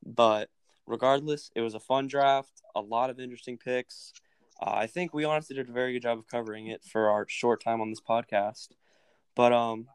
but 0.04 0.48
regardless, 0.86 1.50
it 1.56 1.60
was 1.60 1.74
a 1.74 1.80
fun 1.80 2.06
draft, 2.06 2.62
a 2.76 2.80
lot 2.80 3.10
of 3.10 3.18
interesting 3.18 3.58
picks. 3.58 4.12
Uh, 4.60 4.70
I 4.70 4.86
think 4.86 5.12
we 5.12 5.24
honestly 5.24 5.56
did 5.56 5.68
a 5.68 5.72
very 5.72 5.92
good 5.92 6.02
job 6.02 6.18
of 6.18 6.28
covering 6.28 6.68
it 6.68 6.82
for 6.84 7.10
our 7.10 7.26
short 7.28 7.62
time 7.62 7.80
on 7.80 7.90
this 7.90 8.00
podcast. 8.00 8.68
But 9.34 9.52
um, 9.52 9.88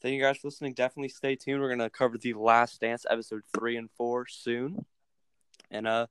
thank 0.00 0.14
you 0.14 0.20
guys 0.20 0.38
for 0.38 0.48
listening. 0.48 0.74
Definitely 0.74 1.08
stay 1.08 1.36
tuned. 1.36 1.60
We're 1.60 1.70
gonna 1.70 1.90
cover 1.90 2.18
the 2.18 2.34
Last 2.34 2.80
Dance 2.80 3.06
episode 3.08 3.42
three 3.56 3.76
and 3.76 3.90
four 3.96 4.26
soon. 4.26 4.84
And 5.70 5.86
uh, 5.86 6.06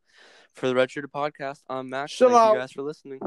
for 0.53 0.67
the 0.67 0.75
Red 0.75 0.89
Podcast, 0.89 1.61
I'm 1.69 1.89
Max. 1.89 2.13
Chill 2.13 2.29
thank 2.29 2.53
you 2.53 2.59
guys 2.59 2.71
for 2.71 2.81
listening. 2.81 3.19